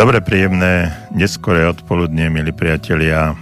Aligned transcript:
Dobre, 0.00 0.24
príjemné, 0.24 0.96
neskoré 1.12 1.68
odpoludne, 1.68 2.32
milí 2.32 2.56
priatelia, 2.56 3.36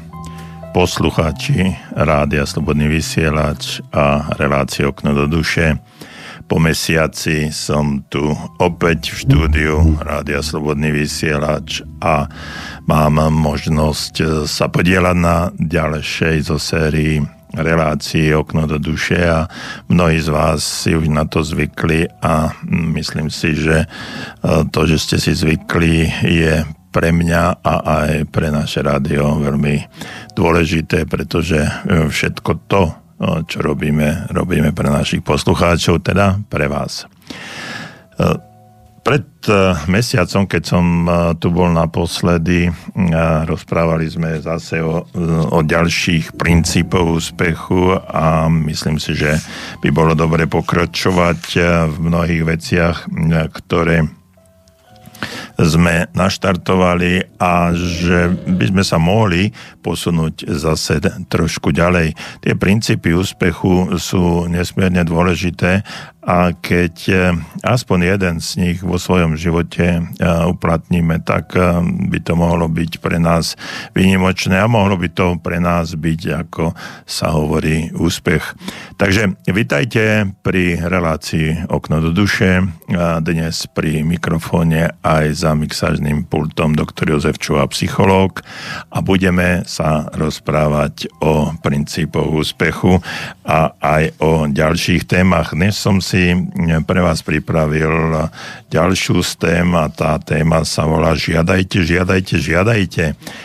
poslucháči 0.75 1.79
Rádia 1.95 2.43
Slobodný 2.51 2.91
vysielač 2.91 3.79
a 3.95 4.35
relácie 4.35 4.83
Okno 4.83 5.15
do 5.15 5.31
duše. 5.31 5.79
Po 6.51 6.59
mesiaci 6.59 7.55
som 7.55 8.03
tu 8.11 8.35
opäť 8.59 9.15
v 9.15 9.17
štúdiu 9.23 10.03
Rádia 10.03 10.43
Slobodný 10.43 10.91
vysielač 10.91 11.87
a 12.03 12.27
mám 12.91 13.23
možnosť 13.31 14.43
sa 14.51 14.67
podielať 14.67 15.15
na 15.15 15.55
ďalšej 15.63 16.51
zo 16.51 16.59
sérii 16.59 17.38
relácii 17.55 18.35
Okno 18.35 18.69
do 18.69 18.77
duše 18.77 19.17
a 19.17 19.49
mnohí 19.89 20.21
z 20.21 20.29
vás 20.29 20.61
si 20.61 20.93
už 20.93 21.09
na 21.09 21.25
to 21.25 21.41
zvykli 21.41 22.09
a 22.21 22.53
myslím 22.69 23.33
si, 23.33 23.57
že 23.57 23.85
e, 23.85 23.87
to, 24.69 24.81
že 24.85 24.97
ste 25.01 25.17
si 25.17 25.33
zvykli, 25.33 26.09
je 26.25 26.65
pre 26.89 27.13
mňa 27.13 27.63
a 27.65 27.75
aj 27.85 28.11
pre 28.33 28.49
naše 28.49 28.81
rádio 28.81 29.39
veľmi 29.39 29.87
dôležité, 30.37 31.05
pretože 31.09 31.61
e, 31.61 31.71
všetko 32.09 32.51
to, 32.69 32.83
e, 32.89 32.93
čo 33.49 33.59
robíme, 33.65 34.29
robíme 34.33 34.77
pre 34.77 34.89
našich 34.93 35.25
poslucháčov, 35.25 36.05
teda 36.05 36.41
pre 36.49 36.69
vás. 36.69 37.09
Pred 39.09 39.49
e, 39.49 39.73
mesiacom, 39.89 40.45
keď 40.45 40.63
som 40.69 40.85
e, 41.09 41.33
tu 41.41 41.49
bol 41.49 41.73
naposledy, 41.73 42.69
e, 42.69 42.73
rozprávali 43.49 44.05
sme 44.05 44.37
zase 44.37 44.85
o, 44.85 45.01
o 45.49 45.59
ďalších 45.65 46.37
princípoch 46.37 47.17
úspechu 47.17 47.97
a 47.97 48.53
myslím 48.53 49.01
si, 49.01 49.17
že 49.17 49.41
by 49.81 49.89
bolo 49.97 50.13
dobre 50.13 50.45
pokračovať 50.45 51.41
v 51.89 51.97
mnohých 52.05 52.43
veciach, 52.45 53.09
ktoré 53.57 54.05
sme 55.59 56.07
naštartovali 56.15 57.35
a 57.43 57.75
že 57.75 58.31
by 58.47 58.65
sme 58.71 58.85
sa 58.87 59.01
mohli 59.03 59.51
posunúť 59.83 60.47
zase 60.55 61.03
trošku 61.27 61.75
ďalej. 61.75 62.15
Tie 62.45 62.55
princípy 62.55 63.11
úspechu 63.11 63.99
sú 63.99 64.47
nesmierne 64.47 65.03
dôležité 65.03 65.83
a 66.29 66.53
keď 66.53 66.95
e, 67.09 67.17
aspoň 67.65 67.99
jeden 68.05 68.37
z 68.45 68.49
nich 68.61 68.79
vo 68.85 69.01
svojom 69.01 69.33
živote 69.33 69.97
e, 69.97 70.01
uplatníme, 70.45 71.25
tak 71.25 71.57
e, 71.57 71.81
by 72.13 72.21
to 72.21 72.37
mohlo 72.37 72.69
byť 72.69 73.01
pre 73.01 73.17
nás 73.17 73.57
výnimočné 73.97 74.61
a 74.61 74.69
mohlo 74.69 75.01
by 75.01 75.09
to 75.09 75.41
pre 75.41 75.57
nás 75.57 75.97
byť, 75.97 76.21
ako 76.45 76.77
sa 77.09 77.33
hovorí, 77.33 77.89
úspech. 77.97 78.45
Takže 79.01 79.41
vitajte 79.49 80.29
pri 80.45 80.77
relácii 80.77 81.73
Okno 81.73 82.05
do 82.05 82.13
duše, 82.13 82.61
dnes 83.23 83.65
pri 83.71 84.03
mikrofóne 84.03 84.99
aj 85.01 85.47
za 85.47 85.55
mixážnym 85.55 86.27
pultom 86.27 86.75
doktor 86.75 87.15
Jozef 87.15 87.39
Čuva, 87.39 87.71
psychológ 87.71 88.43
a 88.91 88.99
budeme 89.01 89.63
sa 89.65 90.11
rozprávať 90.13 91.09
o 91.23 91.55
princípoch 91.63 92.27
úspechu 92.27 92.99
a 93.47 93.73
aj 93.79 94.19
o 94.19 94.51
ďalších 94.51 95.07
témach. 95.07 95.55
Dnes 95.55 95.79
som 95.79 96.03
si 96.03 96.18
si 96.19 96.35
pre 96.83 96.99
vás 96.99 97.23
pripravil 97.23 98.27
ďalšiu 98.67 99.23
z 99.23 99.33
tém 99.39 99.69
a 99.79 99.87
tá 99.87 100.19
téma 100.19 100.67
sa 100.67 100.83
volá 100.83 101.15
Žiadajte, 101.15 101.87
žiadajte, 101.87 102.35
žiadajte 102.43 103.05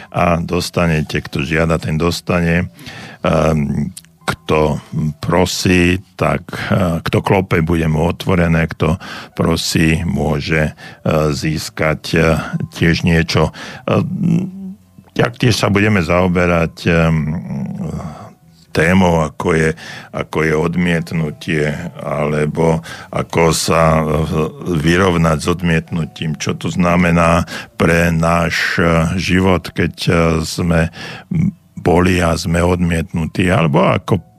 a 0.10 0.42
dostanete, 0.42 1.22
kto 1.22 1.46
žiada, 1.46 1.78
ten 1.78 2.02
dostane. 2.02 2.74
Ehm, 3.22 3.94
kto 4.24 4.80
prosí, 5.20 6.00
tak 6.16 6.48
e, 6.72 7.04
kto 7.04 7.20
klope, 7.20 7.60
bude 7.60 7.84
mu 7.92 8.08
otvorené, 8.08 8.72
kto 8.72 8.96
prosí, 9.36 10.00
môže 10.08 10.72
e, 10.72 10.74
získať 11.36 12.02
e, 12.16 12.20
tiež 12.72 13.04
niečo. 13.04 13.52
tiež 15.14 15.54
sa 15.60 15.68
budeme 15.68 16.00
zaoberať 16.00 16.88
témou, 18.74 19.22
ako 19.22 19.54
je, 19.54 19.70
ako 20.10 20.38
je 20.42 20.54
odmietnutie, 20.58 21.70
alebo 22.02 22.82
ako 23.14 23.54
sa 23.54 24.02
vyrovnať 24.66 25.38
s 25.38 25.48
odmietnutím, 25.48 26.34
čo 26.42 26.58
to 26.58 26.74
znamená 26.74 27.46
pre 27.78 28.10
náš 28.10 28.82
život, 29.22 29.70
keď 29.70 29.94
sme 30.42 30.90
boli 31.78 32.18
a 32.18 32.34
sme 32.34 32.66
odmietnutí, 32.66 33.54
alebo 33.54 33.86
ako 33.86 34.33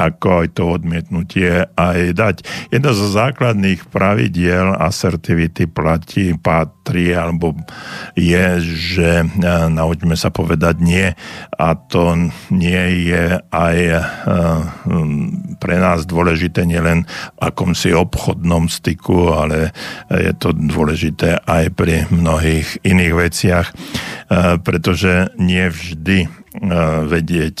ako 0.00 0.28
aj 0.44 0.48
to 0.56 0.64
odmietnutie 0.64 1.68
aj 1.76 2.16
dať. 2.16 2.36
Jedno 2.72 2.96
zo 2.96 3.12
základných 3.12 3.92
pravidiel 3.92 4.72
asertivity 4.80 5.68
platí, 5.68 6.32
patrí, 6.32 7.12
alebo 7.12 7.52
je, 8.16 8.46
že 8.64 9.10
e, 9.20 9.24
naučme 9.68 10.16
sa 10.16 10.32
povedať 10.32 10.80
nie 10.80 11.12
a 11.60 11.68
to 11.76 12.16
nie 12.48 13.12
je 13.12 13.36
aj 13.52 13.76
e, 13.76 14.00
pre 15.60 15.76
nás 15.76 16.08
dôležité 16.08 16.64
nielen 16.64 17.04
akomsi 17.36 17.92
obchodnom 17.92 18.72
styku, 18.72 19.36
ale 19.36 19.76
je 20.08 20.32
to 20.40 20.56
dôležité 20.56 21.44
aj 21.44 21.76
pri 21.76 22.08
mnohých 22.08 22.80
iných 22.88 23.14
veciach, 23.14 23.66
e, 23.68 23.74
pretože 24.64 25.28
nie 25.36 25.68
vždy 25.68 26.40
vedieť 27.06 27.58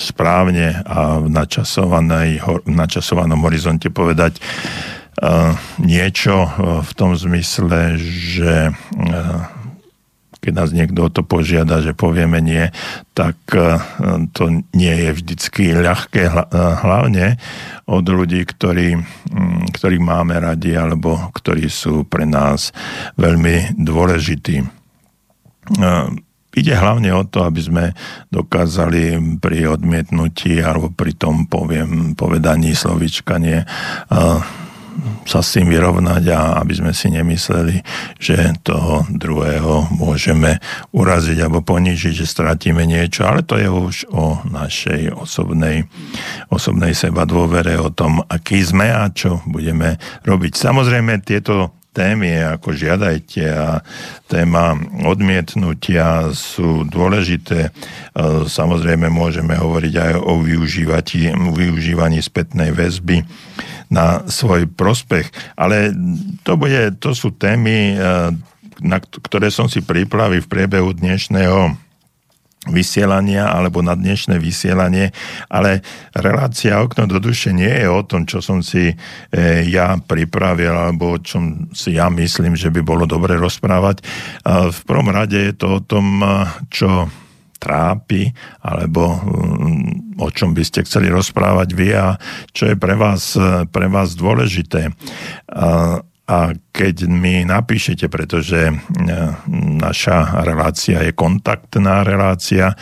správne 0.00 0.82
a 0.84 1.20
v, 1.20 1.28
v 1.28 2.70
načasovanom 2.72 3.40
horizonte 3.44 3.88
povedať 3.92 4.38
uh, 4.40 5.54
niečo 5.80 6.46
uh, 6.46 6.50
v 6.82 6.90
tom 6.96 7.16
zmysle, 7.16 7.96
že 8.00 8.70
uh, 8.72 9.40
keď 10.40 10.52
nás 10.54 10.70
niekto 10.70 11.06
o 11.06 11.10
to 11.10 11.26
požiada, 11.26 11.82
že 11.82 11.90
povieme 11.90 12.38
nie, 12.38 12.70
tak 13.18 13.34
to 14.30 14.62
nie 14.78 14.94
je 14.94 15.10
vždycky 15.18 15.74
ľahké, 15.74 16.30
hlavne 16.86 17.34
od 17.90 18.06
ľudí, 18.06 18.46
ktorí, 18.46 18.94
mm, 18.94 19.74
ktorých 19.74 19.98
máme 20.06 20.38
radi 20.38 20.78
alebo 20.78 21.18
ktorí 21.34 21.66
sú 21.66 22.06
pre 22.06 22.30
nás 22.30 22.70
veľmi 23.18 23.74
dôležití 23.74 24.62
Ide 26.56 26.72
hlavne 26.72 27.12
o 27.12 27.22
to, 27.28 27.44
aby 27.44 27.60
sme 27.60 27.84
dokázali 28.32 29.20
pri 29.44 29.76
odmietnutí 29.76 30.56
alebo 30.64 30.88
pri 30.88 31.12
tom 31.12 31.44
poviem, 31.44 32.16
povedaní 32.16 32.72
slovička 32.72 33.36
nie 33.36 33.60
sa 35.28 35.44
s 35.44 35.52
tým 35.52 35.68
vyrovnať 35.68 36.24
a 36.32 36.56
aby 36.64 36.72
sme 36.72 36.92
si 36.96 37.12
nemysleli, 37.12 37.84
že 38.16 38.56
toho 38.64 39.04
druhého 39.12 39.92
môžeme 39.92 40.56
uraziť 40.96 41.36
alebo 41.44 41.60
ponížiť, 41.60 42.24
že 42.24 42.24
stratíme 42.24 42.80
niečo, 42.88 43.28
ale 43.28 43.44
to 43.44 43.60
je 43.60 43.68
už 43.68 44.08
o 44.08 44.40
našej 44.48 45.12
osobnej, 45.12 45.84
osobnej 46.48 46.96
seba 46.96 47.28
dôvere, 47.28 47.76
o 47.76 47.92
tom, 47.92 48.24
aký 48.24 48.64
sme 48.64 48.88
a 48.88 49.12
čo 49.12 49.44
budeme 49.44 50.00
robiť. 50.24 50.56
Samozrejme, 50.56 51.20
tieto 51.20 51.76
témy 51.96 52.60
ako 52.60 52.76
žiadajte 52.76 53.44
a 53.48 53.80
téma 54.28 54.76
odmietnutia 55.08 56.28
sú 56.36 56.84
dôležité. 56.84 57.68
E, 57.68 57.70
samozrejme 58.44 59.08
môžeme 59.08 59.56
hovoriť 59.56 59.94
aj 59.96 60.12
o 60.20 60.44
využívaní, 60.44 62.20
spätnej 62.20 62.76
väzby 62.76 63.24
na 63.88 64.20
svoj 64.28 64.68
prospech. 64.68 65.32
Ale 65.56 65.96
to, 66.44 66.60
bude, 66.60 67.00
to 67.00 67.16
sú 67.16 67.32
témy, 67.32 67.96
e, 67.96 68.36
na 68.84 68.98
ktoré 69.00 69.48
som 69.48 69.72
si 69.72 69.80
pripravil 69.80 70.44
v 70.44 70.52
priebehu 70.52 70.92
dnešného 70.92 71.85
vysielania 72.70 73.50
alebo 73.50 73.80
na 73.80 73.94
dnešné 73.94 74.38
vysielanie, 74.42 75.14
ale 75.50 75.80
relácia 76.14 76.82
Okno 76.82 77.06
do 77.06 77.22
duše 77.22 77.54
nie 77.54 77.70
je 77.70 77.86
o 77.86 78.02
tom, 78.02 78.26
čo 78.26 78.42
som 78.42 78.60
si 78.60 78.90
e, 78.90 78.94
ja 79.70 79.96
pripravil 79.98 80.74
alebo 80.74 81.16
o 81.16 81.22
čom 81.22 81.70
si 81.72 81.94
ja 81.94 82.10
myslím, 82.10 82.58
že 82.58 82.70
by 82.70 82.80
bolo 82.82 83.04
dobre 83.06 83.38
rozprávať. 83.38 84.02
V 84.46 84.80
prvom 84.86 85.10
rade 85.10 85.38
je 85.38 85.54
to 85.54 85.78
o 85.78 85.84
tom, 85.84 86.22
čo 86.70 87.08
trápi, 87.56 88.30
alebo 88.62 89.16
mm, 89.16 90.20
o 90.20 90.28
čom 90.30 90.52
by 90.52 90.62
ste 90.62 90.84
chceli 90.84 91.08
rozprávať 91.08 91.68
vy 91.72 91.88
a 91.96 92.20
čo 92.52 92.68
je 92.70 92.76
pre 92.76 92.94
vás, 92.94 93.34
pre 93.72 93.86
vás 93.88 94.14
dôležité. 94.14 94.92
A 96.26 96.50
keď 96.74 97.06
mi 97.06 97.46
napíšete, 97.46 98.10
pretože 98.10 98.66
e, 98.66 98.74
naša 99.78 100.42
relácia 100.42 100.98
je 101.06 101.14
kontaktná 101.14 102.02
relácia, 102.02 102.74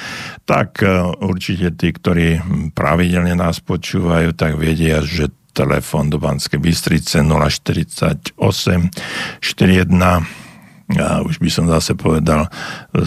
tak 0.49 0.81
e, 0.81 0.89
určite 1.21 1.77
tí, 1.77 1.93
ktorí 1.93 2.41
pravidelne 2.73 3.37
nás 3.37 3.61
počúvajú, 3.61 4.33
tak 4.33 4.57
vedia, 4.57 5.05
že 5.05 5.29
telefón 5.53 6.09
do 6.09 6.17
Banskej 6.17 6.59
Bystrice 6.59 7.21
048 7.21 8.33
41 8.35 10.43
ja 10.85 11.25
už 11.25 11.41
by 11.41 11.49
som 11.49 11.65
zase 11.65 11.97
povedal 11.97 12.45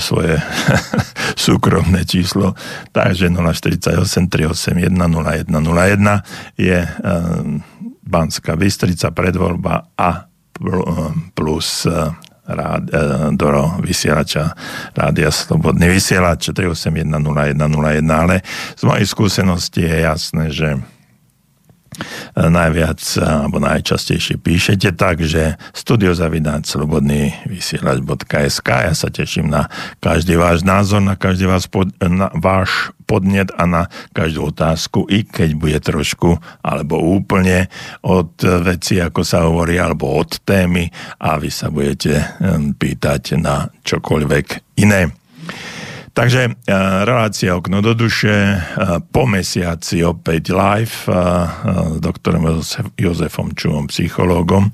svoje 0.01 0.41
súkromné 1.45 2.09
číslo, 2.09 2.57
takže 2.89 3.29
048 3.29 4.01
381 4.33 4.97
0101 4.97 5.45
je 6.57 6.79
Banská 8.07 8.55
Bystrica 8.55 9.11
predvoľba 9.11 9.93
a 9.99 10.09
plus 11.35 11.85
rád, 12.47 12.83
e, 12.87 12.99
do 13.35 13.47
vysielača 13.83 14.55
Rádia 14.95 15.29
Slobodný 15.29 15.91
vysielač 15.91 16.49
3810101, 16.55 18.07
ale 18.07 18.41
z 18.73 18.83
mojej 18.87 19.05
skúsenosti 19.05 19.83
je 19.83 19.97
jasné, 20.01 20.45
že 20.49 20.69
najviac 22.37 23.01
alebo 23.17 23.57
najčastejšie 23.57 24.37
píšete 24.37 24.93
tak, 24.93 25.25
že 25.25 25.57
studiozavináč 25.73 26.69
slobodný 26.69 27.33
vysielač.sk 27.49 28.69
Ja 28.69 28.93
sa 28.93 29.09
teším 29.09 29.49
na 29.49 29.65
každý 29.97 30.37
váš 30.37 30.61
názor, 30.61 31.01
na 31.01 31.17
každý 31.17 31.49
váš, 31.49 31.65
pod, 31.65 31.89
na 31.97 32.29
váš 32.37 32.93
podnet 33.07 33.49
a 33.55 33.63
na 33.63 33.83
každú 34.11 34.51
otázku, 34.51 35.07
i 35.07 35.23
keď 35.23 35.49
bude 35.55 35.79
trošku 35.79 36.35
alebo 36.61 36.99
úplne 36.99 37.71
od 38.03 38.35
veci, 38.67 38.99
ako 38.99 39.21
sa 39.23 39.47
hovorí, 39.47 39.79
alebo 39.79 40.19
od 40.19 40.43
témy 40.43 40.91
a 41.23 41.39
vy 41.39 41.47
sa 41.47 41.71
budete 41.71 42.37
pýtať 42.75 43.39
na 43.39 43.71
čokoľvek 43.87 44.77
iné. 44.83 45.07
Takže 46.17 46.49
uh, 46.49 47.05
relácia 47.05 47.53
Okno 47.53 47.85
do 47.85 47.93
duše 47.93 48.57
uh, 48.57 48.97
po 49.05 49.29
mesiaci 49.29 50.01
opäť 50.01 50.49
live 50.49 51.05
s 51.93 51.99
doktorom 52.01 52.57
Jozef, 52.57 52.89
Jozefom 52.97 53.53
Čuvom, 53.53 53.85
psychológom. 53.85 54.73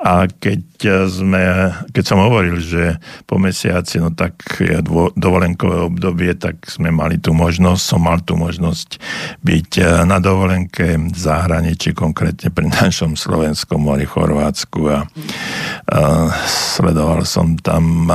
A 0.00 0.24
keď, 0.24 0.64
sme, 1.12 1.44
keď 1.92 2.04
som 2.08 2.24
hovoril, 2.24 2.56
že 2.64 2.96
po 3.28 3.36
mesiaci, 3.36 4.00
no 4.00 4.16
tak 4.16 4.40
je 4.62 4.80
dovolenkové 5.12 5.76
obdobie, 5.92 6.32
tak 6.40 6.64
sme 6.64 6.88
mali 6.88 7.20
tú 7.20 7.36
možnosť, 7.36 7.82
som 7.82 8.00
mal 8.00 8.24
tú 8.24 8.40
možnosť 8.40 8.96
byť 9.44 9.70
na 10.08 10.16
dovolenke 10.22 10.96
v 10.96 11.18
zahraničí, 11.18 11.92
konkrétne 11.92 12.48
pri 12.48 12.72
našom 12.72 13.18
Slovenskom 13.18 13.84
mori 13.84 14.08
Chorvátsku 14.08 14.80
a 14.88 15.04
uh, 15.04 16.28
sledoval 16.48 17.28
som 17.28 17.58
tam 17.60 18.08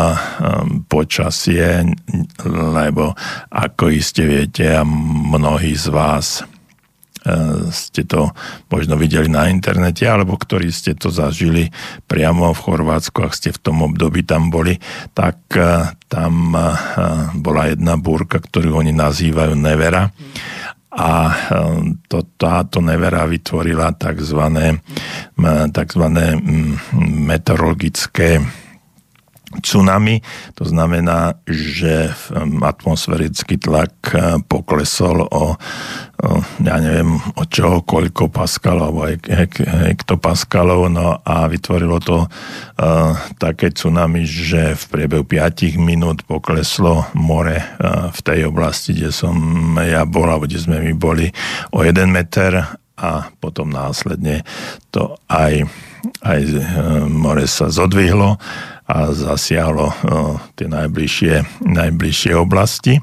počasie 0.87 1.83
lebo 2.71 3.11
ako 3.51 3.91
iste 3.91 4.23
viete 4.23 4.71
a 4.71 4.85
mnohí 4.85 5.75
z 5.75 5.87
vás 5.91 6.39
e, 6.39 6.43
ste 7.73 8.07
to 8.07 8.31
možno 8.71 8.95
videli 8.95 9.27
na 9.27 9.51
internete, 9.51 10.07
alebo 10.07 10.39
ktorí 10.39 10.71
ste 10.71 10.95
to 10.95 11.11
zažili 11.11 11.67
priamo 12.07 12.53
v 12.55 12.63
Chorvátsku, 12.63 13.19
ak 13.25 13.33
ste 13.35 13.49
v 13.51 13.59
tom 13.59 13.83
období 13.83 14.23
tam 14.23 14.47
boli, 14.47 14.79
tak 15.11 15.41
e, 15.57 15.91
tam 16.07 16.55
e, 16.55 16.61
bola 17.35 17.73
jedna 17.73 17.99
búrka, 17.99 18.39
ktorú 18.39 18.79
oni 18.79 18.95
nazývajú 18.95 19.53
Nevera. 19.57 20.07
A 20.93 21.33
to, 22.05 22.21
táto 22.37 22.77
nevera 22.77 23.25
vytvorila 23.25 23.97
tzv. 23.97 24.37
tzv. 25.73 26.03
meteorologické 27.01 28.37
tsunami. 29.61 30.23
To 30.57 30.65
znamená, 30.65 31.37
že 31.45 32.09
atmosférický 32.63 33.59
tlak 33.59 33.93
eh, 34.13 34.39
poklesol 34.47 35.27
o, 35.27 35.27
o 35.29 35.43
ja 36.63 36.79
neviem, 36.79 37.19
o 37.35 37.43
čo, 37.43 37.83
koľko 37.83 38.31
paskalov 38.31 38.95
alebo 38.95 39.11
hektopaskalov, 39.91 40.87
no 40.87 41.19
a 41.19 41.47
vytvorilo 41.51 41.99
to 41.99 42.23
uh, 42.23 43.11
také 43.35 43.75
tsunami, 43.75 44.23
že 44.23 44.77
v 44.77 44.83
priebehu 44.87 45.23
5 45.27 45.75
minút 45.79 46.23
pokleslo 46.23 47.11
more 47.17 47.59
uh, 47.59 48.07
v 48.13 48.19
tej 48.23 48.39
oblasti, 48.47 48.95
kde 48.95 49.11
som 49.11 49.35
ja 49.83 50.07
bol, 50.07 50.31
alebo 50.31 50.47
kde 50.47 50.63
sme 50.63 50.79
my 50.79 50.93
boli, 50.95 51.27
o 51.75 51.83
1 51.83 52.07
meter. 52.07 52.79
A 52.93 53.25
potom 53.41 53.73
následne 53.73 54.45
to 54.93 55.17
aj, 55.25 55.65
aj 56.21 56.39
more 57.09 57.43
sa 57.49 57.67
zodvihlo 57.67 58.37
a 58.83 59.15
zasiahlo 59.15 59.95
tie 60.59 60.67
najbližšie, 60.67 61.63
najbližšie 61.63 62.33
oblasti. 62.35 62.99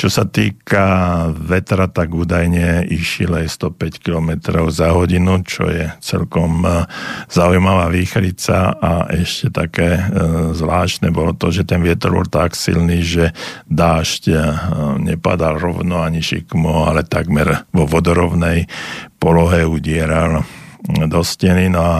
Čo 0.00 0.08
sa 0.08 0.24
týka 0.24 1.28
vetra, 1.36 1.92
tak 1.92 2.16
údajne 2.16 2.88
išiel 2.88 3.44
aj 3.44 3.52
105 3.52 4.00
km 4.00 4.30
za 4.72 4.96
hodinu, 4.96 5.44
čo 5.44 5.68
je 5.68 5.92
celkom 6.00 6.64
zaujímavá 7.28 7.92
výchrica 7.92 8.72
a 8.80 9.12
ešte 9.12 9.52
také 9.52 10.00
zvláštne 10.56 11.12
bolo 11.12 11.36
to, 11.36 11.52
že 11.52 11.68
ten 11.68 11.84
vietor 11.84 12.16
bol 12.16 12.24
tak 12.24 12.56
silný, 12.56 13.04
že 13.04 13.36
dážď 13.68 14.22
nepadal 15.04 15.60
rovno 15.60 16.00
ani 16.00 16.24
šikmo, 16.24 16.88
ale 16.88 17.04
takmer 17.04 17.68
vo 17.76 17.84
vodorovnej 17.84 18.64
polohe 19.20 19.68
udieral 19.68 20.42
do 20.88 21.20
steny, 21.20 21.68
no 21.68 21.80
a 21.80 21.98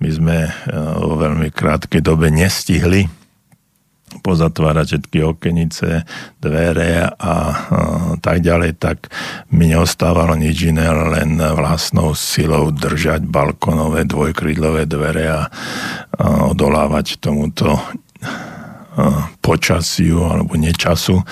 my 0.00 0.10
sme 0.10 0.38
e, 0.48 0.50
vo 0.96 1.20
veľmi 1.20 1.52
krátkej 1.52 2.00
dobe 2.00 2.32
nestihli 2.32 3.22
pozatvárať 4.20 4.86
všetky 4.92 5.18
okenice, 5.24 6.04
dvere 6.36 7.08
a, 7.08 7.14
a 7.16 7.34
tak 8.20 8.44
ďalej, 8.44 8.76
tak 8.76 9.08
mi 9.56 9.72
neostávalo 9.72 10.36
nič 10.36 10.68
iné, 10.68 10.84
len 10.92 11.40
vlastnou 11.40 12.12
silou 12.12 12.68
držať 12.68 13.24
balkonové 13.24 14.04
dvojkrydlové 14.04 14.84
dvere 14.84 15.24
a, 15.32 15.42
a 15.48 16.24
odolávať 16.52 17.24
tomuto 17.24 17.80
počasiu 19.40 20.20
alebo 20.20 20.52
nečasu. 20.56 21.24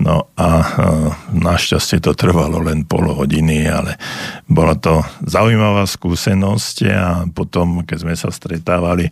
No 0.00 0.28
a 0.36 0.48
našťastie 1.32 2.04
to 2.04 2.12
trvalo 2.12 2.60
len 2.60 2.84
pol 2.84 3.08
hodiny, 3.08 3.64
ale 3.64 3.96
bola 4.44 4.76
to 4.76 5.00
zaujímavá 5.24 5.88
skúsenosť 5.88 6.76
a 6.92 7.24
potom, 7.32 7.82
keď 7.88 7.98
sme 8.04 8.14
sa 8.14 8.28
stretávali 8.28 9.08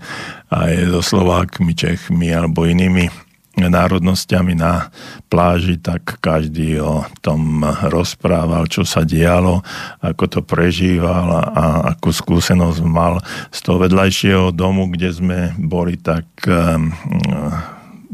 aj 0.53 0.73
so 0.93 1.01
Slovákmi, 1.01 1.73
Čechmi 1.73 2.29
alebo 2.31 2.69
inými 2.69 3.09
národnosťami 3.55 4.59
na 4.59 4.91
pláži, 5.31 5.79
tak 5.79 6.19
každý 6.19 6.83
o 6.83 7.07
tom 7.23 7.63
rozprával, 7.87 8.67
čo 8.67 8.83
sa 8.83 9.07
dialo, 9.07 9.63
ako 10.03 10.25
to 10.27 10.41
prežíval 10.43 11.55
a 11.55 11.95
akú 11.95 12.11
skúsenosť 12.11 12.83
mal 12.83 13.23
z 13.55 13.59
toho 13.63 13.79
vedľajšieho 13.87 14.51
domu, 14.51 14.91
kde 14.91 15.09
sme 15.15 15.39
boli, 15.55 15.95
tak 15.95 16.27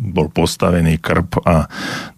bol 0.01 0.33
postavený 0.33 0.97
krb 0.97 1.45
a 1.45 1.69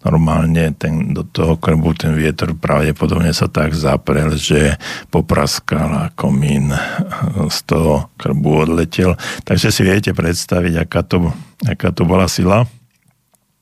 normálne 0.07 0.71
ten, 0.79 1.11
do 1.11 1.27
toho 1.27 1.59
krbu 1.59 1.91
ten 1.99 2.15
vietor 2.15 2.55
pravdepodobne 2.55 3.35
sa 3.35 3.51
tak 3.51 3.75
zaprel, 3.75 4.39
že 4.39 4.79
popraskal 5.11 5.91
a 5.91 6.05
komín 6.15 6.71
z 7.51 7.57
toho 7.67 8.07
krbu 8.15 8.71
odletel. 8.71 9.19
Takže 9.43 9.67
si 9.67 9.83
viete 9.83 10.15
predstaviť, 10.15 10.87
aká 10.87 11.03
to, 11.03 11.35
aká 11.67 11.91
to 11.91 12.07
bola 12.07 12.31
sila. 12.31 12.63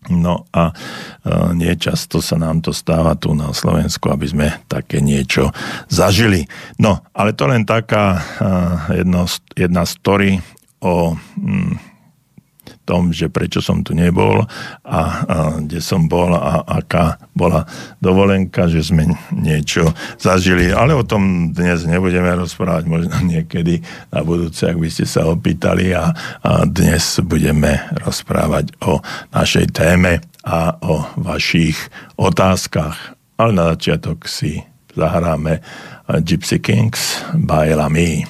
No 0.10 0.50
a 0.50 0.70
e, 0.70 0.74
nie 1.54 1.78
často 1.78 2.26
sa 2.26 2.34
nám 2.34 2.66
to 2.66 2.74
stáva 2.74 3.14
tu 3.14 3.38
na 3.38 3.54
Slovensku, 3.54 4.10
aby 4.10 4.26
sme 4.26 4.48
také 4.66 4.98
niečo 4.98 5.54
zažili. 5.94 6.50
No, 6.82 7.06
ale 7.14 7.38
to 7.38 7.46
len 7.46 7.70
taká 7.70 8.18
e, 8.18 8.22
jedno, 9.06 9.30
jedna 9.54 9.86
story 9.86 10.42
o 10.82 11.14
mm, 11.14 11.91
tom, 12.84 13.14
že 13.14 13.30
prečo 13.30 13.62
som 13.62 13.86
tu 13.86 13.94
nebol 13.94 14.42
a, 14.42 14.48
a 14.88 15.00
kde 15.62 15.80
som 15.80 16.10
bol 16.10 16.34
a 16.34 16.66
aká 16.66 17.22
bola 17.32 17.66
dovolenka, 18.02 18.68
že 18.68 18.82
sme 18.82 19.08
niečo 19.32 19.94
zažili. 20.18 20.74
Ale 20.74 20.98
o 20.98 21.06
tom 21.06 21.54
dnes 21.54 21.86
nebudeme 21.86 22.34
rozprávať, 22.34 22.84
možno 22.90 23.16
niekedy 23.24 23.80
na 24.10 24.22
budúce, 24.26 24.66
ak 24.66 24.78
by 24.78 24.90
ste 24.90 25.06
sa 25.06 25.30
opýtali 25.30 25.94
a, 25.94 26.12
a 26.42 26.66
dnes 26.66 27.22
budeme 27.24 27.82
rozprávať 28.02 28.74
o 28.84 29.00
našej 29.32 29.66
téme 29.72 30.22
a 30.42 30.76
o 30.82 31.06
vašich 31.22 31.78
otázkach. 32.18 33.14
Ale 33.38 33.52
na 33.54 33.74
začiatok 33.74 34.26
si 34.30 34.62
zahráme 34.94 35.62
Gypsy 36.22 36.60
Kings 36.60 37.24
by 37.34 37.74
Lamy. 37.74 38.26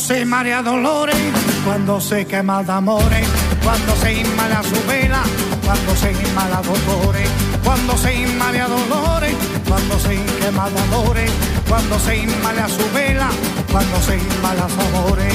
Se 0.00 0.24
marea 0.24 0.62
dolores, 0.62 1.16
cuando 1.64 2.00
se 2.00 2.26
quema 2.26 2.62
de 2.62 2.72
amores, 2.72 3.26
cuando 3.62 3.94
se 3.96 4.14
inmala 4.14 4.62
su 4.62 4.86
vela, 4.86 5.22
cuando 5.64 5.94
se 5.94 6.12
inmala 6.12 6.62
dolores, 6.62 7.28
cuando 7.62 7.96
se 7.98 8.14
inmala 8.14 8.66
dolores, 8.66 9.34
cuando 9.68 9.98
se 9.98 10.16
quema 10.40 10.70
de 10.70 10.80
amores, 10.80 11.30
cuando 11.68 11.98
se 11.98 12.16
inmala 12.16 12.68
su 12.68 12.90
vela, 12.94 13.28
cuando 13.70 14.00
se 14.00 14.16
inmala 14.16 14.64
amores. 14.64 15.34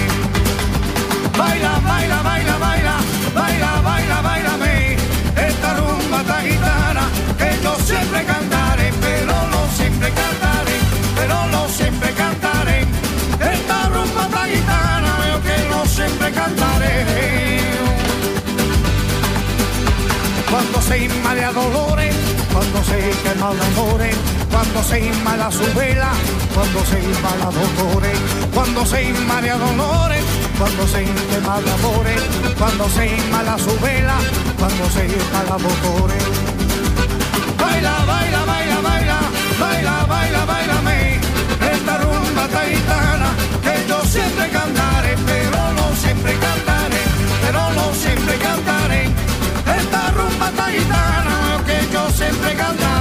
Baila, 1.37 1.79
baila, 1.79 2.21
baila, 2.23 2.57
baila, 2.57 2.97
baila, 3.35 3.81
baila, 3.81 4.21
baila, 4.21 4.45
esta 4.57 4.84
se 20.81 21.05
inmala 21.05 21.51
dolores, 21.51 22.15
cuando 22.53 22.83
se 22.83 23.09
quema 23.23 23.51
el 23.51 23.61
amores, 23.61 24.15
cuando 24.51 24.83
se 24.83 24.99
inmala 24.99 25.51
su 25.51 25.65
vela, 25.73 26.11
cuando 26.53 26.85
se 26.85 26.99
inmala 26.99 27.51
dolores, 27.51 28.17
cuando 28.53 28.85
se 28.85 29.03
inmala 29.03 29.57
dolores, 29.57 30.23
cuando 30.57 30.87
se 30.87 31.01
el 31.03 31.45
amores, 31.45 32.21
cuando 32.57 32.89
se 32.89 33.07
inmala 33.17 33.57
su 33.57 33.79
vela, 33.79 34.17
cuando 34.59 34.89
se 34.91 35.05
inmala 35.05 35.57
dolores. 35.57 36.23
Baila, 37.59 38.05
baila, 38.05 38.45
baila, 38.45 38.81
baila, 38.81 39.19
baila, 39.59 40.05
baila, 40.07 40.45
baila, 40.45 40.81
me 40.81 41.19
esta 41.73 41.97
rumba 41.97 42.47
taitana 42.47 43.29
que 43.63 43.89
yo 43.89 43.99
siempre 44.05 44.49
cantaré, 44.49 45.15
pero 45.25 45.73
no 45.73 45.95
siempre 45.95 46.33
cantaré, 46.37 47.01
pero 47.41 47.61
no 47.73 47.93
siempre 47.93 48.37
cantaré 48.37 49.24
samba 50.37 50.51
taitana 50.51 51.63
que 51.65 51.93
yo 51.93 52.09
siempre 52.09 52.55
cantaba. 52.55 52.94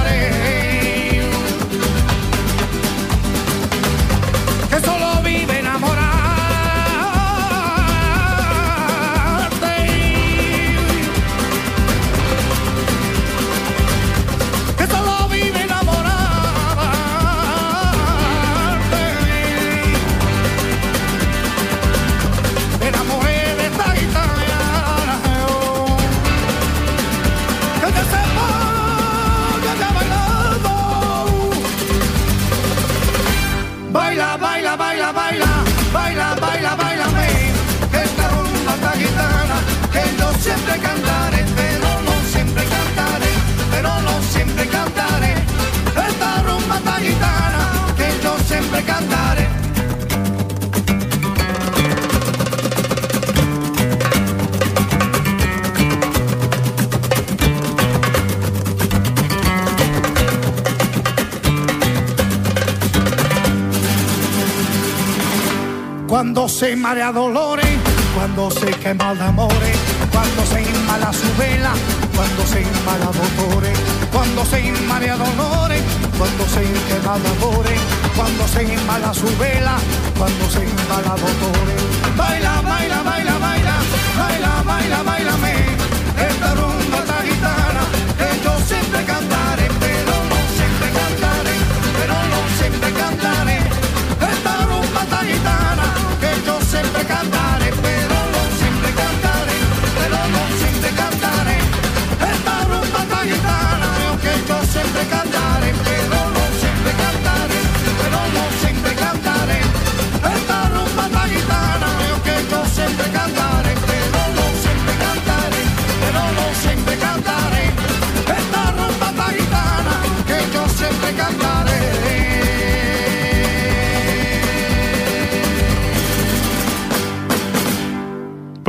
Se 66.55 66.73
marea 66.73 67.11
dolores, 67.11 67.67
cuando 68.15 68.49
se 68.49 68.71
quema 68.79 69.13
de 69.13 69.23
amores, 69.23 69.77
cuando 70.09 70.45
se 70.45 70.61
inmala 70.61 71.11
su 71.11 71.27
vela, 71.37 71.73
cuando 72.15 72.47
se 72.47 72.61
inmala 72.61 73.11
dolores, 73.11 73.77
cuando 74.09 74.45
se 74.45 74.61
inmala 74.61 75.17
dolores, 75.17 75.81
cuando 76.17 76.45
se 76.47 76.61
quema 76.87 77.19
de 77.19 77.27
amores, 77.27 77.81
cuando 78.15 78.47
se 78.47 78.63
inmala 78.63 79.13
su 79.13 79.27
vela, 79.37 79.75
cuando 80.17 80.49
se 80.49 80.63
inmala 80.63 81.15
dolores. 81.17 82.15
Baila, 82.15 82.61
baila, 82.61 83.03
baila, 83.03 83.37
baila, 83.37 83.75
baila, 84.17 84.63
baila, 84.63 85.03
baila, 85.03 85.37
me 85.39 85.64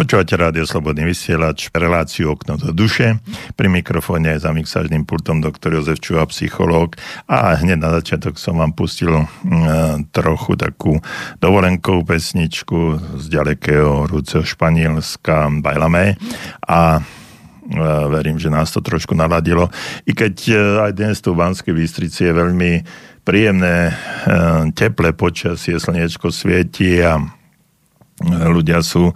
Počúvate 0.07 0.39
rádio 0.39 0.63
Slobodný 0.71 1.03
vysielač, 1.03 1.67
reláciu 1.75 2.39
Okno 2.39 2.55
do 2.55 2.71
duše. 2.71 3.19
Pri 3.59 3.67
mikrofóne 3.67 4.39
za 4.39 4.55
mixážnym 4.55 5.03
pultom 5.03 5.43
doktor 5.43 5.75
Jozef 5.75 5.99
Čuha, 5.99 6.23
psychológ. 6.31 6.95
A 7.27 7.59
hneď 7.59 7.83
na 7.83 7.91
začiatok 7.91 8.39
som 8.39 8.63
vám 8.63 8.71
pustil 8.71 9.11
mm, 9.11 10.15
trochu 10.15 10.55
takú 10.55 11.03
dovolenkovú 11.43 12.07
pesničku 12.07 13.03
z 13.19 13.25
ďalekého 13.35 14.07
rúceho 14.07 14.47
Španielska 14.47 15.51
Bajlame. 15.59 16.15
A 16.63 17.03
e, 17.67 17.81
verím, 18.07 18.39
že 18.39 18.47
nás 18.47 18.71
to 18.71 18.79
trošku 18.79 19.19
naladilo. 19.19 19.75
I 20.07 20.15
keď 20.15 20.35
e, 20.47 20.55
aj 20.87 20.93
dnes 20.95 21.19
tu 21.19 21.35
v 21.35 21.43
Banskej 21.43 21.75
Bystrici 21.75 22.31
je 22.31 22.31
veľmi 22.31 22.73
príjemné, 23.27 23.91
e, 23.91 23.95
teplé 24.71 25.19
počasie, 25.19 25.83
slniečko 25.83 26.31
svieti 26.31 27.03
a 27.03 27.19
ľudia 28.51 28.81
sú, 28.83 29.11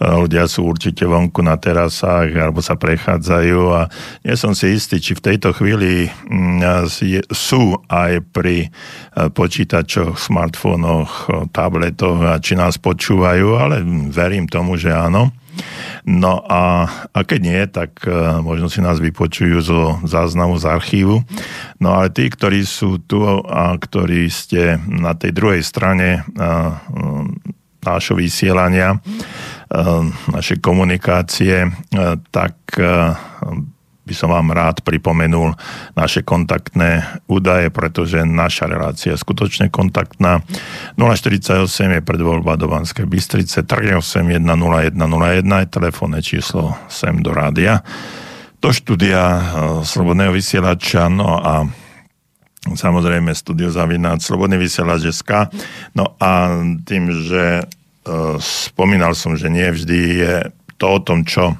ľudia 0.00 0.46
sú 0.50 0.66
určite 0.66 1.06
vonku 1.06 1.42
na 1.42 1.58
terasách 1.58 2.30
alebo 2.34 2.60
sa 2.62 2.74
prechádzajú 2.78 3.60
a 3.72 3.88
nie 4.24 4.34
som 4.38 4.52
si 4.52 4.74
istý, 4.74 5.00
či 5.02 5.16
v 5.16 5.24
tejto 5.32 5.54
chvíli 5.56 6.08
mm, 6.08 6.86
sú 7.32 7.78
aj 7.88 8.22
pri 8.30 8.66
eh, 8.66 9.28
počítačoch, 9.30 10.18
smartfónoch, 10.18 11.30
tabletoch 11.50 12.18
a 12.22 12.40
či 12.42 12.54
nás 12.58 12.76
počúvajú, 12.76 13.56
ale 13.56 13.82
verím 14.10 14.46
tomu, 14.46 14.76
že 14.76 14.92
áno. 14.92 15.32
No 16.06 16.44
a, 16.44 16.86
a 17.10 17.18
keď 17.26 17.40
nie, 17.42 17.60
tak 17.66 18.04
eh, 18.04 18.12
možno 18.44 18.68
si 18.68 18.84
nás 18.84 19.00
vypočujú 19.00 19.56
zo 19.64 19.80
záznamu 20.04 20.60
z 20.60 20.64
archívu. 20.68 21.24
No 21.80 21.88
ale 21.96 22.12
tí, 22.12 22.28
ktorí 22.28 22.62
sú 22.62 23.00
tu 23.02 23.24
a 23.26 23.74
ktorí 23.74 24.28
ste 24.30 24.78
na 24.86 25.16
tej 25.16 25.32
druhej 25.34 25.62
strane 25.64 26.22
eh, 26.22 26.70
nášho 27.86 28.18
vysielania, 28.18 28.98
eh, 28.98 30.02
našej 30.34 30.58
komunikácie, 30.58 31.66
eh, 31.66 31.70
tak 32.34 32.54
eh, 32.76 33.14
by 34.06 34.14
som 34.14 34.30
vám 34.30 34.54
rád 34.54 34.86
pripomenul 34.86 35.50
naše 35.98 36.22
kontaktné 36.22 37.02
údaje, 37.26 37.74
pretože 37.74 38.22
naša 38.22 38.70
relácia 38.70 39.10
je 39.10 39.18
skutočne 39.18 39.66
kontaktná. 39.66 40.46
048 40.94 41.98
je 41.98 42.06
predvoľba 42.06 42.54
do 42.54 42.70
Banskej 42.70 43.02
Bystrice, 43.02 43.66
381 43.66 44.46
0101 44.46 45.42
je 45.42 45.66
telefónne 45.66 46.22
číslo 46.22 46.78
sem 46.86 47.18
do 47.18 47.34
rádia, 47.34 47.82
do 48.62 48.70
štúdia 48.70 49.42
Slobodného 49.82 50.30
vysielača, 50.30 51.10
no 51.10 51.42
a 51.42 51.66
samozrejme 52.74 53.30
studiozavináč 53.30 54.26
Slobodný 54.26 54.58
vysielač.sk. 54.58 55.52
No 55.94 56.18
a 56.18 56.58
tým, 56.82 57.14
že 57.14 57.62
spomínal 58.40 59.12
som, 59.18 59.34
že 59.34 59.50
nie 59.50 59.66
vždy 59.66 60.00
je 60.22 60.34
to 60.76 60.86
o 60.86 60.98
tom, 61.02 61.24
čo 61.26 61.56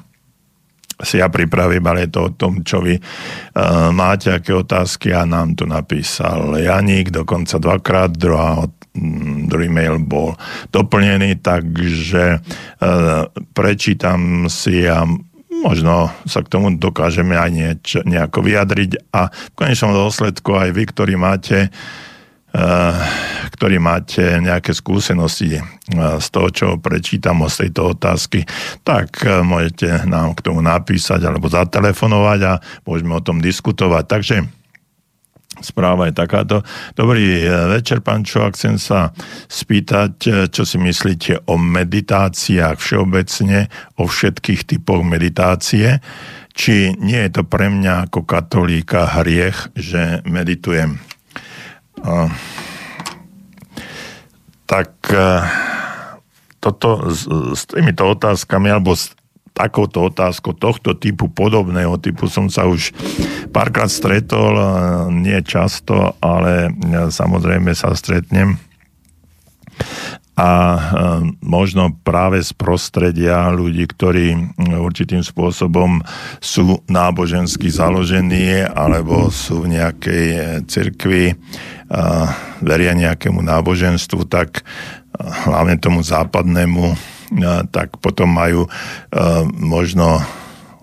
si 0.97 1.21
ja 1.21 1.29
pripravím, 1.29 1.85
ale 1.85 2.09
je 2.09 2.11
to 2.13 2.21
o 2.25 2.33
tom, 2.33 2.65
čo 2.65 2.81
vy 2.81 2.97
uh, 2.97 3.93
máte, 3.93 4.33
aké 4.33 4.49
otázky 4.49 5.13
a 5.13 5.29
nám 5.29 5.53
tu 5.53 5.69
napísal 5.69 6.57
Janík, 6.57 7.13
dokonca 7.13 7.61
dvakrát, 7.61 8.17
druhá, 8.17 8.65
mm, 8.97 9.45
druhý 9.45 9.69
mail 9.69 10.01
bol 10.01 10.33
doplnený, 10.73 11.37
takže 11.45 12.41
uh, 12.41 13.29
prečítam 13.53 14.49
si 14.49 14.89
a 14.89 15.05
možno 15.61 16.09
sa 16.25 16.41
k 16.41 16.49
tomu 16.49 16.73
dokážeme 16.73 17.37
aj 17.37 17.51
niečo, 17.53 17.99
nejako 18.01 18.45
vyjadriť. 18.45 19.13
A 19.13 19.29
v 19.29 19.53
konečnom 19.53 19.93
dôsledku 19.93 20.53
aj 20.57 20.69
vy, 20.73 20.83
ktorí 20.89 21.13
máte 21.13 21.69
ktorí 23.57 23.81
máte 23.81 24.37
nejaké 24.37 24.73
skúsenosti 24.73 25.57
eh, 25.57 25.63
z 26.21 26.27
toho, 26.29 26.47
čo 26.53 26.67
prečítam 26.77 27.41
z 27.49 27.67
tejto 27.67 27.97
otázky, 27.97 28.45
tak 28.85 29.25
eh, 29.25 29.41
môžete 29.41 30.05
nám 30.05 30.37
k 30.37 30.45
tomu 30.45 30.61
napísať 30.61 31.25
alebo 31.25 31.49
zatelefonovať 31.49 32.39
a 32.45 32.53
môžeme 32.85 33.17
o 33.17 33.25
tom 33.25 33.41
diskutovať. 33.41 34.03
Takže 34.05 34.37
správa 35.61 36.09
je 36.09 36.13
takáto. 36.17 36.61
Dobrý 36.93 37.41
eh, 37.41 37.49
večer, 37.71 38.05
pán 38.05 38.21
Čovak. 38.21 38.53
Chcem 38.53 38.77
sa 38.77 39.13
spýtať, 39.49 40.13
eh, 40.27 40.31
čo 40.49 40.63
si 40.65 40.77
myslíte 40.77 41.49
o 41.49 41.57
meditáciách 41.57 42.77
všeobecne, 42.77 43.69
o 43.97 44.05
všetkých 44.05 44.61
typoch 44.65 45.01
meditácie. 45.01 46.01
či 46.57 46.89
nie 46.97 47.21
je 47.21 47.37
to 47.37 47.43
pre 47.45 47.69
mňa 47.69 48.09
ako 48.09 48.25
katolíka 48.25 49.05
hriech, 49.21 49.77
že 49.77 50.25
meditujem. 50.25 50.97
Tak 54.67 54.91
toto 56.59 56.89
s, 57.07 57.23
s 57.55 57.61
týmito 57.69 58.03
otázkami 58.11 58.67
alebo 58.67 58.91
s 58.93 59.15
takouto 59.57 60.13
otázkou 60.13 60.53
tohto 60.53 60.93
typu, 60.93 61.25
podobného 61.33 61.97
typu 61.97 62.29
som 62.29 62.45
sa 62.45 62.69
už 62.69 62.93
párkrát 63.49 63.89
stretol, 63.89 64.53
nie 65.09 65.41
často, 65.41 66.13
ale 66.21 66.69
samozrejme 67.09 67.73
sa 67.73 67.97
stretnem 67.97 68.61
a 70.37 70.49
e, 70.53 70.79
možno 71.41 71.97
práve 72.05 72.37
z 72.45 72.53
prostredia 72.53 73.49
ľudí, 73.49 73.89
ktorí 73.89 74.53
určitým 74.77 75.25
spôsobom 75.25 76.05
sú 76.37 76.77
nábožensky 76.85 77.73
založení 77.73 78.61
alebo 78.69 79.33
sú 79.33 79.65
v 79.65 79.81
nejakej 79.81 80.25
e, 80.29 80.39
cirkvi, 80.69 81.33
veria 82.59 82.93
nejakému 82.93 83.41
náboženstvu, 83.41 84.29
tak 84.29 84.61
e, 84.61 84.63
hlavne 85.49 85.81
tomu 85.81 86.05
západnému, 86.05 87.17
tak 87.75 87.99
potom 87.99 88.31
majú 88.31 88.71
možno 89.51 90.23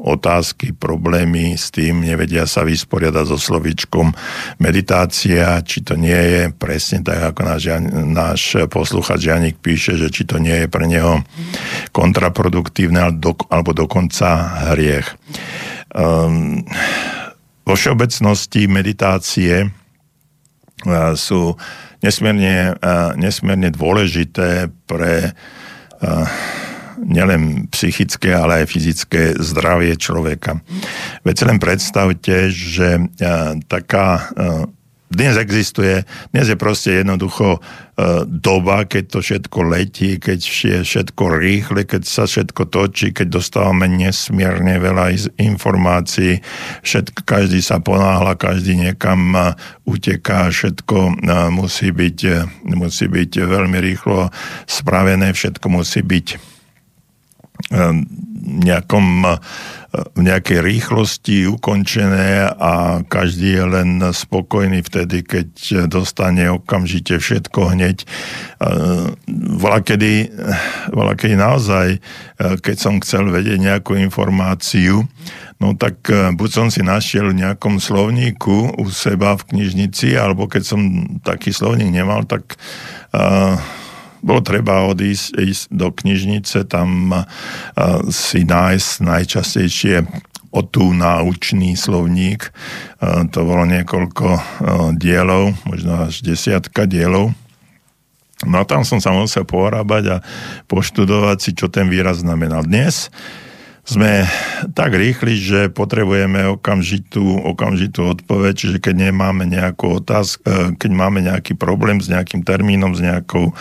otázky, 0.05 0.77
problémy 0.77 1.57
s 1.57 1.73
tým, 1.73 2.05
nevedia 2.05 2.45
sa 2.45 2.61
vysporiadať 2.61 3.25
so 3.25 3.41
slovičkom 3.41 4.13
meditácia, 4.61 5.57
či 5.65 5.81
to 5.81 5.97
nie 5.97 6.13
je 6.13 6.43
presne 6.53 7.01
tak, 7.01 7.33
ako 7.33 7.41
náš, 7.41 7.63
náš 8.05 8.43
posluchač 8.69 9.25
Janik 9.25 9.57
píše, 9.65 9.97
že 9.97 10.13
či 10.13 10.29
to 10.29 10.37
nie 10.37 10.65
je 10.65 10.69
pre 10.69 10.85
neho 10.85 11.25
kontraproduktívne 11.97 13.01
alebo 13.49 13.71
dokonca 13.73 14.61
hriech. 14.77 15.09
Um, 15.97 16.69
vo 17.65 17.73
všeobecnosti 17.73 18.69
meditácie 18.69 19.65
uh, 19.65 21.17
sú 21.17 21.57
nesmierne, 22.05 22.77
uh, 22.77 23.17
nesmierne 23.17 23.73
dôležité 23.73 24.69
pre 24.85 25.33
uh, 25.33 26.29
nielen 27.01 27.67
psychické, 27.71 28.35
ale 28.35 28.65
aj 28.65 28.71
fyzické 28.71 29.23
zdravie 29.39 29.95
človeka. 29.99 30.61
Veď 31.27 31.35
si 31.35 31.45
len 31.45 31.59
predstavte, 31.59 32.37
že 32.51 32.89
e, 32.99 33.03
taká 33.67 34.09
e, 34.19 34.23
dnes 35.15 35.39
existuje, 35.39 36.03
dnes 36.35 36.47
je 36.51 36.59
proste 36.59 36.91
jednoducho 37.05 37.57
e, 37.57 37.61
doba, 38.27 38.83
keď 38.83 39.05
to 39.07 39.19
všetko 39.23 39.59
letí, 39.71 40.19
keď 40.19 40.39
je 40.43 40.79
všetko 40.83 41.23
rýchle, 41.39 41.87
keď 41.87 42.03
sa 42.03 42.27
všetko 42.27 42.63
točí, 42.67 43.15
keď 43.15 43.39
dostávame 43.39 43.87
nesmierne 43.87 44.75
veľa 44.83 45.15
informácií, 45.39 46.43
všetko, 46.83 47.23
každý 47.23 47.63
sa 47.63 47.79
ponáhla, 47.79 48.35
každý 48.35 48.75
niekam 48.75 49.55
uteká, 49.87 50.51
všetko 50.51 51.23
musí 51.55 51.95
byť, 51.95 52.19
musí 52.75 53.07
byť 53.07 53.33
veľmi 53.45 53.79
rýchlo 53.79 54.35
spravené, 54.67 55.31
všetko 55.31 55.67
musí 55.71 56.03
byť 56.03 56.54
nejakom, 58.45 59.07
v 59.95 60.21
nejakej 60.21 60.59
rýchlosti 60.61 61.49
ukončené 61.49 62.45
a 62.51 63.01
každý 63.07 63.57
je 63.57 63.65
len 63.65 63.91
spokojný 64.13 64.83
vtedy, 64.85 65.23
keď 65.25 65.49
dostane 65.89 66.51
okamžite 66.51 67.17
všetko 67.17 67.73
hneď. 67.73 68.05
Vola 69.59 69.81
kedy, 69.81 70.35
vola 70.93 71.15
kedy 71.17 71.35
naozaj, 71.39 72.03
keď 72.37 72.77
som 72.77 73.01
chcel 73.01 73.31
vedieť 73.33 73.63
nejakú 73.63 73.97
informáciu, 73.97 75.07
no 75.63 75.79
tak 75.79 76.05
buď 76.11 76.51
som 76.51 76.69
si 76.69 76.83
našiel 76.85 77.33
v 77.33 77.49
nejakom 77.49 77.81
slovníku 77.81 78.77
u 78.77 78.85
seba 78.91 79.39
v 79.41 79.57
knižnici, 79.57 80.19
alebo 80.19 80.51
keď 80.51 80.63
som 80.67 80.81
taký 81.23 81.55
slovník 81.55 81.89
nemal, 81.89 82.27
tak 82.27 82.59
uh, 83.15 83.57
bolo 84.25 84.41
treba 84.41 84.89
odísť 84.89 85.37
ísť 85.37 85.65
do 85.69 85.93
knižnice, 85.93 86.65
tam 86.65 87.13
si 88.09 88.49
nájsť 88.49 88.91
najčastejšie 89.05 89.97
o 90.55 90.65
tú 90.65 90.97
náučný 90.97 91.77
slovník. 91.77 92.49
To 93.05 93.39
bolo 93.45 93.69
niekoľko 93.69 94.27
dielov, 94.97 95.53
možno 95.69 96.09
až 96.09 96.25
desiatka 96.25 96.89
dielov. 96.89 97.37
No 98.49 98.57
a 98.61 98.65
tam 98.65 98.83
som 98.87 98.97
sa 99.03 99.13
musel 99.13 99.45
porábať 99.45 100.05
a 100.09 100.17
poštudovať 100.67 101.39
si, 101.39 101.51
čo 101.53 101.69
ten 101.69 101.93
výraz 101.93 102.25
znamenal. 102.25 102.65
Dnes 102.65 103.13
sme 103.85 104.25
tak 104.73 104.97
rýchli, 104.97 105.37
že 105.37 105.61
potrebujeme 105.69 106.57
okamžitú, 106.57 107.45
okamžitú 107.45 108.17
odpoveď, 108.17 108.53
čiže 108.57 108.79
keď 108.81 109.13
nemáme 109.13 109.45
nejakú 109.45 110.01
otázku, 110.01 110.41
e, 110.45 110.77
keď 110.81 110.91
máme 110.91 111.21
nejaký 111.21 111.53
problém 111.55 112.01
s 112.01 112.09
nejakým 112.09 112.41
termínom, 112.43 112.97
s 112.97 113.05
nejakou 113.05 113.53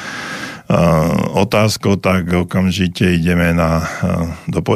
otázkou, 1.36 1.99
tak 1.99 2.31
okamžite 2.31 3.03
ideme 3.19 3.51
na, 3.51 3.83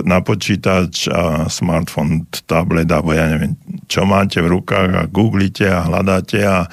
na 0.03 0.19
počítač 0.19 1.07
a 1.07 1.47
smartphone, 1.47 2.27
tablet, 2.43 2.91
alebo 2.91 3.15
ja 3.15 3.31
neviem, 3.31 3.55
čo 3.87 4.03
máte 4.03 4.43
v 4.43 4.51
rukách 4.51 4.91
a 4.93 5.03
googlite 5.07 5.63
a 5.63 5.87
hľadáte 5.87 6.43
a 6.43 6.67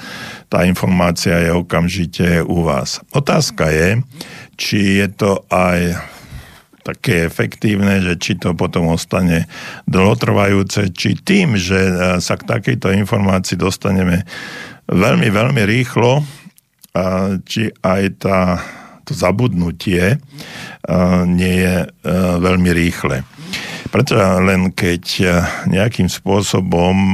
tá 0.51 0.67
informácia 0.67 1.39
je 1.47 1.51
okamžite 1.55 2.43
u 2.43 2.67
vás. 2.67 2.99
Otázka 3.15 3.71
je, 3.71 4.03
či 4.59 4.99
je 4.99 5.07
to 5.15 5.47
aj 5.47 5.95
také 6.85 7.25
efektívne, 7.25 7.97
že 8.05 8.13
či 8.21 8.37
to 8.37 8.53
potom 8.53 8.93
ostane 8.93 9.49
dlhotrvajúce, 9.89 10.93
či 10.93 11.17
tým, 11.17 11.57
že 11.57 11.81
sa 12.21 12.37
k 12.37 12.45
takejto 12.45 12.93
informácii 12.93 13.57
dostaneme 13.57 14.21
veľmi, 14.85 15.33
veľmi 15.33 15.65
rýchlo, 15.65 16.21
či 17.49 17.73
aj 17.81 18.03
tá 18.21 18.61
to 19.05 19.13
zabudnutie 19.13 20.17
nie 21.29 21.55
je 21.61 21.75
veľmi 22.41 22.69
rýchle. 22.73 23.21
Preto 23.93 24.17
len 24.41 24.73
keď 24.73 25.03
nejakým 25.69 26.09
spôsobom 26.09 27.13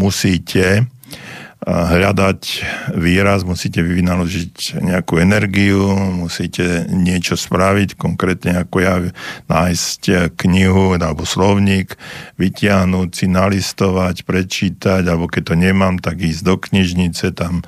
musíte 0.00 0.88
hľadať 1.62 2.40
výraz, 2.98 3.46
musíte 3.46 3.86
vynaložiť 3.86 4.82
nejakú 4.82 5.22
energiu, 5.22 5.94
musíte 5.94 6.90
niečo 6.90 7.38
spraviť, 7.38 7.94
konkrétne 7.94 8.66
ako 8.66 8.76
ja 8.82 8.98
nájsť 9.46 10.34
knihu 10.34 10.98
alebo 10.98 11.22
slovník, 11.22 11.94
vytiahnuť 12.34 13.08
si, 13.14 13.26
nalistovať, 13.30 14.26
prečítať, 14.26 15.06
alebo 15.06 15.30
keď 15.30 15.42
to 15.42 15.54
nemám, 15.54 16.02
tak 16.02 16.18
ísť 16.18 16.42
do 16.42 16.58
knižnice, 16.58 17.30
tam 17.30 17.62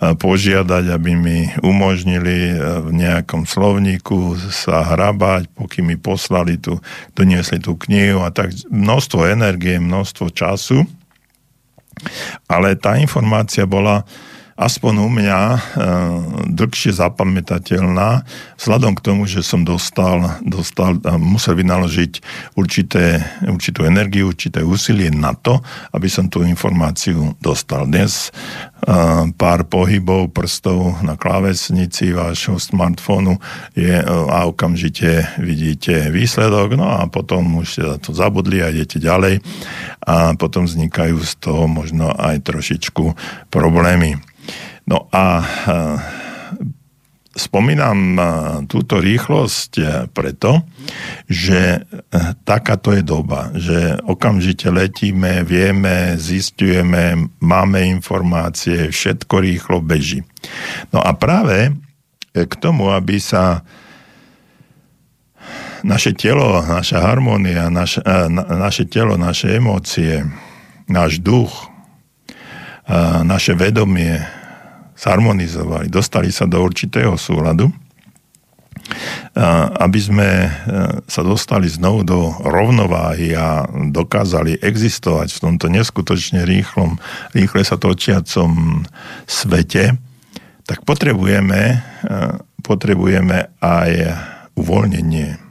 požiadať, 0.00 0.88
aby 0.88 1.12
mi 1.12 1.38
umožnili 1.60 2.56
v 2.80 2.90
nejakom 2.96 3.44
slovníku 3.44 4.40
sa 4.48 4.88
hrabať, 4.88 5.52
pokým 5.52 5.92
mi 5.92 5.96
poslali 6.00 6.56
tu, 6.56 6.80
doniesli 7.12 7.60
tú 7.60 7.76
knihu 7.76 8.24
a 8.24 8.32
tak 8.32 8.56
množstvo 8.72 9.28
energie, 9.28 9.76
množstvo 9.76 10.32
času 10.32 10.88
ale 12.48 12.76
tá 12.76 12.98
informácia 12.98 13.66
bola 13.66 14.04
aspoň 14.54 14.94
u 15.02 15.10
mňa 15.10 15.40
e, 15.50 15.58
dlhšie 16.54 16.94
zapamätateľná, 16.94 18.22
vzhľadom 18.58 18.94
k 18.94 19.04
tomu, 19.04 19.26
že 19.26 19.42
som 19.42 19.66
dostal, 19.66 20.38
dostal 20.46 20.98
a 21.02 21.18
musel 21.18 21.58
vynaložiť 21.58 22.12
určité, 22.54 23.18
určitú 23.42 23.82
energiu, 23.82 24.30
určité 24.30 24.62
úsilie 24.62 25.10
na 25.10 25.34
to, 25.34 25.58
aby 25.90 26.06
som 26.06 26.30
tú 26.30 26.46
informáciu 26.46 27.34
dostal. 27.42 27.90
Dnes 27.90 28.30
e, 28.30 29.26
pár 29.34 29.66
pohybov 29.66 30.30
prstov 30.30 31.02
na 31.02 31.18
klávesnici 31.18 32.14
vášho 32.14 32.62
smartfónu 32.62 33.42
je, 33.74 33.90
e, 33.90 34.04
a 34.06 34.46
okamžite 34.46 35.34
vidíte 35.42 36.14
výsledok, 36.14 36.78
no 36.78 36.94
a 36.94 37.10
potom 37.10 37.58
už 37.58 37.66
ste 37.66 37.82
to 37.98 38.14
zabudli 38.14 38.62
a 38.62 38.70
idete 38.70 39.02
ďalej 39.02 39.42
a 40.06 40.38
potom 40.38 40.70
vznikajú 40.70 41.18
z 41.26 41.32
toho 41.42 41.66
možno 41.66 42.14
aj 42.14 42.46
trošičku 42.46 43.18
problémy. 43.50 44.33
No 44.84 45.08
a 45.08 45.40
e, 45.40 45.44
spomínam 47.32 47.98
e, 48.14 48.22
túto 48.68 49.00
rýchlosť 49.00 49.72
e, 49.80 49.84
preto, 50.12 50.60
že 51.24 51.88
takáto 52.44 52.92
je 52.92 53.00
doba, 53.00 53.48
že 53.56 53.96
okamžite 54.04 54.68
letíme, 54.68 55.40
vieme, 55.40 56.20
zistujeme, 56.20 57.32
máme 57.40 57.80
informácie, 57.88 58.92
všetko 58.92 59.34
rýchlo 59.40 59.80
beží. 59.80 60.20
No 60.92 61.00
a 61.00 61.16
práve 61.16 61.72
k 62.34 62.52
tomu, 62.60 62.92
aby 62.92 63.16
sa 63.16 63.64
naše 65.80 66.12
telo, 66.12 66.60
naša 66.60 67.00
harmónia, 67.00 67.72
naš, 67.72 68.04
na, 68.04 68.68
naše 68.68 68.84
telo, 68.84 69.16
naše 69.16 69.56
emócie, 69.56 70.28
náš 70.88 71.24
duch, 71.24 71.72
naše 73.24 73.56
vedomie 73.56 74.43
zharmonizovali, 75.04 75.92
dostali 75.92 76.32
sa 76.32 76.48
do 76.48 76.64
určitého 76.64 77.12
súladu, 77.20 77.68
aby 79.80 79.98
sme 79.98 80.28
e, 80.46 80.50
sa 81.08 81.22
dostali 81.24 81.66
znovu 81.66 82.06
do 82.06 82.30
rovnováhy 82.44 83.34
a 83.34 83.66
dokázali 83.68 84.60
existovať 84.60 85.34
v 85.34 85.42
tomto 85.42 85.66
neskutočne 85.72 86.46
rýchlom, 86.46 87.00
rýchle 87.32 87.64
sa 87.64 87.80
točiacom 87.80 88.84
svete, 89.26 89.98
tak 90.68 90.84
potrebujeme, 90.86 91.60
e, 92.04 92.16
potrebujeme 92.62 93.50
aj 93.58 93.90
uvoľnenie, 94.54 95.42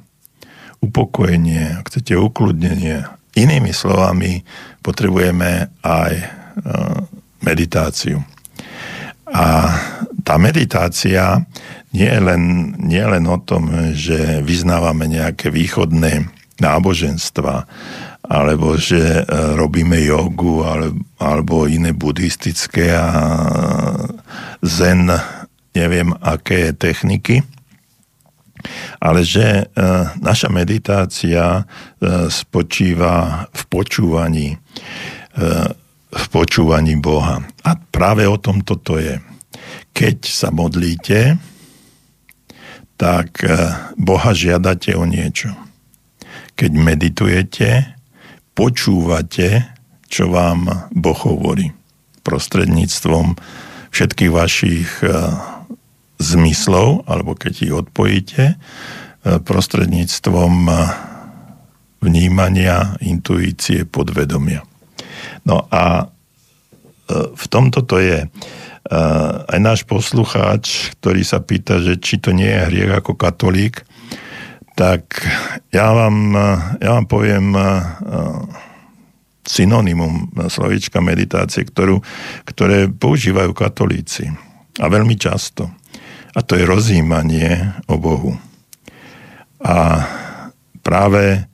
upokojenie, 0.80 1.84
ak 1.84 1.90
chcete 1.92 2.16
ukludnenie. 2.16 3.04
Inými 3.34 3.74
slovami, 3.74 4.46
potrebujeme 4.86 5.74
aj 5.82 6.14
e, 6.16 6.26
meditáciu. 7.44 8.33
A 9.34 9.46
tá 10.22 10.38
meditácia 10.38 11.42
nie 11.94 12.10
je 12.10 12.22
len, 12.22 12.74
nie 12.78 13.02
je 13.02 13.10
len 13.10 13.26
o 13.26 13.38
tom, 13.42 13.94
že 13.94 14.42
vyznávame 14.46 15.10
nejaké 15.10 15.50
východné 15.50 16.30
náboženstva, 16.62 17.66
alebo 18.24 18.80
že 18.80 19.02
e, 19.02 19.24
robíme 19.58 20.00
jogu, 20.06 20.64
alebo 21.20 21.68
iné 21.68 21.92
buddhistické 21.92 22.94
a 22.96 23.10
zen, 24.64 25.12
neviem 25.76 26.14
aké 26.24 26.72
techniky, 26.72 27.44
ale 29.04 29.28
že 29.28 29.44
e, 29.44 29.64
naša 30.24 30.48
meditácia 30.48 31.62
e, 31.62 31.64
spočíva 32.32 33.50
v 33.52 33.62
počúvaní, 33.68 34.50
v 36.14 36.26
počúvaní 36.30 36.98
Boha. 37.02 37.42
A 37.66 37.72
práve 37.76 38.30
o 38.30 38.38
tom 38.38 38.62
toto 38.62 39.02
je. 39.02 39.18
Keď 39.94 40.18
sa 40.30 40.50
modlíte, 40.54 41.38
tak 42.98 43.42
eh, 43.44 43.58
Boha 43.98 44.32
žiadate 44.32 44.94
o 44.94 45.06
niečo. 45.06 45.54
Keď 46.54 46.72
meditujete, 46.72 47.70
počúvate, 48.54 49.74
čo 50.06 50.30
vám 50.30 50.90
Boh 50.94 51.20
hovorí 51.26 51.74
prostredníctvom 52.22 53.36
všetkých 53.90 54.32
vašich 54.32 54.90
eh, 55.04 55.14
zmyslov, 56.22 57.10
alebo 57.10 57.34
keď 57.34 57.54
ich 57.66 57.74
odpojíte, 57.74 58.44
eh, 58.54 58.58
prostredníctvom 59.42 60.54
vnímania, 62.04 63.00
intuície, 63.00 63.88
podvedomia. 63.88 64.73
No 65.44 65.68
a 65.68 66.08
v 67.12 67.46
tomto 67.52 67.84
to 67.84 68.00
je 68.00 68.26
aj 69.48 69.60
náš 69.60 69.88
poslucháč, 69.88 70.92
ktorý 71.00 71.24
sa 71.24 71.40
pýta, 71.40 71.80
že 71.80 72.00
či 72.00 72.20
to 72.20 72.36
nie 72.36 72.48
je 72.48 72.68
hriech 72.68 72.92
ako 72.92 73.16
katolík, 73.16 73.84
tak 74.74 75.24
ja 75.70 75.94
vám, 75.94 76.34
ja 76.82 76.90
vám 76.98 77.06
poviem 77.08 77.54
synonymum 79.44 80.32
slovička 80.48 81.04
meditácie, 81.04 81.68
ktorú, 81.68 82.00
ktoré 82.48 82.88
používajú 82.88 83.52
katolíci. 83.52 84.32
A 84.80 84.86
veľmi 84.90 85.20
často. 85.20 85.70
A 86.34 86.40
to 86.42 86.58
je 86.58 86.66
rozjímanie 86.66 87.78
o 87.86 88.02
Bohu. 88.02 88.34
A 89.62 90.08
práve 90.82 91.46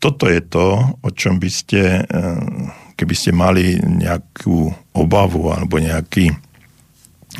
toto 0.00 0.24
je 0.26 0.40
to, 0.40 0.96
o 1.04 1.10
čom 1.12 1.36
by 1.36 1.50
ste 1.52 2.08
keby 2.94 3.14
ste 3.14 3.30
mali 3.34 3.78
nejakú 3.82 4.70
obavu 4.94 5.50
alebo 5.50 5.82
nejaký 5.82 6.34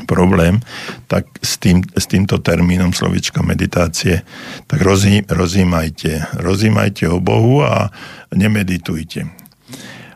problém, 0.02 0.58
tak 1.06 1.30
s, 1.38 1.62
tým, 1.62 1.86
s 1.94 2.10
týmto 2.10 2.42
termínom 2.42 2.90
slovička 2.90 3.46
meditácie, 3.46 4.26
tak 4.66 4.82
rozí, 4.82 5.22
rozímajte. 5.30 6.42
Rozímajte 6.42 7.06
o 7.06 7.22
Bohu 7.22 7.62
a 7.62 7.94
nemeditujte. 8.34 9.30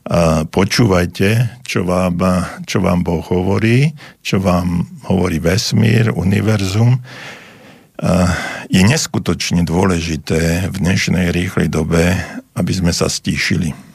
A 0.09 0.43
počúvajte, 0.49 1.61
čo 1.63 1.87
vám, 1.87 2.19
čo 2.67 2.83
vám 2.83 3.07
Boh 3.07 3.23
hovorí, 3.23 3.95
čo 4.25 4.43
vám 4.43 4.89
hovorí 5.07 5.39
vesmír, 5.39 6.11
univerzum. 6.11 6.99
A 7.99 8.13
je 8.73 8.83
neskutočne 8.83 9.63
dôležité 9.63 10.73
v 10.73 10.77
dnešnej 10.81 11.31
rýchlej 11.31 11.71
dobe, 11.71 12.19
aby 12.57 12.73
sme 12.73 12.91
sa 12.91 13.07
stíšili 13.07 13.88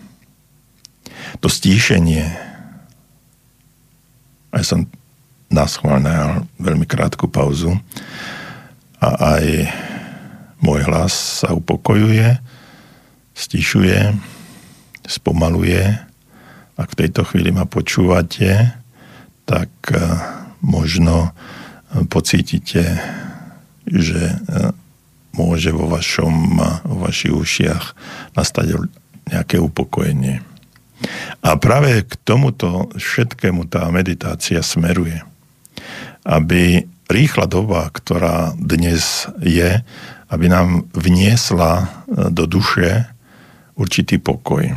to 1.43 1.51
stíšenie. 1.51 2.23
Aj 4.56 4.63
som 4.63 4.88
naschválne 5.51 6.47
veľmi 6.56 6.88
krátku 6.88 7.27
pauzu 7.27 7.75
a 9.03 9.36
aj 9.36 9.67
môj 10.63 10.88
hlas 10.88 11.43
sa 11.43 11.51
upokojuje, 11.51 12.39
stišuje, 13.36 14.15
spomaluje. 15.03 15.84
Ak 16.79 16.95
v 16.95 16.99
tejto 17.03 17.27
chvíli 17.27 17.51
ma 17.51 17.67
počúvate, 17.67 18.71
tak 19.43 19.69
eh, 19.91 19.99
možno 20.63 21.27
eh, 21.27 22.08
pocítite, 22.08 23.03
že 23.84 24.23
eh, 24.32 24.71
môže 25.36 25.75
vo, 25.75 25.91
vašom, 25.91 26.56
vo 26.88 26.97
vašich 27.03 27.36
ušiach 27.36 27.84
nastať 28.39 28.79
nejaké 29.27 29.60
upokojenie. 29.60 30.52
A 31.43 31.60
práve 31.60 32.08
k 32.08 32.13
tomuto 32.23 32.88
všetkému 32.95 33.67
tá 33.67 33.88
meditácia 33.91 34.63
smeruje. 34.63 35.19
Aby 36.23 36.88
rýchla 37.12 37.45
doba, 37.45 37.91
ktorá 37.91 38.56
dnes 38.56 39.27
je, 39.43 39.84
aby 40.34 40.45
nám 40.49 40.89
vniesla 40.95 41.71
e, 41.77 41.86
do 42.34 42.49
duše 42.49 43.06
určitý 43.77 44.17
pokoj. 44.17 44.73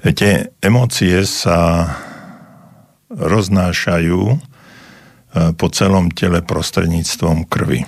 Viete, 0.00 0.54
emócie 0.64 1.26
sa 1.28 1.90
roznášajú 3.12 4.22
e, 4.32 4.36
po 5.56 5.66
celom 5.68 6.08
tele 6.08 6.40
prostredníctvom 6.40 7.44
krvi. 7.50 7.84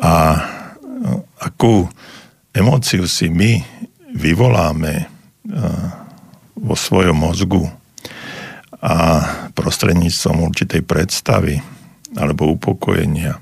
A 0.00 0.14
e, 0.34 0.40
akú 1.38 1.86
emóciu 2.56 3.04
si 3.06 3.28
my 3.28 3.60
vyvoláme 4.16 5.12
vo 6.56 6.74
svojom 6.74 7.14
mozgu 7.20 7.68
a 8.80 9.22
prostredníctvom 9.52 10.48
určitej 10.48 10.82
predstavy 10.82 11.60
alebo 12.16 12.48
upokojenia 12.56 13.38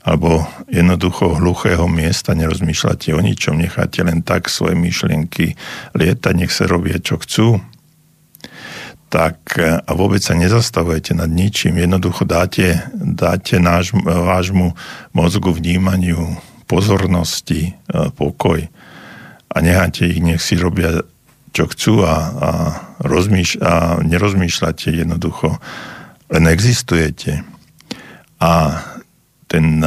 alebo 0.00 0.48
jednoducho 0.72 1.36
hluchého 1.36 1.84
miesta 1.84 2.32
nerozmýšľate 2.32 3.12
o 3.12 3.20
ničom, 3.20 3.60
necháte 3.60 4.00
len 4.00 4.24
tak 4.24 4.48
svoje 4.48 4.72
myšlienky 4.72 5.60
lietať, 5.92 6.34
nech 6.40 6.48
sa 6.48 6.64
robia, 6.64 6.96
čo 6.96 7.20
chcú, 7.20 7.60
tak 9.12 9.60
a 9.60 9.90
vôbec 9.92 10.24
sa 10.24 10.32
nezastavujete 10.32 11.12
nad 11.12 11.28
ničím, 11.28 11.76
jednoducho 11.76 12.24
dáte, 12.24 12.80
dáte 12.96 13.60
náš, 13.60 13.92
vášmu 14.00 14.72
mozgu 15.12 15.52
vnímaniu 15.52 16.40
pozornosti, 16.64 17.76
pokoj 18.16 18.72
a 19.50 19.56
necháte 19.60 20.06
ich, 20.06 20.22
nech 20.22 20.38
si 20.38 20.54
robia 20.54 21.02
čo 21.50 21.66
chcú 21.66 22.06
a, 22.06 22.14
a, 22.14 22.50
rozmýš- 23.02 23.58
a 23.58 23.98
nerozmýšľate 24.06 24.94
jednoducho, 24.94 25.58
len 26.30 26.44
existujete. 26.46 27.42
A 28.38 28.80
ten, 29.50 29.82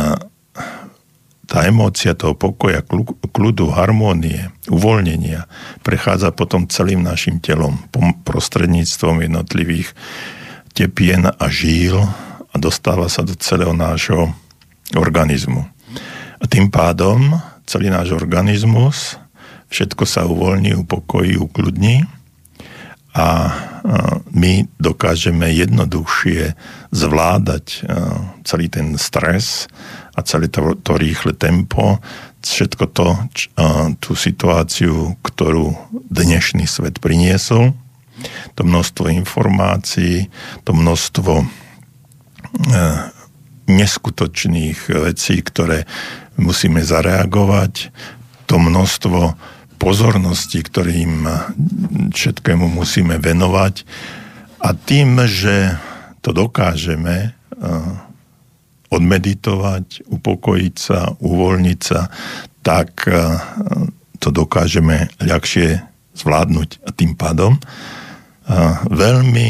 tá 1.47 1.59
emócia 1.63 2.11
toho 2.19 2.35
pokoja, 2.35 2.83
kľudu, 3.31 3.71
harmónie, 3.71 4.51
uvoľnenia 4.67 5.47
prechádza 5.87 6.35
potom 6.35 6.67
celým 6.67 6.99
našim 6.99 7.39
telom 7.39 7.79
prostredníctvom 8.27 9.23
jednotlivých 9.23 9.95
tepien 10.75 11.31
a 11.31 11.45
žíl 11.47 11.95
a 12.51 12.55
dostáva 12.59 13.07
sa 13.07 13.23
do 13.23 13.39
celého 13.39 13.71
nášho 13.71 14.35
organizmu. 14.99 15.63
A 16.37 16.45
tým 16.45 16.67
pádom 16.67 17.39
celý 17.63 17.87
náš 17.87 18.11
organizmus 18.11 19.15
všetko 19.73 20.05
sa 20.05 20.29
uvoľní, 20.29 20.77
upokojí, 20.85 21.33
ukludní 21.41 22.05
a 23.17 23.27
my 24.29 24.69
dokážeme 24.77 25.49
jednoduchšie 25.49 26.53
zvládať 26.93 27.85
celý 28.45 28.69
ten 28.69 28.97
stres 29.01 29.65
a 30.13 30.21
celé 30.21 30.49
to, 30.49 30.77
to 30.81 30.97
rýchle 30.97 31.33
tempo, 31.33 31.97
všetko 32.41 32.85
to, 32.93 33.07
tú 33.97 34.11
situáciu, 34.13 35.17
ktorú 35.25 35.73
dnešný 36.09 36.69
svet 36.69 37.01
priniesol, 37.01 37.73
to 38.53 38.61
množstvo 38.61 39.09
informácií, 39.09 40.29
to 40.65 40.71
množstvo 40.73 41.45
neskutočných 43.69 44.79
vecí, 44.89 45.35
ktoré 45.41 45.89
musíme 46.37 46.81
zareagovať, 46.81 47.93
to 48.45 48.55
množstvo 48.59 49.19
pozornosti, 49.83 50.63
ktorým 50.63 51.27
všetkému 52.15 52.71
musíme 52.71 53.19
venovať. 53.19 53.83
A 54.63 54.71
tým, 54.71 55.19
že 55.27 55.75
to 56.23 56.31
dokážeme, 56.31 57.35
odmeditovať, 58.87 60.07
upokojiť 60.07 60.75
sa, 60.79 61.11
uvoľniť 61.19 61.79
sa, 61.83 62.07
tak 62.63 63.03
to 64.23 64.29
dokážeme 64.31 65.11
ľahšie 65.19 65.83
zvládnuť. 66.15 66.69
A 66.87 66.89
tým 66.95 67.19
pádom 67.19 67.59
veľmi 68.87 69.49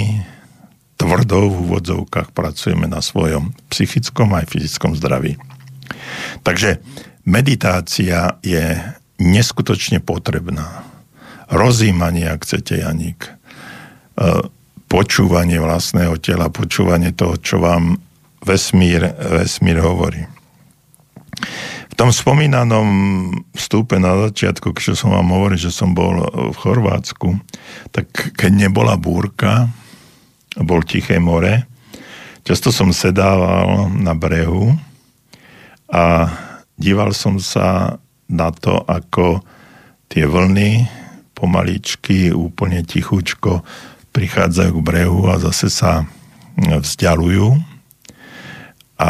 tvrdo 0.97 1.51
v 1.51 1.55
úvodzovkách 1.67 2.33
pracujeme 2.33 2.89
na 2.89 3.03
svojom 3.03 3.53
psychickom 3.69 4.33
aj 4.33 4.49
fyzickom 4.49 4.97
zdraví. 4.97 5.37
Takže 6.41 6.79
meditácia 7.27 8.39
je 8.41 8.79
neskutočne 9.23 10.03
potrebná. 10.03 10.83
Rozímanie, 11.47 12.27
ak 12.27 12.43
chcete, 12.43 12.83
Janík. 12.83 13.25
E, 13.25 13.31
počúvanie 14.91 15.57
vlastného 15.63 16.19
tela, 16.19 16.51
počúvanie 16.51 17.15
toho, 17.15 17.39
čo 17.39 17.63
vám 17.63 17.97
vesmír, 18.43 19.15
vesmír 19.15 19.79
hovorí. 19.79 20.27
V 21.89 21.95
tom 21.95 22.09
spomínanom 22.09 22.89
vstupe 23.53 24.01
na 24.01 24.17
začiatku, 24.27 24.73
keď 24.73 24.97
som 24.97 25.13
vám 25.13 25.29
hovoril, 25.29 25.61
že 25.61 25.69
som 25.69 25.93
bol 25.93 26.25
v 26.51 26.57
Chorvátsku, 26.57 27.37
tak 27.93 28.09
keď 28.33 28.69
nebola 28.69 28.97
búrka, 28.97 29.69
bol 30.57 30.81
Tiché 30.81 31.21
more. 31.21 31.65
Často 32.43 32.73
som 32.73 32.89
sedával 32.89 33.93
na 33.93 34.17
brehu 34.17 34.73
a 35.89 36.27
díval 36.81 37.13
som 37.13 37.37
sa 37.37 37.97
na 38.29 38.49
to, 38.51 38.79
ako 38.83 39.43
tie 40.07 40.23
vlny 40.27 40.87
pomaličky, 41.33 42.31
úplne 42.31 42.85
tichučko 42.85 43.65
prichádzajú 44.13 44.71
k 44.79 44.85
brehu 44.85 45.21
a 45.27 45.41
zase 45.41 45.67
sa 45.67 46.05
vzdialujú. 46.55 47.57
A 49.01 49.09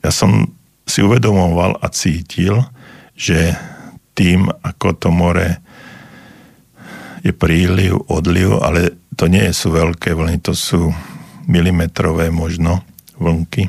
ja 0.00 0.10
som 0.14 0.48
si 0.86 1.02
uvedomoval 1.02 1.76
a 1.82 1.86
cítil, 1.90 2.62
že 3.12 3.52
tým, 4.16 4.48
ako 4.48 4.88
to 4.96 5.08
more 5.12 5.60
je 7.20 7.36
príliv, 7.36 8.00
odliv, 8.08 8.56
ale 8.64 8.96
to 9.14 9.28
nie 9.28 9.44
sú 9.52 9.76
veľké 9.76 10.16
vlny, 10.16 10.40
to 10.40 10.56
sú 10.56 10.88
milimetrové 11.44 12.32
možno 12.32 12.80
vlnky, 13.20 13.68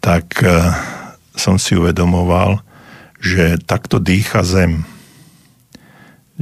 tak 0.00 0.40
eh, 0.40 0.72
som 1.36 1.60
si 1.60 1.76
uvedomoval, 1.76 2.64
že 3.22 3.62
takto 3.62 4.02
dýcha 4.02 4.42
Zem. 4.42 4.82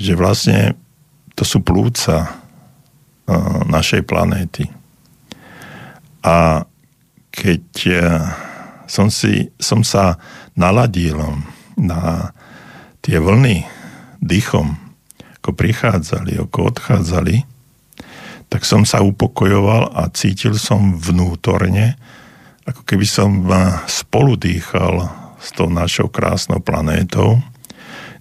Že 0.01 0.12
vlastne 0.16 0.59
to 1.37 1.45
sú 1.45 1.61
plúca 1.61 2.25
eh, 2.25 3.37
našej 3.69 4.09
planéty. 4.09 4.64
A 6.25 6.64
keď 7.29 7.64
eh, 7.85 8.01
som, 8.88 9.12
si, 9.12 9.53
som 9.61 9.85
sa 9.85 10.16
naladil 10.57 11.21
na 11.77 12.33
tie 13.05 13.21
vlny 13.21 13.69
dýchom, 14.25 14.77
ako 15.40 15.57
prichádzali, 15.57 16.37
ako 16.40 16.75
odchádzali, 16.75 17.45
tak 18.51 18.66
som 18.66 18.83
sa 18.83 19.01
upokojoval 19.01 19.95
a 19.95 20.11
cítil 20.11 20.59
som 20.59 20.99
vnútorne, 20.99 21.95
ako 22.66 22.83
keby 22.85 23.07
som 23.07 23.47
spolu 23.87 24.35
dýchal 24.35 25.07
s 25.40 25.50
tou 25.57 25.72
našou 25.72 26.12
krásnou 26.12 26.61
planétou. 26.61 27.40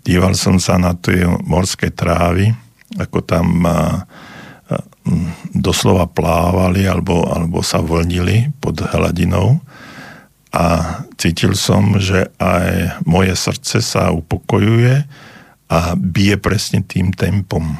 Díval 0.08 0.34
som 0.34 0.58
sa 0.58 0.80
na 0.80 0.96
tie 0.96 1.28
morské 1.44 1.92
trávy, 1.92 2.56
ako 2.96 3.20
tam 3.22 3.68
doslova 5.52 6.08
plávali 6.08 6.88
alebo, 6.88 7.28
alebo 7.28 7.60
sa 7.66 7.84
vlnili 7.84 8.54
pod 8.64 8.80
hladinou 8.80 9.60
a 10.50 10.98
cítil 11.20 11.54
som, 11.54 11.98
že 12.02 12.32
aj 12.42 13.02
moje 13.06 13.34
srdce 13.38 13.86
sa 13.86 14.10
upokojuje 14.10 15.06
a 15.70 15.80
bije 15.94 16.42
presne 16.42 16.82
tým 16.82 17.14
tempom. 17.14 17.78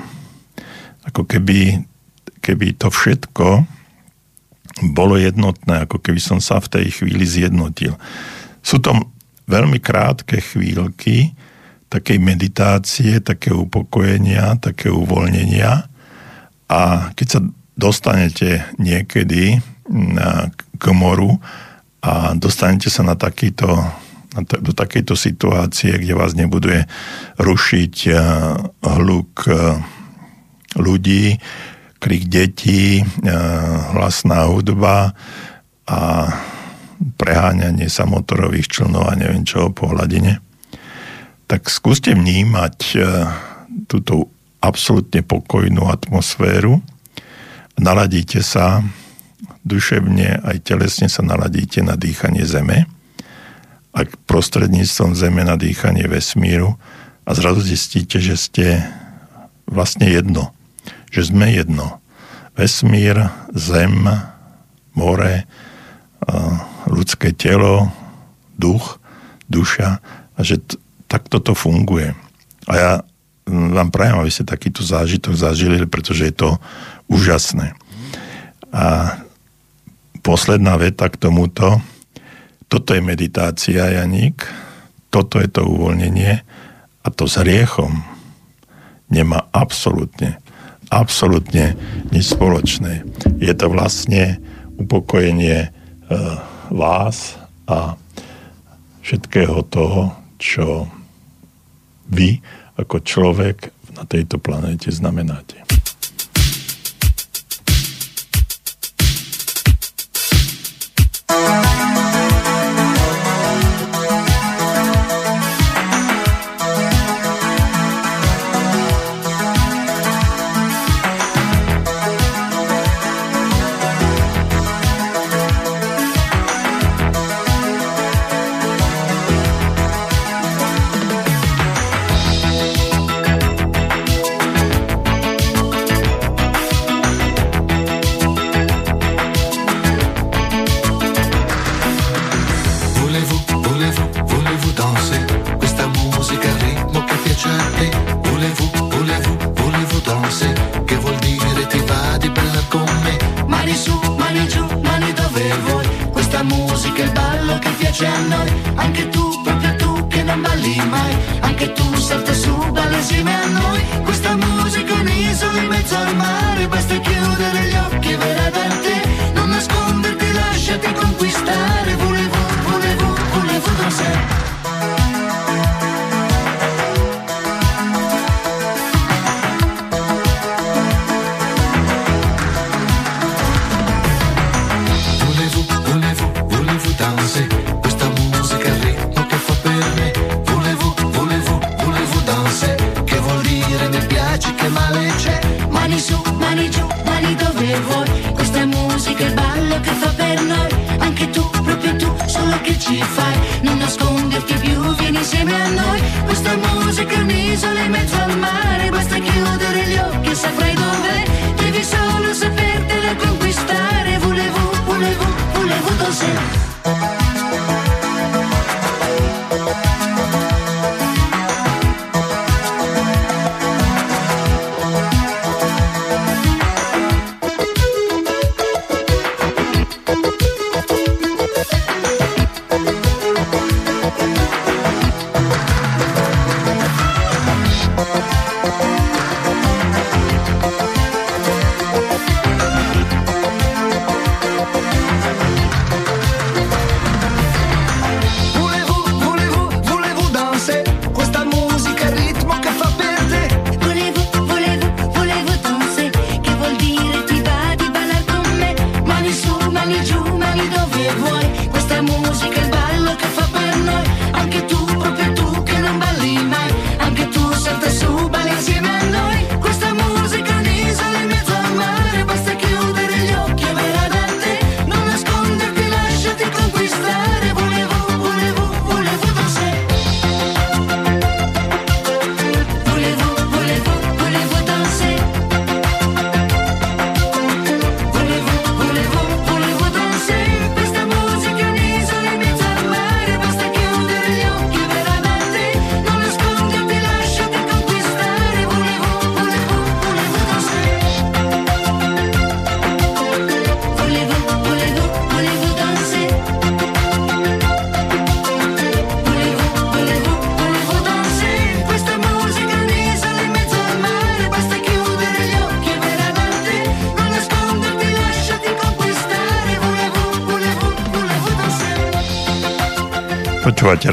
Ako 1.10 1.26
keby 1.26 1.90
keby 2.40 2.76
to 2.80 2.90
všetko 2.90 3.68
bolo 4.96 5.20
jednotné, 5.20 5.86
ako 5.86 6.00
keby 6.00 6.22
som 6.24 6.40
sa 6.40 6.58
v 6.64 6.72
tej 6.72 6.86
chvíli 6.96 7.28
zjednotil. 7.28 8.00
Sú 8.64 8.80
to 8.80 8.96
veľmi 9.50 9.82
krátke 9.82 10.40
chvíľky 10.40 11.34
takej 11.90 12.22
meditácie, 12.22 13.18
také 13.18 13.50
upokojenia, 13.50 14.62
také 14.62 14.94
uvoľnenia. 14.94 15.90
A 16.70 16.82
keď 17.18 17.28
sa 17.28 17.40
dostanete 17.74 18.62
niekedy 18.78 19.58
na, 19.90 20.54
k 20.54 20.86
moru 20.94 21.42
a 22.06 22.38
dostanete 22.38 22.94
sa 22.94 23.02
na 23.02 23.18
takýto 23.18 23.68
do 24.46 24.78
takejto 24.78 25.18
situácie, 25.18 25.98
kde 25.98 26.14
vás 26.14 26.38
nebuduje 26.38 26.86
rušiť 27.42 27.96
eh, 28.14 28.18
hluk 28.86 29.50
eh, 29.50 29.82
ľudí, 30.78 31.42
krik 32.00 32.32
detí, 32.32 33.02
e, 33.02 33.04
hlasná 33.92 34.48
hudba 34.48 35.12
a 35.84 36.00
preháňanie 37.00 37.88
sa 37.88 38.04
motorových 38.04 38.68
člnov 38.68 39.08
a 39.08 39.16
neviem 39.16 39.48
čo 39.48 39.72
po 39.72 39.92
hladine, 39.92 40.44
tak 41.50 41.72
skúste 41.72 42.14
vnímať 42.14 42.78
e, 42.94 42.98
túto 43.90 44.30
absolútne 44.60 45.24
pokojnú 45.24 45.88
atmosféru. 45.88 46.84
Naladíte 47.80 48.44
sa 48.44 48.84
duševne 49.64 50.44
aj 50.44 50.58
telesne 50.68 51.08
sa 51.08 51.24
naladíte 51.24 51.80
na 51.80 51.96
dýchanie 51.96 52.44
zeme 52.44 52.86
a 53.96 54.00
prostredníctvom 54.28 55.16
zeme 55.16 55.42
na 55.48 55.56
dýchanie 55.56 56.06
vesmíru 56.06 56.76
a 57.24 57.32
zrazu 57.34 57.64
zistíte, 57.64 58.20
že 58.20 58.36
ste 58.36 58.66
vlastne 59.66 60.12
jedno 60.12 60.54
že 61.10 61.30
sme 61.30 61.52
jedno. 61.54 62.02
Vesmír, 62.54 63.30
zem, 63.54 64.06
more, 64.94 65.48
ľudské 66.90 67.32
telo, 67.32 67.94
duch, 68.58 68.98
duša 69.48 70.02
a 70.36 70.40
že 70.42 70.60
t- 70.60 70.78
takto 71.06 71.38
to 71.40 71.54
funguje. 71.54 72.14
A 72.70 72.74
ja 72.74 72.92
vám 73.50 73.90
prajem, 73.90 74.22
aby 74.22 74.32
ste 74.34 74.46
takýto 74.46 74.86
zážitok 74.86 75.34
zažili, 75.34 75.86
pretože 75.90 76.30
je 76.30 76.36
to 76.36 76.50
úžasné. 77.10 77.74
A 78.70 79.18
posledná 80.22 80.78
veta 80.78 81.10
k 81.10 81.18
tomuto. 81.18 81.82
Toto 82.70 82.94
je 82.94 83.02
meditácia, 83.02 83.90
Janík. 83.90 84.46
Toto 85.10 85.42
je 85.42 85.50
to 85.50 85.66
uvoľnenie. 85.66 86.46
A 87.02 87.08
to 87.10 87.26
s 87.26 87.42
riechom 87.42 88.06
nemá 89.10 89.50
absolútne 89.50 90.38
absolútne 90.90 91.78
nič 92.10 92.34
spoločné. 92.34 93.06
Je 93.38 93.54
to 93.54 93.70
vlastne 93.70 94.42
upokojenie 94.82 95.58
e, 95.66 95.70
vás 96.70 97.38
a 97.70 97.98
všetkého 99.02 99.66
toho, 99.68 100.14
čo 100.38 100.86
vy 102.10 102.42
ako 102.78 103.04
človek 103.04 103.74
na 103.94 104.06
tejto 104.06 104.40
planéte 104.40 104.90
znamenáte. 104.94 105.60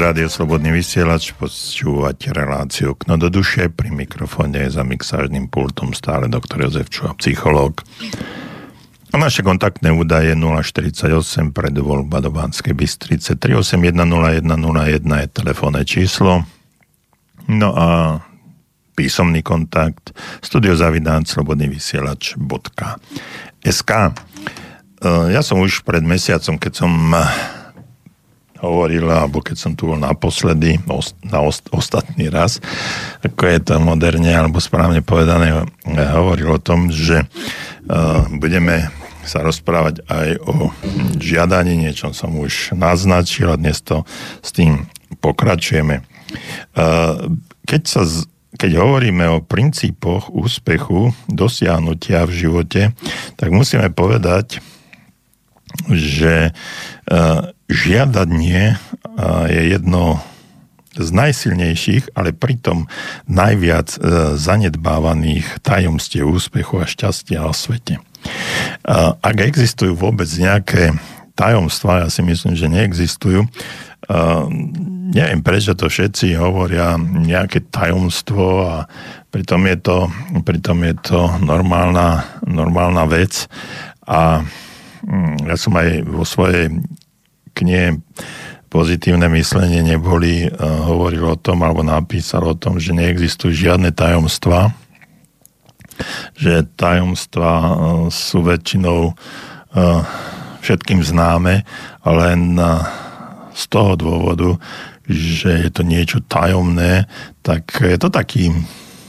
Rádio 0.07 0.31
Slobodný 0.31 0.71
vysielač, 0.71 1.35
počúvate 1.35 2.31
reláciu 2.31 2.95
Kno 2.95 3.19
do 3.19 3.27
duše, 3.27 3.67
pri 3.67 3.91
mikrofóne 3.91 4.63
za 4.71 4.87
mixážnym 4.87 5.51
pultom 5.51 5.91
stále 5.91 6.31
doktor 6.31 6.63
Jozef 6.63 6.87
Čuha, 6.87 7.11
psychológ. 7.19 7.83
A 9.11 9.19
naše 9.19 9.43
kontaktné 9.43 9.91
údaje 9.91 10.31
048 10.31 11.51
pred 11.51 11.75
voľba 11.75 12.23
do 12.23 12.31
Banskej 12.31 12.71
Bystrice 12.71 13.35
3810101 13.35 15.03
je 15.03 15.27
telefónne 15.27 15.83
číslo. 15.83 16.47
No 17.51 17.75
a 17.75 18.23
písomný 18.95 19.43
kontakt 19.43 20.15
studiozavináč 20.39 21.35
slobodný 21.35 21.67
vysielač.sk 21.67 23.91
e, 23.91 24.11
Ja 25.35 25.43
som 25.43 25.59
už 25.59 25.83
pred 25.83 26.07
mesiacom, 26.07 26.55
keď 26.55 26.73
som 26.79 26.95
hovoril, 28.97 29.13
alebo 29.13 29.45
keď 29.45 29.57
som 29.57 29.71
tu 29.77 29.93
bol 29.93 29.99
naposledy, 29.99 30.81
na 31.21 31.39
ostatný 31.69 32.33
raz, 32.33 32.57
ako 33.21 33.43
je 33.45 33.59
to 33.61 33.73
moderne 33.77 34.29
alebo 34.33 34.57
správne 34.57 35.05
povedané, 35.05 35.69
hovoril 35.85 36.57
o 36.57 36.61
tom, 36.61 36.89
že 36.89 37.21
uh, 37.21 38.25
budeme 38.33 38.89
sa 39.27 39.43
rozprávať 39.43 40.07
aj 40.07 40.27
o 40.47 40.71
žiadaní, 41.19 41.75
niečo 41.75 42.15
som 42.15 42.31
už 42.39 42.73
naznačil 42.73 43.51
a 43.51 43.59
dnes 43.59 43.83
to 43.83 44.07
s 44.41 44.49
tým 44.55 44.87
pokračujeme. 45.19 46.01
Uh, 46.73 47.37
keď 47.69 47.81
sa 47.85 48.03
keď 48.57 48.81
hovoríme 48.81 49.21
o 49.37 49.43
princípoch 49.45 50.33
úspechu, 50.33 51.13
dosiahnutia 51.29 52.25
v 52.25 52.33
živote, 52.33 52.81
tak 53.37 53.53
musíme 53.53 53.93
povedať, 53.93 54.65
že 55.93 56.57
žiadanie 57.67 58.79
je 59.49 59.61
jedno 59.73 60.21
z 60.97 61.09
najsilnejších, 61.13 62.17
ale 62.17 62.33
pritom 62.33 62.89
najviac 63.29 63.97
e, 63.97 63.99
zanedbávaných 64.33 65.61
tajomstiev 65.61 66.25
úspechu 66.25 66.81
a 66.81 66.89
šťastia 66.89 67.45
o 67.45 67.53
svete. 67.53 68.01
Ak 69.21 69.37
existujú 69.39 69.93
vôbec 69.93 70.27
nejaké 70.35 70.97
tajomstvá, 71.37 72.07
ja 72.07 72.09
si 72.09 72.25
myslím, 72.25 72.57
že 72.57 72.67
neexistujú, 72.67 73.45
neviem 75.11 75.41
prečo 75.43 75.75
to 75.75 75.91
všetci 75.91 76.39
hovoria 76.39 76.95
nejaké 76.99 77.67
tajomstvo 77.67 78.45
a 78.63 78.75
pritom 79.31 79.67
je 79.67 79.77
to, 79.79 79.97
pritom 80.47 80.83
je 80.87 80.95
to 81.03 81.19
normálna, 81.43 82.23
normálna 82.47 83.03
vec 83.03 83.51
a 84.07 84.43
mm, 85.03 85.51
ja 85.51 85.55
som 85.59 85.75
aj 85.75 86.07
vo 86.07 86.23
svojej 86.23 86.71
knihe 87.51 87.99
pozitívne 88.67 89.31
myslenie 89.31 89.83
neboli, 89.83 90.47
uh, 90.47 90.51
hovoril 90.87 91.33
o 91.33 91.37
tom 91.39 91.63
alebo 91.63 91.81
napísal 91.83 92.43
o 92.47 92.55
tom, 92.55 92.77
že 92.77 92.95
neexistujú 92.95 93.55
žiadne 93.55 93.91
tajomstvá, 93.95 94.75
že 96.37 96.67
tajomstvá 96.77 97.53
uh, 97.57 97.71
sú 98.11 98.43
väčšinou 98.45 99.11
uh, 99.11 100.01
všetkým 100.61 100.99
známe, 100.99 101.63
len 102.03 102.59
z 103.55 103.63
toho 103.71 103.95
dôvodu, 103.95 104.59
že 105.07 105.63
je 105.63 105.69
to 105.71 105.87
niečo 105.87 106.19
tajomné, 106.27 107.07
tak 107.39 107.71
je 107.79 107.95
to 107.95 108.11
taký 108.11 108.51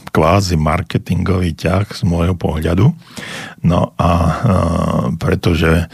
kvázi 0.09 0.57
marketingový 0.57 1.53
ťah 1.53 1.85
z 1.93 2.01
môjho 2.07 2.33
pohľadu. 2.33 2.95
No 3.61 3.93
a 3.99 4.09
uh, 4.09 4.33
pretože 5.21 5.85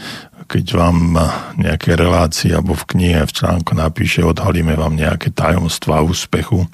keď 0.46 0.64
vám 0.78 1.18
nejaké 1.58 1.98
relácie 1.98 2.54
alebo 2.54 2.78
v 2.78 2.88
knihe, 2.94 3.20
v 3.26 3.34
článku 3.34 3.74
napíše, 3.74 4.22
odhalíme 4.22 4.78
vám 4.78 4.94
nejaké 4.94 5.34
tajomstvá 5.34 6.00
úspechu, 6.06 6.70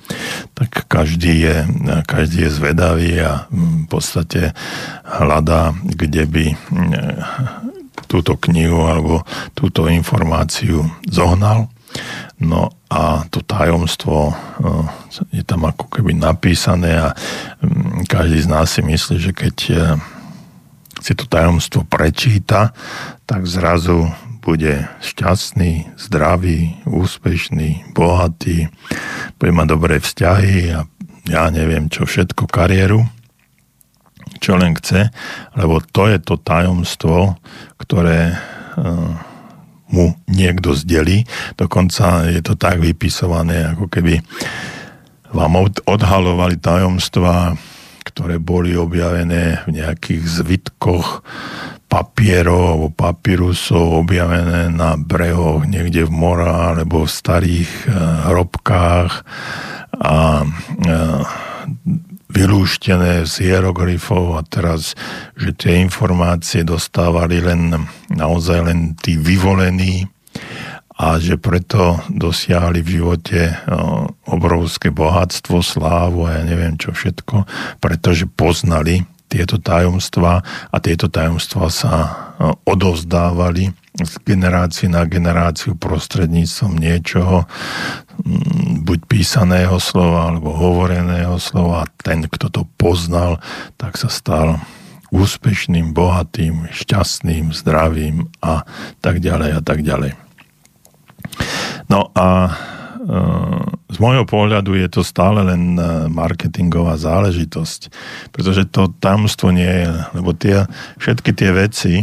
tak 0.52 0.84
každý 0.86 1.48
je, 1.48 1.56
každý 2.04 2.46
je 2.46 2.50
zvedavý 2.52 3.12
a 3.24 3.48
v 3.48 3.88
podstate 3.88 4.52
hľadá, 5.02 5.72
kde 5.82 6.24
by 6.28 6.44
túto 8.06 8.36
knihu 8.48 8.84
alebo 8.84 9.24
túto 9.56 9.88
informáciu 9.88 10.84
zohnal. 11.08 11.72
No 12.40 12.72
a 12.88 13.24
to 13.28 13.44
tajomstvo 13.44 14.32
je 15.32 15.44
tam 15.44 15.68
ako 15.68 15.88
keby 15.92 16.16
napísané 16.16 16.96
a 16.96 17.08
každý 18.08 18.44
z 18.44 18.48
nás 18.48 18.72
si 18.72 18.80
myslí, 18.84 19.16
že 19.20 19.32
keď 19.32 19.56
si 21.02 21.12
to 21.18 21.26
tajomstvo 21.26 21.82
prečíta, 21.82 22.70
tak 23.26 23.44
zrazu 23.50 24.06
bude 24.42 24.90
šťastný, 25.02 25.98
zdravý, 25.98 26.78
úspešný, 26.86 27.94
bohatý, 27.94 28.70
bude 29.38 29.52
mať 29.54 29.66
dobré 29.70 29.96
vzťahy 30.02 30.54
a 30.74 30.86
ja 31.30 31.44
neviem 31.54 31.86
čo 31.86 32.02
všetko, 32.02 32.50
kariéru, 32.50 33.06
čo 34.42 34.58
len 34.58 34.74
chce, 34.74 35.14
lebo 35.54 35.78
to 35.94 36.10
je 36.10 36.18
to 36.18 36.34
tajomstvo, 36.42 37.38
ktoré 37.78 38.34
uh, 38.34 39.14
mu 39.94 40.18
niekto 40.26 40.74
zdelí. 40.74 41.22
Dokonca 41.54 42.26
je 42.26 42.42
to 42.42 42.58
tak 42.58 42.82
vypisované, 42.82 43.70
ako 43.70 43.86
keby 43.86 44.18
vám 45.30 45.70
odhalovali 45.86 46.58
tajomstva 46.58 47.54
ktoré 48.02 48.36
boli 48.42 48.74
objavené 48.74 49.64
v 49.66 49.82
nejakých 49.82 50.22
zvitkoch 50.42 51.22
papierov 51.86 52.62
alebo 52.72 52.88
papírusov 52.88 54.08
objavené 54.08 54.72
na 54.72 54.96
brehoch 54.96 55.68
niekde 55.68 56.08
v 56.08 56.12
mora 56.12 56.72
alebo 56.72 57.04
v 57.04 57.12
starých 57.12 57.70
hrobkách 58.32 59.12
a 60.00 60.48
vylúštené 62.32 63.28
z 63.28 63.34
hieroglyfov 63.44 64.40
a 64.40 64.42
teraz, 64.48 64.96
že 65.36 65.52
tie 65.52 65.84
informácie 65.84 66.64
dostávali 66.64 67.44
len 67.44 67.76
naozaj 68.08 68.72
len 68.72 68.96
tí 68.96 69.20
vyvolení 69.20 70.08
a 71.02 71.18
že 71.18 71.34
preto 71.34 71.98
dosiahli 72.06 72.78
v 72.78 73.02
živote 73.02 73.58
obrovské 74.30 74.94
bohatstvo, 74.94 75.58
slávu 75.58 76.30
a 76.30 76.38
ja 76.38 76.42
neviem 76.46 76.78
čo 76.78 76.94
všetko, 76.94 77.42
pretože 77.82 78.30
poznali 78.30 79.02
tieto 79.26 79.58
tajomstvá 79.58 80.34
a 80.70 80.76
tieto 80.78 81.10
tajomstvá 81.10 81.66
sa 81.72 81.94
odovzdávali 82.62 83.74
z 83.92 84.12
generácie 84.24 84.86
na 84.88 85.04
generáciu 85.04 85.76
prostredníctvom 85.76 86.72
niečoho, 86.80 87.44
mm, 88.24 88.88
buď 88.88 88.98
písaného 89.04 89.76
slova 89.82 90.32
alebo 90.32 90.52
hovoreného 90.56 91.36
slova. 91.36 91.84
Ten, 92.00 92.24
kto 92.24 92.48
to 92.48 92.62
poznal, 92.80 93.40
tak 93.76 94.00
sa 94.00 94.08
stal 94.08 94.60
úspešným, 95.12 95.92
bohatým, 95.92 96.72
šťastným, 96.72 97.52
zdravým 97.52 98.32
a 98.40 98.64
tak 99.04 99.20
ďalej 99.20 99.50
a 99.56 99.60
tak 99.60 99.84
ďalej. 99.84 100.16
No 101.88 102.08
a 102.16 102.28
e, 102.48 102.52
z 103.92 103.96
môjho 104.00 104.24
pohľadu 104.24 104.78
je 104.78 104.88
to 104.88 105.02
stále 105.04 105.42
len 105.44 105.76
e, 105.76 106.08
marketingová 106.08 106.96
záležitosť, 106.96 107.92
pretože 108.32 108.68
to 108.70 108.90
tamstvo 109.00 109.52
nie 109.52 109.68
je, 109.68 109.90
lebo 110.16 110.30
tie, 110.32 110.64
všetky 110.98 111.30
tie 111.36 111.50
veci, 111.52 111.94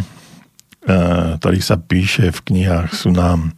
Eh, 0.90 1.36
ktorých 1.38 1.66
sa 1.66 1.78
píše 1.78 2.32
v 2.34 2.40
knihách, 2.40 2.96
sú 2.96 3.12
nám 3.12 3.54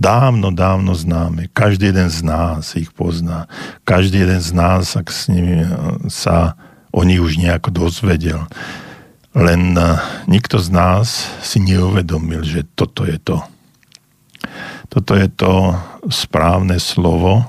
dávno, 0.00 0.48
dávno 0.48 0.96
známe. 0.96 1.52
Každý 1.52 1.92
jeden 1.92 2.08
z 2.08 2.24
nás 2.24 2.72
ich 2.72 2.88
pozná. 2.94 3.50
Každý 3.84 4.24
jeden 4.24 4.40
z 4.40 4.50
nás 4.54 4.96
ak 4.96 5.12
s 5.12 5.28
nimi, 5.28 5.66
sa 6.08 6.56
o 6.94 7.04
nich 7.04 7.20
už 7.20 7.36
nejako 7.36 7.74
dozvedel. 7.74 8.46
Len 9.36 9.76
nikto 10.24 10.62
z 10.62 10.70
nás 10.70 11.28
si 11.42 11.58
neuvedomil, 11.58 12.46
že 12.48 12.62
toto 12.78 13.02
je 13.02 13.18
to. 13.18 13.42
Toto 14.90 15.14
je 15.14 15.30
to 15.30 15.78
správne 16.10 16.82
slovo, 16.82 17.46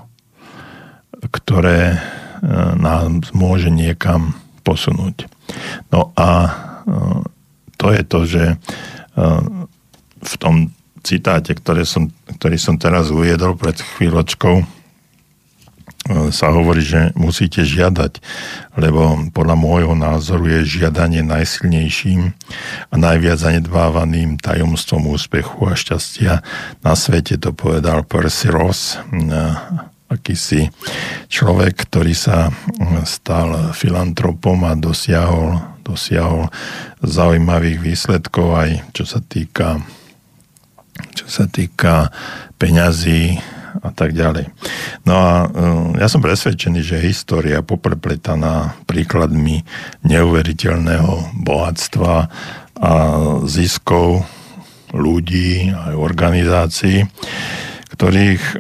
ktoré 1.34 1.98
nám 2.78 3.26
môže 3.34 3.74
niekam 3.74 4.38
posunúť. 4.62 5.26
No 5.90 6.14
a 6.14 6.54
to 7.82 7.94
je 7.94 8.02
to, 8.06 8.20
že 8.30 8.44
v 10.22 10.34
tom 10.38 10.70
citáte, 11.02 11.58
ktoré 11.58 11.82
som, 11.82 12.14
ktorý 12.30 12.58
som 12.62 12.78
teraz 12.78 13.10
uviedol 13.10 13.58
pred 13.58 13.78
chvíľočkou, 13.78 14.81
sa 16.10 16.50
hovorí, 16.50 16.82
že 16.82 17.14
musíte 17.14 17.62
žiadať, 17.62 18.18
lebo 18.74 19.30
podľa 19.30 19.54
môjho 19.54 19.94
názoru 19.94 20.50
je 20.50 20.82
žiadanie 20.82 21.22
najsilnejším 21.22 22.34
a 22.90 22.96
najviac 22.98 23.38
zanedbávaným 23.38 24.42
tajomstvom 24.42 25.14
úspechu 25.14 25.62
a 25.70 25.78
šťastia. 25.78 26.42
Na 26.82 26.98
svete, 26.98 27.38
to 27.38 27.54
povedal 27.54 28.02
Percy 28.02 28.50
Ross, 28.50 28.98
akýsi 30.12 30.74
človek, 31.32 31.88
ktorý 31.88 32.18
sa 32.18 32.52
stal 33.08 33.72
filantropom 33.72 34.68
a 34.68 34.76
dosiahol 34.76 35.72
dosiahol 35.82 36.52
zaujímavých 37.02 37.82
výsledkov 37.82 38.54
aj 38.54 38.70
čo 38.94 39.04
sa 39.08 39.18
týka 39.18 39.82
čo 41.18 41.26
sa 41.26 41.50
týka 41.50 42.14
peňazí 42.62 43.42
a 43.80 43.90
tak 43.96 44.12
ďalej. 44.12 44.52
No 45.08 45.16
a 45.16 45.32
e, 45.44 45.46
ja 46.04 46.08
som 46.12 46.20
presvedčený, 46.20 46.84
že 46.84 47.06
história 47.06 47.64
poprepletaná 47.64 48.76
príkladmi 48.84 49.64
neuveriteľného 50.04 51.44
bohatstva 51.46 52.14
a 52.82 52.94
ziskov 53.48 54.28
ľudí 54.92 55.72
aj 55.72 55.94
organizácií, 55.96 57.08
ktorých 57.96 58.60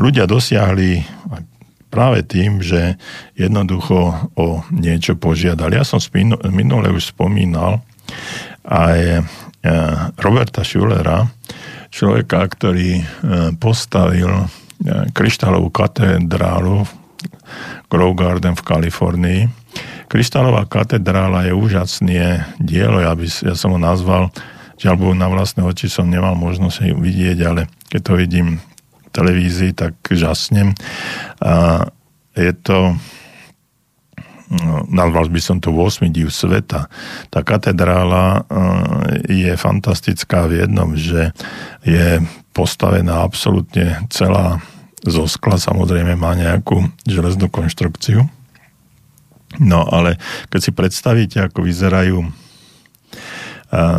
ľudia 0.00 0.24
dosiahli 0.24 1.04
práve 1.90 2.26
tým, 2.26 2.60
že 2.60 2.98
jednoducho 3.38 4.30
o 4.36 4.46
niečo 4.74 5.16
požiadali. 5.16 5.78
Ja 5.78 5.86
som 5.86 6.02
minule 6.50 6.92
už 6.92 7.14
spomínal 7.14 7.80
aj 8.66 8.98
e, 9.00 9.20
Roberta 10.18 10.66
Schulera, 10.66 11.24
človeka, 11.96 12.44
ktorý 12.44 13.00
e, 13.00 13.04
postavil 13.56 14.28
e, 14.28 14.46
kryštálovú 15.16 15.72
katedrálu 15.72 16.84
Grove 17.88 18.16
Garden 18.20 18.52
v 18.52 18.66
Kalifornii. 18.66 19.40
Kryštálová 20.12 20.68
katedrála 20.68 21.48
je 21.48 21.56
úžasné 21.56 22.44
dielo, 22.60 23.00
ja, 23.00 23.16
by, 23.16 23.24
ja 23.24 23.56
som 23.56 23.72
ho 23.72 23.80
nazval, 23.80 24.28
žiaľ 24.76 25.16
na 25.16 25.32
vlastné 25.32 25.64
oči 25.64 25.88
som 25.88 26.04
nemal 26.06 26.36
možnosť 26.36 26.92
vidieť, 27.00 27.38
ale 27.48 27.72
keď 27.88 28.00
to 28.04 28.12
vidím 28.20 28.48
televízii, 29.16 29.72
tak 29.72 29.96
žasnem. 30.12 30.76
A 31.40 31.88
je 32.36 32.52
to 32.52 33.00
nazval 34.86 35.26
by 35.28 35.40
som 35.42 35.58
to 35.58 35.74
8 35.74 36.06
div 36.10 36.30
sveta. 36.30 36.86
Tá 37.30 37.40
katedrála 37.42 38.46
je 39.26 39.52
fantastická 39.58 40.46
v 40.46 40.66
jednom, 40.66 40.94
že 40.94 41.34
je 41.82 42.22
postavená 42.54 43.26
absolútne 43.26 44.06
celá 44.08 44.62
zo 45.06 45.26
skla, 45.30 45.58
samozrejme 45.58 46.18
má 46.18 46.34
nejakú 46.34 46.82
železnú 47.06 47.46
konštrukciu. 47.50 48.26
No 49.62 49.86
ale 49.86 50.18
keď 50.50 50.60
si 50.60 50.70
predstavíte, 50.74 51.38
ako 51.42 51.62
vyzerajú 51.62 52.26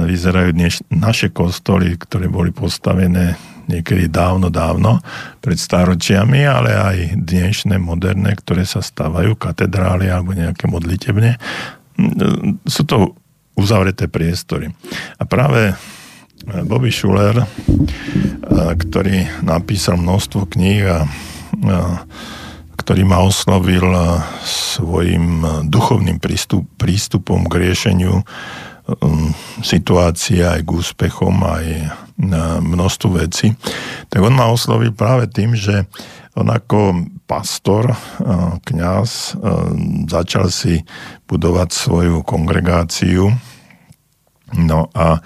vyzerajú 0.07 0.55
dneš, 0.55 0.79
naše 0.87 1.27
kostoly, 1.27 1.99
ktoré 1.99 2.31
boli 2.31 2.55
postavené 2.55 3.35
niekedy 3.67 4.07
dávno, 4.07 4.47
dávno, 4.47 5.03
pred 5.43 5.59
stáročiami, 5.59 6.47
ale 6.47 6.71
aj 6.73 6.97
dnešné, 7.19 7.75
moderné, 7.77 8.33
ktoré 8.39 8.63
sa 8.63 8.79
stávajú, 8.79 9.35
katedrály 9.35 10.07
alebo 10.07 10.31
nejaké 10.31 10.67
modlitebne. 10.71 11.35
Sú 12.63 12.83
to 12.87 13.15
uzavreté 13.57 14.07
priestory. 14.07 14.71
A 15.19 15.27
práve 15.27 15.75
Bobby 16.45 16.93
Schuller, 16.93 17.43
ktorý 18.77 19.25
napísal 19.41 19.97
množstvo 19.97 20.47
kníh 20.53 20.85
a 20.85 21.09
ktorý 22.77 23.03
ma 23.03 23.19
oslovil 23.19 23.83
svojim 24.45 25.43
duchovným 25.67 26.21
prístup, 26.21 26.69
prístupom 26.77 27.49
k 27.49 27.67
riešeniu 27.67 28.21
situácia 29.59 30.55
aj 30.55 30.61
k 30.63 30.69
úspechom, 30.71 31.35
aj 31.43 31.65
na 32.17 32.57
množstvo 32.57 33.21
veci, 33.21 33.53
tak 34.09 34.19
on 34.25 34.33
ma 34.33 34.49
oslovil 34.49 34.89
práve 34.91 35.29
tým, 35.29 35.53
že 35.53 35.85
on 36.37 36.49
ako 36.49 37.09
pastor, 37.25 37.97
kňaz, 38.61 39.41
začal 40.05 40.53
si 40.53 40.85
budovať 41.25 41.69
svoju 41.73 42.21
kongregáciu. 42.21 43.33
No 44.53 44.87
a 44.93 45.19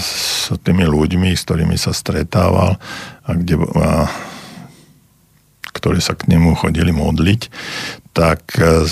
s 0.00 0.50
tými 0.64 0.88
ľuďmi, 0.88 1.36
s 1.36 1.44
ktorými 1.46 1.76
sa 1.76 1.92
stretával 1.92 2.80
a 3.22 3.30
kde, 3.36 3.60
a, 3.60 4.08
ktorí 5.70 6.00
sa 6.00 6.18
k 6.18 6.32
nemu 6.32 6.58
chodili 6.58 6.90
modliť, 6.90 7.52
tak 8.16 8.56
uh, 8.58 8.82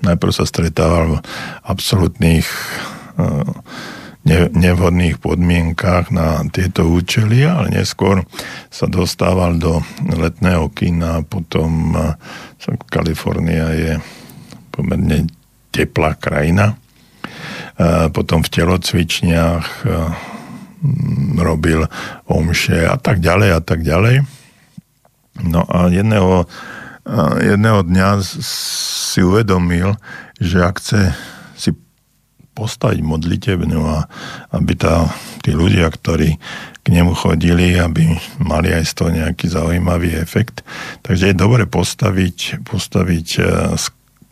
najprv 0.00 0.32
sa 0.32 0.46
stretával 0.46 1.18
v 1.18 1.22
absolútnych 1.66 2.46
nevhodných 4.26 5.22
podmienkách 5.22 6.10
na 6.10 6.42
tieto 6.50 6.90
účely, 6.90 7.46
ale 7.46 7.70
neskôr 7.70 8.26
sa 8.68 8.90
dostával 8.90 9.54
do 9.56 9.78
letného 10.02 10.66
kina, 10.74 11.22
potom 11.22 11.94
eh, 11.94 12.74
Kalifornia 12.90 13.70
je 13.70 13.92
pomerne 14.74 15.30
teplá 15.70 16.18
krajina. 16.18 16.74
Eh, 17.78 18.10
potom 18.10 18.42
v 18.42 18.52
telocvičniach 18.52 19.86
robil 21.40 21.88
omše 22.28 22.84
a 22.84 23.00
tak 23.00 23.24
ďalej 23.24 23.50
a 23.56 23.60
tak 23.64 23.80
ďalej. 23.82 24.22
No 25.42 25.64
a 25.66 25.88
jedného 25.88 26.46
jedného 27.40 27.86
dňa 27.86 28.18
si 28.42 29.22
uvedomil, 29.22 29.94
že 30.42 30.58
ak 30.58 30.82
chce 30.82 31.14
postaviť 32.56 33.04
modlitebňu 33.04 33.80
a 33.84 34.08
aby 34.56 34.72
tá, 34.80 35.12
tí 35.44 35.52
ľudia, 35.52 35.92
ktorí 35.92 36.40
k 36.80 36.86
nemu 36.88 37.12
chodili, 37.12 37.76
aby 37.76 38.16
mali 38.40 38.72
aj 38.72 38.84
z 38.88 38.92
toho 38.96 39.10
nejaký 39.12 39.52
zaujímavý 39.52 40.16
efekt. 40.16 40.64
Takže 41.04 41.30
je 41.30 41.36
dobre 41.36 41.68
postaviť, 41.68 42.64
postaviť 42.64 43.28
e, 43.36 43.42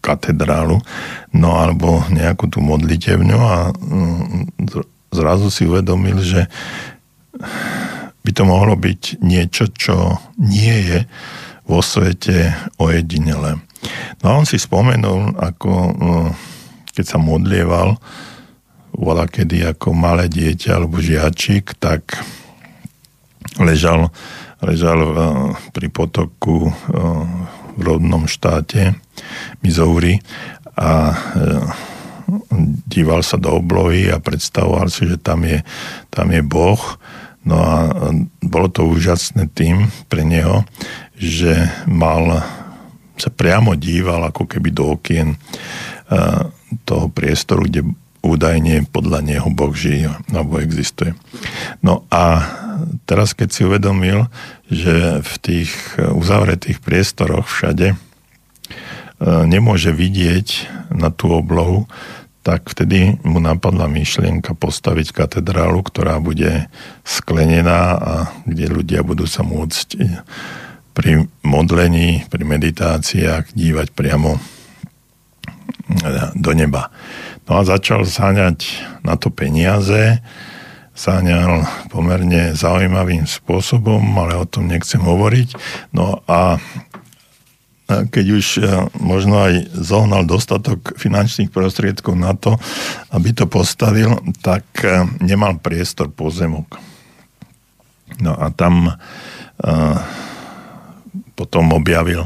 katedrálu, 0.00 0.80
no 1.36 1.50
alebo 1.60 2.06
nejakú 2.08 2.48
tú 2.48 2.64
modlitevňu 2.64 3.38
a 3.40 3.74
mm, 3.74 4.56
zrazu 5.12 5.52
si 5.52 5.68
uvedomil, 5.68 6.20
že 6.24 6.48
by 8.24 8.30
to 8.32 8.42
mohlo 8.48 8.78
byť 8.78 9.20
niečo, 9.20 9.68
čo 9.74 10.22
nie 10.40 10.76
je 10.88 10.98
vo 11.64 11.80
svete 11.80 12.52
ojedinele. 12.80 13.60
No 14.20 14.24
a 14.30 14.36
on 14.40 14.46
si 14.48 14.56
spomenul, 14.56 15.36
ako 15.36 15.70
mm, 15.92 16.53
keď 16.94 17.04
sa 17.04 17.18
modlieval, 17.18 17.98
bola 18.94 19.26
kedy 19.26 19.66
ako 19.74 19.90
malé 19.90 20.30
dieťa 20.30 20.78
alebo 20.78 21.02
žiačik, 21.02 21.74
tak 21.82 22.14
ležal, 23.58 24.14
ležal 24.62 25.00
eh, 25.02 25.14
pri 25.74 25.88
potoku 25.90 26.70
eh, 26.70 26.74
v 27.74 27.80
rodnom 27.82 28.30
štáte 28.30 28.94
Missouri 29.66 30.22
a 30.78 31.10
eh, 31.10 31.94
díval 32.86 33.20
sa 33.26 33.36
do 33.36 33.58
oblohy 33.58 34.08
a 34.08 34.22
predstavoval 34.22 34.88
si, 34.88 35.10
že 35.10 35.18
tam 35.20 35.44
je, 35.44 35.60
tam 36.08 36.30
je 36.30 36.40
Boh. 36.40 36.80
No 37.44 37.60
a 37.60 37.76
bolo 38.40 38.72
to 38.72 38.88
úžasné 38.88 39.52
tým 39.52 39.92
pre 40.08 40.24
neho, 40.24 40.64
že 41.12 41.68
mal 41.84 42.40
sa 43.14 43.30
priamo 43.30 43.78
díval 43.78 44.26
ako 44.26 44.48
keby 44.48 44.74
do 44.74 44.98
okien 44.98 45.36
toho 46.84 47.06
priestoru, 47.08 47.64
kde 47.64 47.82
údajne 48.24 48.88
podľa 48.88 49.20
neho 49.20 49.48
Boh 49.52 49.76
žije 49.76 50.08
alebo 50.32 50.56
existuje. 50.56 51.12
No 51.84 52.08
a 52.08 52.40
teraz 53.04 53.36
keď 53.36 53.48
si 53.52 53.60
uvedomil, 53.68 54.32
že 54.72 55.20
v 55.20 55.34
tých 55.44 55.70
uzavretých 56.00 56.80
priestoroch 56.80 57.44
všade 57.44 57.92
e, 57.92 57.96
nemôže 59.44 59.92
vidieť 59.92 60.72
na 60.88 61.12
tú 61.12 61.36
oblohu, 61.36 61.84
tak 62.44 62.68
vtedy 62.68 63.20
mu 63.24 63.40
napadla 63.40 63.88
myšlienka 63.88 64.56
postaviť 64.56 65.16
katedrálu, 65.16 65.80
ktorá 65.84 66.20
bude 66.20 66.68
sklenená 67.04 67.96
a 67.96 68.14
kde 68.44 68.68
ľudia 68.68 69.00
budú 69.00 69.24
sa 69.24 69.40
môcť 69.40 69.88
pri 70.92 71.24
modlení, 71.40 72.28
pri 72.28 72.44
meditáciách 72.44 73.56
dívať 73.56 73.96
priamo 73.96 74.36
do 76.34 76.52
neba. 76.56 76.88
No 77.44 77.60
a 77.60 77.62
začal 77.68 78.08
sáňať 78.08 78.64
na 79.04 79.20
to 79.20 79.28
peniaze, 79.28 80.22
sáňal 80.96 81.66
pomerne 81.92 82.56
zaujímavým 82.56 83.28
spôsobom, 83.28 84.00
ale 84.16 84.38
o 84.38 84.48
tom 84.48 84.70
nechcem 84.70 85.02
hovoriť. 85.02 85.48
No 85.92 86.24
a 86.24 86.56
keď 87.84 88.26
už 88.32 88.46
e, 88.56 88.60
možno 88.96 89.44
aj 89.44 89.76
zohnal 89.76 90.24
dostatok 90.24 90.96
finančných 90.96 91.52
prostriedkov 91.52 92.16
na 92.16 92.32
to, 92.32 92.56
aby 93.12 93.36
to 93.36 93.44
postavil, 93.44 94.24
tak 94.40 94.64
e, 94.80 95.04
nemal 95.20 95.60
priestor 95.60 96.08
pozemok. 96.08 96.80
No 98.24 98.32
a 98.40 98.48
tam 98.56 98.88
e, 98.88 98.92
potom 101.36 101.76
objavil 101.76 102.24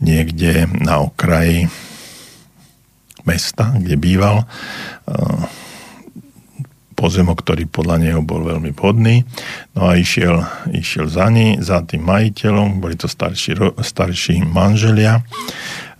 niekde 0.00 0.64
na 0.80 1.04
okraji 1.04 1.68
mesta, 3.26 3.74
kde 3.76 3.98
býval. 3.98 4.46
Pozemok, 6.96 7.44
ktorý 7.44 7.68
podľa 7.68 7.96
neho 8.00 8.20
bol 8.24 8.40
veľmi 8.40 8.72
vhodný. 8.72 9.26
No 9.76 9.92
a 9.92 10.00
išiel, 10.00 10.40
išiel 10.72 11.12
za, 11.12 11.28
ní, 11.28 11.60
za 11.60 11.84
tým 11.84 12.06
majiteľom, 12.08 12.80
boli 12.80 12.96
to 12.96 13.04
starší, 13.04 13.76
starší 13.76 14.40
manželia. 14.48 15.20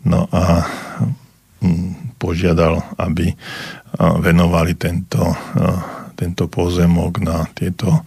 No 0.08 0.24
a 0.32 0.64
mm, 1.60 2.16
požiadal, 2.16 2.80
aby 2.96 3.34
venovali 4.00 4.72
tento, 4.76 5.36
tento 6.16 6.44
pozemok 6.48 7.20
na 7.20 7.44
tieto 7.52 8.04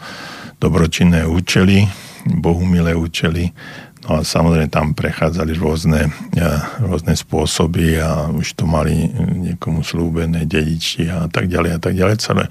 dobročinné 0.57 1.23
účely, 1.25 1.87
bohumilé 2.25 2.93
účely 2.93 3.49
No 4.07 4.19
a 4.19 4.23
samozrejme 4.23 4.71
tam 4.71 4.95
prechádzali 4.95 5.59
rôzne, 5.59 6.07
e, 6.31 6.47
rôzne 6.79 7.19
spôsoby 7.19 7.99
a 7.99 8.31
už 8.31 8.55
to 8.55 8.63
mali 8.63 9.11
niekomu 9.19 9.83
slúbené 9.83 10.47
dediči 10.47 11.11
a 11.11 11.27
tak 11.27 11.51
ďalej 11.51 11.71
a 11.75 11.79
tak 11.83 11.93
ďalej. 11.99 12.15
Celé, 12.23 12.43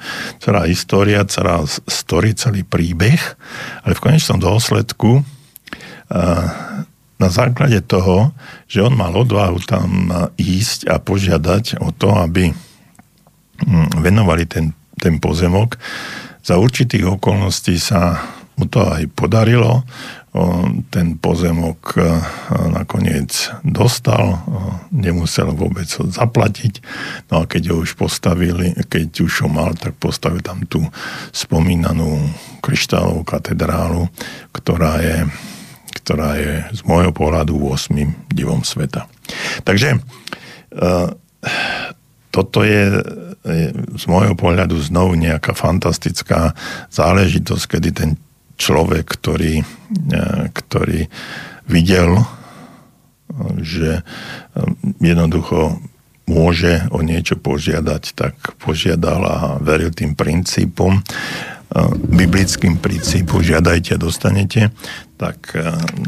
celá 0.45 0.69
história, 0.69 1.25
celá 1.25 1.65
story, 1.89 2.37
celý 2.37 2.69
príbeh, 2.69 3.21
ale 3.81 3.97
v 3.97 4.03
konečnom 4.05 4.37
dôsledku 4.37 5.21
e, 5.21 5.23
na 7.19 7.29
základe 7.33 7.81
toho, 7.83 8.31
že 8.69 8.85
on 8.85 8.95
mal 8.95 9.11
odvahu 9.17 9.59
tam 9.67 10.13
ísť 10.39 10.87
a 10.87 11.03
požiadať 11.03 11.83
o 11.83 11.91
to, 11.91 12.15
aby 12.15 12.53
mm, 13.65 14.05
venovali 14.05 14.47
ten, 14.47 14.77
ten 15.01 15.19
pozemok, 15.19 15.81
za 16.49 16.57
určitých 16.57 17.19
okolností 17.19 17.77
sa 17.77 18.23
mu 18.59 18.67
to 18.67 18.83
aj 18.83 19.07
podarilo 19.15 19.87
ten 20.93 21.17
pozemok 21.17 21.97
e, 21.97 22.01
nakoniec 22.71 23.33
dostal, 23.65 24.45
nemusel 24.93 25.51
vôbec 25.57 25.89
ho 25.99 26.05
zaplatiť. 26.07 26.85
No 27.33 27.43
a 27.43 27.49
keď 27.49 27.73
ho 27.73 27.83
už 27.83 27.97
postavili, 27.97 28.77
keď 28.87 29.25
už 29.25 29.47
ho 29.47 29.49
mal, 29.49 29.73
tak 29.75 29.97
postavil 29.97 30.45
tam 30.45 30.63
tú 30.69 30.85
spomínanú 31.33 32.29
kryštálovú 32.61 33.25
katedrálu, 33.25 34.07
ktorá 34.53 35.01
je, 35.01 35.17
ktorá 36.05 36.37
je 36.37 36.53
z 36.77 36.81
môjho 36.85 37.11
pohľadu 37.11 37.57
8. 37.59 38.31
divom 38.31 38.63
sveta. 38.63 39.09
Takže 39.65 39.97
e, 39.97 39.99
toto 42.29 42.59
je 42.63 43.01
z 43.97 44.05
môjho 44.05 44.37
pohľadu 44.37 44.77
znovu 44.77 45.17
nejaká 45.17 45.57
fantastická 45.57 46.53
záležitosť, 46.93 47.65
kedy 47.65 47.89
ten 47.97 48.11
človek, 48.59 49.07
ktorý, 49.07 49.63
e, 49.63 49.67
ktorý 50.51 51.07
videl, 51.71 52.27
že 53.63 54.03
e, 54.03 54.03
jednoducho 54.99 55.79
môže 56.29 56.85
o 56.93 57.01
niečo 57.01 57.41
požiadať, 57.41 58.03
tak 58.13 58.35
požiadal 58.61 59.23
a 59.25 59.37
veril 59.63 59.95
tým 59.95 60.19
princípom, 60.19 60.99
e, 60.99 61.03
biblickým 62.13 62.83
princípu 62.83 63.41
žiadajte 63.41 63.95
dostanete, 63.97 64.75
tak 65.19 65.51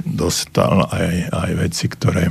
dostal 0.07 0.87
aj, 0.87 1.35
aj 1.35 1.51
veci, 1.59 1.91
ktoré, 1.91 2.31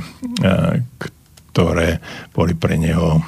ktoré 1.52 2.00
boli 2.32 2.56
pre 2.56 2.80
neho, 2.80 3.20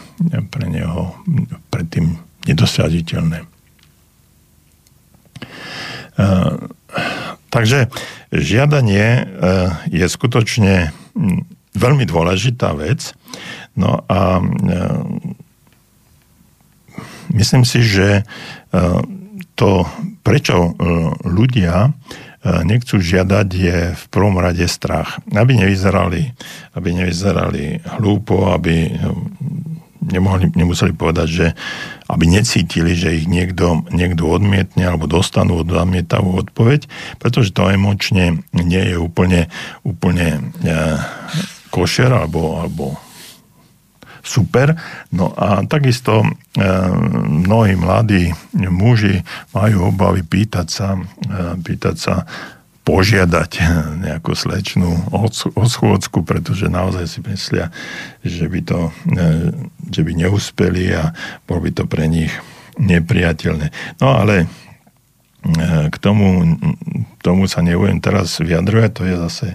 pre 0.49 0.73
neho 0.73 1.21
predtým 1.69 2.17
nedosažiteľné. 2.49 3.45
Takže 7.53 7.93
žiadanie 8.33 9.05
e, 9.05 9.23
je 9.93 10.07
skutočne 10.09 10.89
veľmi 11.77 12.05
dôležitá 12.09 12.73
vec. 12.73 13.13
No 13.77 14.01
a 14.09 14.41
e, 14.41 14.45
myslím 17.37 17.69
si, 17.69 17.85
že 17.85 18.09
e, 18.17 18.23
to, 19.53 19.85
prečo 20.25 20.73
ľudia 21.29 21.93
nechcú 22.43 22.99
žiadať, 22.99 23.47
je 23.55 23.79
v 23.95 24.05
prvom 24.11 24.35
rade 24.43 24.67
strach. 24.67 25.23
Aby 25.31 25.63
nevyzerali, 25.63 26.35
aby 26.75 26.89
nevyzerali 26.91 27.79
hlúpo, 28.01 28.51
aby 28.51 28.91
nemohli, 30.03 30.51
nemuseli 30.53 30.93
povedať, 30.93 31.29
že 31.31 31.47
aby 32.11 32.29
necítili, 32.29 32.93
že 32.99 33.17
ich 33.17 33.27
niekto, 33.31 33.87
niekto 33.89 34.29
odmietne 34.29 34.85
alebo 34.85 35.09
dostanú 35.09 35.63
odmietavú 35.63 36.43
odpoveď, 36.43 36.91
pretože 37.23 37.55
to 37.55 37.71
emočne 37.71 38.43
nie 38.53 38.85
je 38.93 38.97
úplne, 38.99 39.49
úplne 39.87 40.53
e, 40.61 40.79
košer 41.73 42.13
alebo, 42.13 42.61
alebo 42.61 43.01
super. 44.23 44.77
No 45.11 45.35
a 45.35 45.67
takisto 45.67 46.23
e, 46.23 46.27
mnohí 47.27 47.75
mladí 47.75 48.31
muži 48.55 49.25
majú 49.57 49.91
obavy 49.91 50.23
pýtať 50.23 50.67
sa, 50.69 50.95
e, 51.01 51.03
pýtať 51.59 51.97
sa 51.99 52.15
požiadať 52.83 53.63
nejakú 54.03 54.35
slečnú 54.35 54.91
o 55.15 55.65
schôdzku, 55.67 56.27
pretože 56.27 56.67
naozaj 56.67 57.07
si 57.07 57.21
myslia, 57.23 57.71
že 58.27 58.51
by, 58.51 58.61
to, 58.67 58.91
e, 59.15 59.55
že 59.87 60.03
by 60.03 60.13
neúspeli 60.19 60.91
a 60.99 61.15
bol 61.47 61.63
by 61.63 61.71
to 61.71 61.87
pre 61.87 62.11
nich 62.11 62.35
nepriateľné. 62.83 63.71
No 64.03 64.19
ale 64.19 64.35
e, 64.43 64.47
k 65.95 65.97
tomu, 66.03 66.59
tomu 67.23 67.47
sa 67.47 67.63
nebudem 67.63 68.03
teraz 68.03 68.43
vyjadrovať, 68.43 68.91
to 68.91 69.03
je 69.07 69.17
zase, 69.31 69.49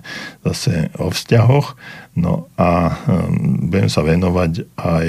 zase 0.47 0.73
o 0.95 1.11
vzťahoch. 1.11 1.75
No 2.15 2.47
a 2.55 2.69
e, 2.87 3.17
budem 3.67 3.91
sa 3.91 4.07
venovať 4.07 4.71
aj 4.79 5.05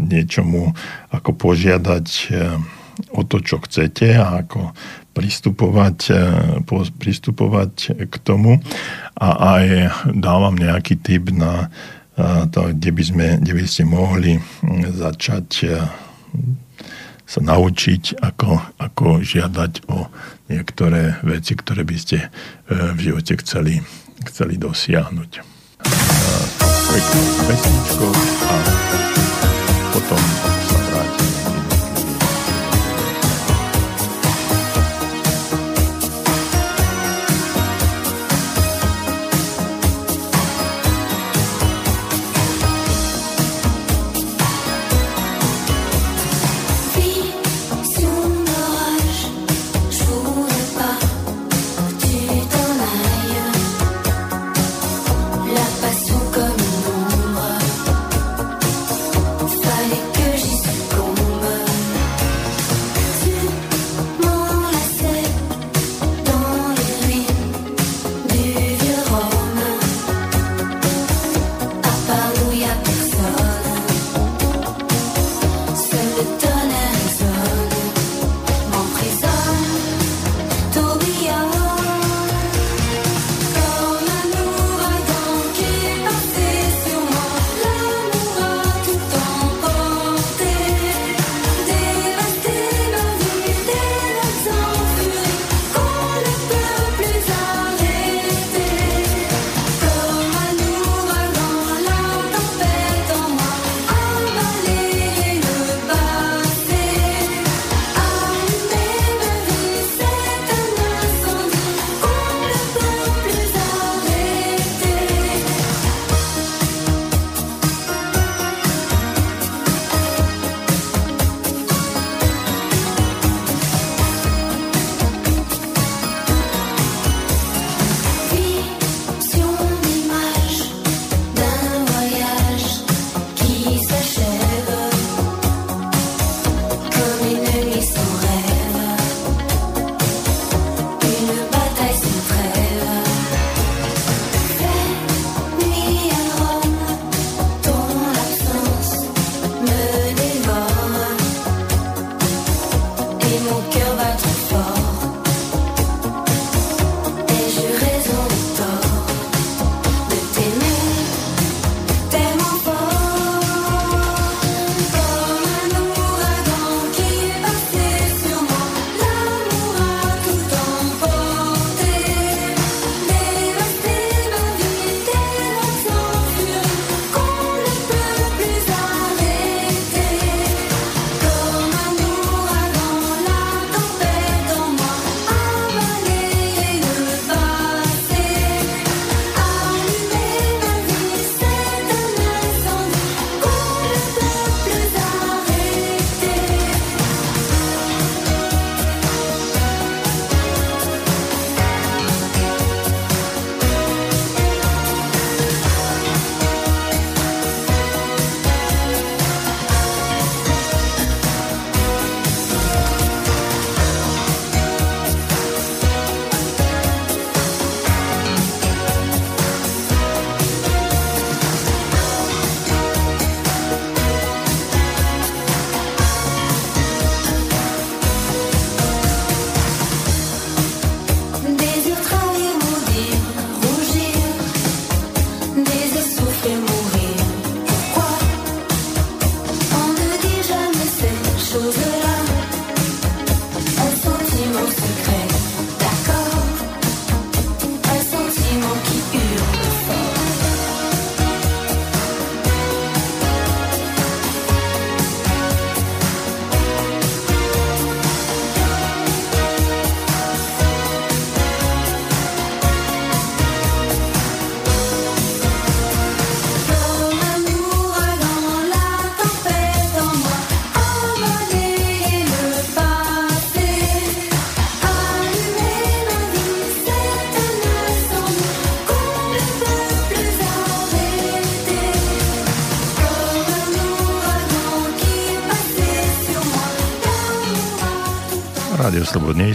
niečomu, 0.00 0.72
ako 1.12 1.30
požiadať 1.36 2.08
o 3.12 3.22
to, 3.22 3.38
čo 3.38 3.62
chcete 3.62 4.16
a 4.16 4.42
ako 4.42 4.74
pristupovať, 5.18 5.98
e, 6.14 6.86
pristupovať 6.94 8.06
k 8.06 8.14
tomu 8.22 8.62
a 9.18 9.58
aj 9.58 9.64
dávam 10.14 10.54
nejaký 10.54 10.94
typ 11.02 11.34
na, 11.34 11.66
to, 12.54 12.70
kde, 12.74 12.90
by 12.94 13.02
sme, 13.02 13.26
kde 13.42 13.52
by 13.58 13.64
ste 13.66 13.82
mohli 13.82 14.38
začať 14.94 15.70
sa 17.28 17.40
naučiť, 17.44 18.18
ako, 18.18 18.78
ako 18.78 19.22
žiadať 19.22 19.90
o 19.90 20.06
niektoré 20.50 21.18
veci, 21.22 21.54
ktoré 21.54 21.86
by 21.86 21.96
ste 21.98 22.26
v 22.70 22.98
živote 22.98 23.38
chceli, 23.38 23.78
chceli 24.26 24.58
dosiahnuť. 24.58 25.30
Peknú 26.88 27.22
pesničkou 27.46 28.10
a 28.48 28.54
potom 29.92 30.22
Slobodný 30.48 30.87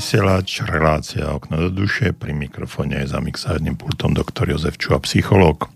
vysielač, 0.03 0.67
relácia 0.67 1.31
Okno 1.31 1.63
do 1.63 1.71
duše, 1.71 2.11
pri 2.11 2.35
mikrofóne 2.35 3.07
za 3.07 3.23
mixárnym 3.23 3.79
pultom 3.79 4.11
doktor 4.11 4.51
Jozef 4.51 4.75
Čuha, 4.75 4.99
psychológ. 4.99 5.71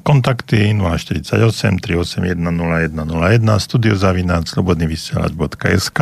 Kontakty 0.00 0.72
048 0.72 1.76
381 1.76 2.40
0101 2.40 3.44
studiozavináč 3.60 4.56
slobodnyvysielač.sk 4.56 6.00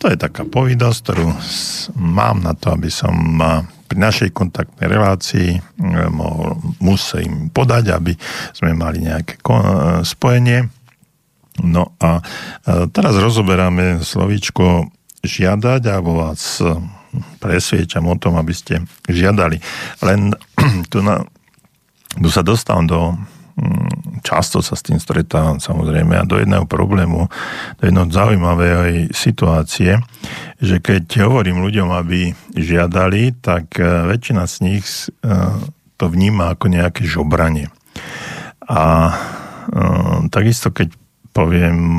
To 0.00 0.04
je 0.08 0.16
taká 0.16 0.48
povinnosť, 0.48 0.98
ktorú 1.04 1.28
mám 2.00 2.40
na 2.40 2.56
to, 2.56 2.72
aby 2.72 2.88
som 2.88 3.12
pri 3.84 3.98
našej 4.00 4.32
kontaktnej 4.32 4.88
relácii 4.88 5.60
musím 6.80 7.52
podať, 7.52 7.92
aby 7.92 8.16
sme 8.56 8.72
mali 8.72 9.04
nejaké 9.04 9.36
spojenie. 10.00 10.64
No 11.60 11.92
a 12.00 12.24
teraz 12.88 13.20
rozoberáme 13.20 14.00
slovíčko 14.00 14.88
žiadať, 15.24 15.82
alebo 15.88 16.28
vás 16.28 16.60
presviečam 17.40 18.06
o 18.06 18.16
tom, 18.20 18.36
aby 18.36 18.54
ste 18.54 18.84
žiadali. 19.08 19.58
Len 20.04 20.36
tu, 20.92 21.00
na, 21.00 21.24
tu 22.14 22.28
sa 22.30 22.44
dostávam 22.44 22.86
do 22.86 23.16
Mm, 23.54 24.18
často 24.26 24.58
sa 24.58 24.74
s 24.74 24.82
tým 24.82 24.98
stretávam 24.98 25.62
samozrejme 25.62 26.18
a 26.18 26.26
do 26.26 26.42
jedného 26.42 26.66
problému, 26.66 27.30
do 27.78 27.82
jedného 27.86 28.10
zaujímavej 28.10 29.14
situácie, 29.14 30.02
že 30.58 30.82
keď 30.82 31.30
hovorím 31.30 31.62
ľuďom, 31.62 31.86
aby 31.94 32.34
žiadali, 32.58 33.30
tak 33.38 33.78
e, 33.78 34.10
väčšina 34.10 34.50
z 34.50 34.56
nich 34.58 34.82
e, 34.82 35.30
to 35.94 36.10
vníma 36.10 36.58
ako 36.58 36.66
nejaké 36.66 37.06
žobranie. 37.06 37.70
A 38.66 38.82
e, 39.06 39.14
takisto, 40.34 40.74
keď 40.74 40.90
poviem 41.30 41.98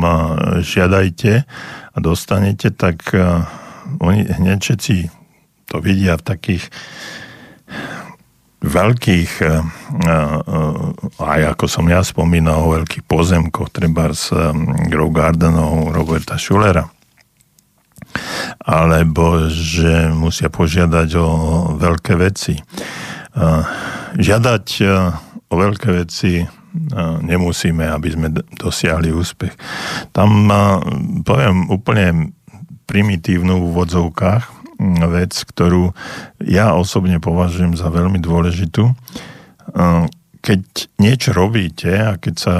žiadajte 0.59 1.43
a 1.95 1.97
dostanete, 2.03 2.75
tak 2.75 3.15
oni 4.03 4.27
hneď 4.27 4.59
všetci 4.59 4.95
to 5.71 5.79
vidia 5.79 6.19
v 6.19 6.27
takých 6.27 6.63
veľkých, 8.65 9.31
eh, 9.45 9.61
eh, 9.61 10.39
aj 11.21 11.41
ako 11.55 11.65
som 11.69 11.85
ja 11.85 12.01
spomínal, 12.01 12.65
o 12.65 12.73
veľkých 12.81 13.05
pozemkoch, 13.05 13.69
treba 13.69 14.09
z 14.11 14.33
eh, 14.33 14.41
Grow 14.89 15.13
Gardenov 15.13 15.93
Roberta 15.93 16.41
Schulera, 16.41 16.89
alebo 18.65 19.45
že 19.51 20.09
musia 20.09 20.49
požiadať 20.49 21.09
o 21.19 21.27
veľké 21.75 22.15
veci. 22.15 22.55
Žiadať 24.15 24.65
o 25.51 25.53
veľké 25.59 25.89
veci 25.91 26.47
nemusíme, 27.23 27.87
aby 27.87 28.09
sme 28.11 28.27
dosiahli 28.59 29.15
úspech. 29.15 29.55
Tam 30.11 30.51
poviem 31.23 31.71
úplne 31.71 32.35
primitívnu 32.85 33.57
v 33.57 33.67
úvodzovkách, 33.71 34.43
vec, 35.07 35.33
ktorú 35.55 35.95
ja 36.43 36.75
osobne 36.75 37.23
považujem 37.23 37.79
za 37.79 37.87
veľmi 37.87 38.19
dôležitú. 38.19 38.91
Keď 40.43 40.61
niečo 40.99 41.31
robíte 41.33 41.89
a 41.95 42.19
keď 42.19 42.35
sa 42.35 42.55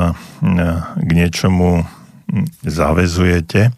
k 0.95 1.09
niečomu 1.11 1.85
záväzujete, 2.65 3.69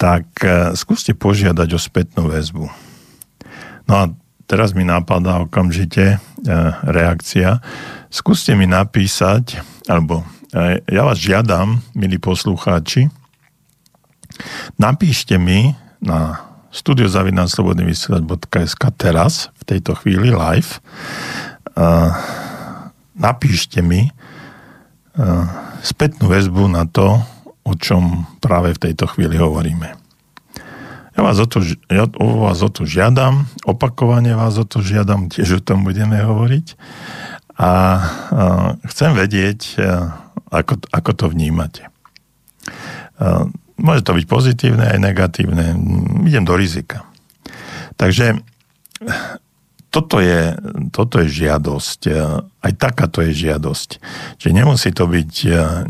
tak 0.00 0.24
e, 0.44 0.72
skúste 0.76 1.12
požiadať 1.12 1.68
o 1.76 1.80
spätnú 1.80 2.28
väzbu. 2.28 2.68
No 3.88 3.92
a 3.92 4.08
teraz 4.48 4.72
mi 4.72 4.84
napadá 4.84 5.44
okamžite 5.44 6.16
e, 6.16 6.18
reakcia. 6.88 7.60
Skúste 8.10 8.58
mi 8.58 8.66
napísať, 8.66 9.62
alebo 9.86 10.26
e, 10.50 10.82
ja 10.90 11.06
vás 11.06 11.14
žiadam, 11.14 11.78
milí 11.94 12.18
poslucháči, 12.18 13.06
napíšte 14.82 15.38
mi 15.38 15.78
na 16.02 16.42
studiozavináslobodnyvysielač.sk 16.74 18.82
teraz, 18.98 19.54
v 19.62 19.64
tejto 19.66 19.94
chvíli 19.98 20.30
live. 20.34 20.82
Uh, 21.74 22.14
napíšte 23.14 23.82
mi 23.82 24.10
uh, 24.10 24.12
spätnú 25.82 26.28
väzbu 26.30 26.68
na 26.70 26.86
to, 26.90 27.22
o 27.62 27.74
čom 27.78 28.26
práve 28.42 28.74
v 28.74 28.78
tejto 28.90 29.06
chvíli 29.10 29.36
hovoríme. 29.38 29.94
Ja 31.14 31.20
vás 31.26 31.38
o 31.42 31.46
to, 31.46 31.62
ja 31.90 32.06
o 32.06 32.26
vás 32.46 32.62
o 32.62 32.68
to 32.70 32.86
žiadam, 32.86 33.46
opakovane 33.66 34.34
vás 34.34 34.58
o 34.58 34.64
to 34.66 34.82
žiadam, 34.82 35.28
tiež 35.30 35.52
o 35.58 35.60
tom 35.62 35.84
budeme 35.86 36.22
hovoriť. 36.22 36.76
A 37.60 37.70
uh, 38.00 38.68
chcem 38.88 39.12
vedieť, 39.12 39.60
uh, 39.76 40.16
ako, 40.48 40.80
ako 40.88 41.10
to 41.12 41.26
vnímate. 41.28 41.84
Uh, 43.20 43.52
Môže 43.80 44.04
to 44.04 44.12
byť 44.12 44.26
pozitívne 44.28 44.84
aj 44.92 44.98
negatívne. 45.00 45.72
Idem 46.28 46.44
do 46.44 46.52
rizika. 46.52 47.08
Takže 47.96 48.44
toto 49.88 50.20
je, 50.20 50.52
toto 50.92 51.24
je 51.24 51.48
žiadosť. 51.48 52.00
Aj 52.60 52.72
takáto 52.76 53.24
je 53.24 53.32
žiadosť. 53.32 53.90
Že 54.36 54.48
nemusí 54.52 54.92
to 54.92 55.08
byť 55.08 55.32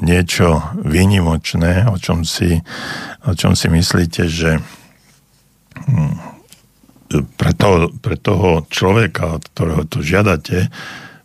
niečo 0.06 0.62
výnimočné, 0.86 1.90
o 1.90 1.98
čom 1.98 2.22
si, 2.22 2.62
o 3.26 3.34
čom 3.34 3.58
si 3.58 3.66
myslíte, 3.66 4.30
že 4.30 4.62
hm, 5.90 6.14
pre 7.34 7.52
toho, 7.58 7.90
pre 7.98 8.14
toho 8.14 8.70
človeka, 8.70 9.42
od 9.42 9.44
ktorého 9.50 9.82
to 9.90 9.98
žiadate, 9.98 10.70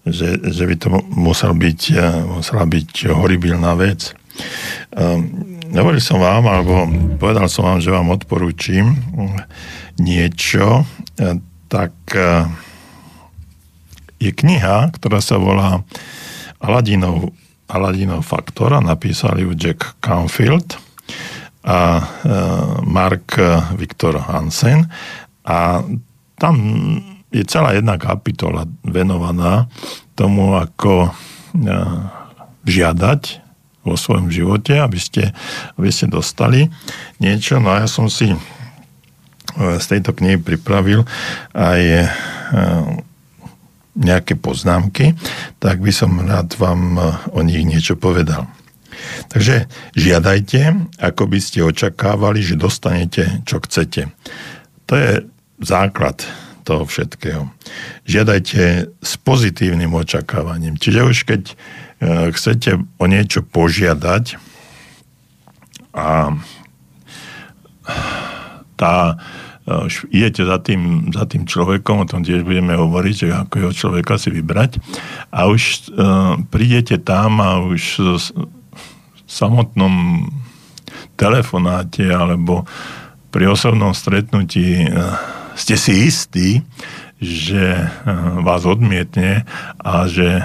že, 0.06 0.38
že 0.38 0.64
by 0.70 0.76
to 0.78 0.88
musel 1.14 1.58
byť, 1.58 1.82
musela 2.30 2.66
byť 2.70 3.10
horibilná 3.10 3.74
vec. 3.74 4.14
Um, 4.94 5.56
hovoril 5.74 6.00
som 6.00 6.22
vám, 6.22 6.46
alebo 6.48 6.88
povedal 7.18 7.50
som 7.52 7.68
vám, 7.68 7.80
že 7.84 7.92
vám 7.92 8.14
odporúčim 8.14 8.96
niečo, 10.00 10.84
e, 11.20 11.40
tak 11.72 11.96
e, 12.16 12.48
je 14.20 14.32
kniha, 14.32 14.92
ktorá 14.96 15.20
sa 15.20 15.40
volá 15.40 15.84
Aladinov, 16.60 17.36
Aladinov 17.68 18.24
faktor 18.24 18.78
napísali 18.80 19.44
ju 19.44 19.52
Jack 19.56 20.00
Canfield 20.04 20.80
a 21.66 22.00
e, 22.00 22.04
Mark 22.86 23.40
Viktor 23.76 24.20
Hansen 24.20 24.88
a 25.48 25.84
tam 26.36 26.56
je 27.34 27.44
celá 27.48 27.74
jedna 27.74 27.98
kapitola 27.98 28.70
venovaná 28.86 29.68
tomu, 30.16 30.56
ako 30.56 31.12
žiadať 32.66 33.46
vo 33.86 33.96
svojom 33.96 34.34
živote, 34.34 34.82
aby 34.82 34.98
ste, 34.98 35.32
aby 35.78 35.90
ste 35.94 36.10
dostali 36.10 36.74
niečo. 37.22 37.62
No 37.62 37.78
a 37.78 37.86
ja 37.86 37.88
som 37.88 38.10
si 38.10 38.34
e, 38.34 38.38
z 39.56 39.86
tejto 39.86 40.18
knihy 40.18 40.42
pripravil 40.42 41.06
aj 41.54 41.82
e, 41.86 42.06
nejaké 43.96 44.36
poznámky, 44.36 45.14
tak 45.62 45.80
by 45.80 45.94
som 45.94 46.18
rád 46.26 46.58
vám 46.58 46.98
e, 46.98 47.02
o 47.38 47.46
nich 47.46 47.62
niečo 47.62 47.94
povedal. 47.94 48.50
Takže 49.30 49.70
žiadajte, 49.94 50.90
ako 50.98 51.30
by 51.30 51.40
ste 51.40 51.62
očakávali, 51.62 52.42
že 52.42 52.58
dostanete, 52.58 53.46
čo 53.46 53.62
chcete. 53.62 54.10
To 54.90 54.94
je 54.98 55.12
základ 55.62 56.26
toho 56.66 56.84
všetkého. 56.90 57.46
Žiadajte 58.10 58.90
s 58.90 59.14
pozitívnym 59.22 59.94
očakávaním. 59.94 60.82
Čiže 60.82 61.00
už 61.06 61.18
keď 61.30 61.44
E, 61.96 62.32
chcete 62.36 62.84
o 63.00 63.06
niečo 63.08 63.40
požiadať 63.40 64.36
a 65.96 66.36
tá, 68.76 68.96
e, 69.64 69.88
idete 70.12 70.44
za 70.44 70.60
tým, 70.60 71.16
za 71.16 71.24
tým 71.24 71.48
človekom, 71.48 72.04
o 72.04 72.10
tom 72.10 72.28
tiež 72.28 72.44
budeme 72.44 72.76
hovoriť, 72.76 73.16
že 73.16 73.28
ako 73.32 73.56
jeho 73.56 73.74
človeka 73.74 74.20
si 74.20 74.28
vybrať 74.28 74.84
a 75.32 75.48
už 75.48 75.62
uh, 75.96 76.36
prídete 76.52 77.00
tam 77.00 77.40
a 77.40 77.64
už 77.64 77.84
v 78.04 79.30
samotnom 79.32 80.28
telefonáte 81.16 82.12
alebo 82.12 82.68
pri 83.32 83.56
osobnom 83.56 83.96
stretnutí 83.96 84.84
ste 85.56 85.76
si 85.80 86.06
istí, 86.06 86.50
že 87.24 87.88
uh, 87.88 88.44
vás 88.44 88.68
odmietne 88.68 89.48
a 89.80 90.06
že 90.06 90.44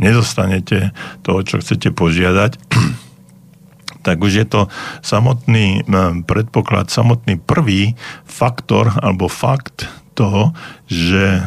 nedostanete 0.00 0.96
toho, 1.20 1.44
čo 1.44 1.60
chcete 1.60 1.92
požiadať, 1.92 2.56
tak 4.06 4.16
už 4.16 4.32
je 4.32 4.46
to 4.48 4.60
samotný 5.04 5.84
predpoklad, 6.24 6.88
samotný 6.88 7.36
prvý 7.36 8.00
faktor 8.24 8.96
alebo 8.96 9.28
fakt 9.28 9.84
toho, 10.16 10.56
že 10.88 11.44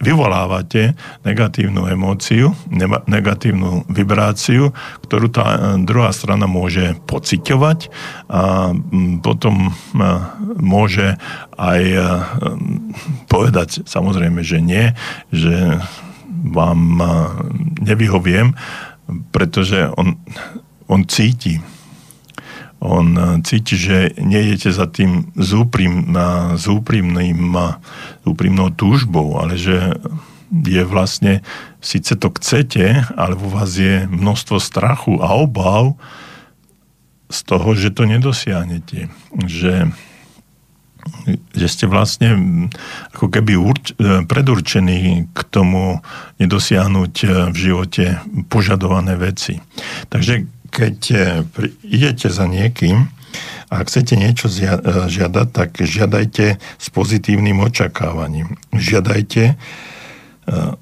vyvolávate 0.00 0.96
negatívnu 1.22 1.84
emóciu, 1.86 2.56
negatívnu 3.06 3.84
vibráciu, 3.92 4.72
ktorú 5.04 5.28
tá 5.28 5.46
e, 5.46 5.58
druhá 5.84 6.10
strana 6.16 6.48
môže 6.48 6.96
pociťovať 7.04 7.92
a 8.32 8.72
potom 9.20 9.76
môže 10.56 11.20
aj 11.60 11.82
e, 11.84 12.00
povedať 13.28 13.84
samozrejme, 13.84 14.40
že 14.40 14.58
nie, 14.64 14.96
že 15.28 15.78
vám 16.40 16.80
nevyhoviem, 17.84 18.56
pretože 19.34 19.90
on, 19.96 20.16
on 20.88 21.04
cíti. 21.04 21.60
On 22.80 23.12
cíti, 23.44 23.76
že 23.76 24.16
nejdete 24.16 24.72
za 24.72 24.88
tým 24.88 25.36
z, 25.36 25.50
úprim, 25.52 26.16
z, 26.56 26.64
úprimným, 26.64 27.52
z 27.52 28.09
úprimnou 28.24 28.70
túžbou, 28.74 29.40
ale 29.40 29.56
že 29.56 29.96
je 30.50 30.82
vlastne, 30.82 31.46
síce 31.78 32.18
to 32.18 32.28
chcete, 32.34 33.06
ale 33.14 33.38
vo 33.38 33.48
vás 33.54 33.78
je 33.78 34.06
množstvo 34.10 34.58
strachu 34.58 35.22
a 35.22 35.38
obav 35.38 35.94
z 37.30 37.38
toho, 37.46 37.78
že 37.78 37.94
to 37.94 38.04
nedosiahnete. 38.04 39.08
Že 39.46 39.94
že 41.56 41.66
ste 41.66 41.88
vlastne 41.88 42.28
ako 43.16 43.32
keby 43.32 43.56
urč, 43.56 43.96
e, 43.96 44.20
predurčení 44.28 45.32
k 45.32 45.40
tomu 45.48 46.04
nedosiahnuť 46.36 47.14
e, 47.24 47.26
v 47.50 47.56
živote 47.56 48.20
požadované 48.52 49.16
veci. 49.16 49.64
Takže 50.12 50.44
keď 50.68 50.98
idete 51.82 52.30
za 52.30 52.46
niekým 52.46 53.10
a 53.70 53.82
chcete 53.86 54.18
niečo 54.18 54.50
žiadať, 55.06 55.46
tak 55.54 55.78
žiadajte 55.78 56.58
s 56.58 56.86
pozitívnym 56.90 57.62
očakávaním. 57.62 58.58
Žiadajte 58.74 59.54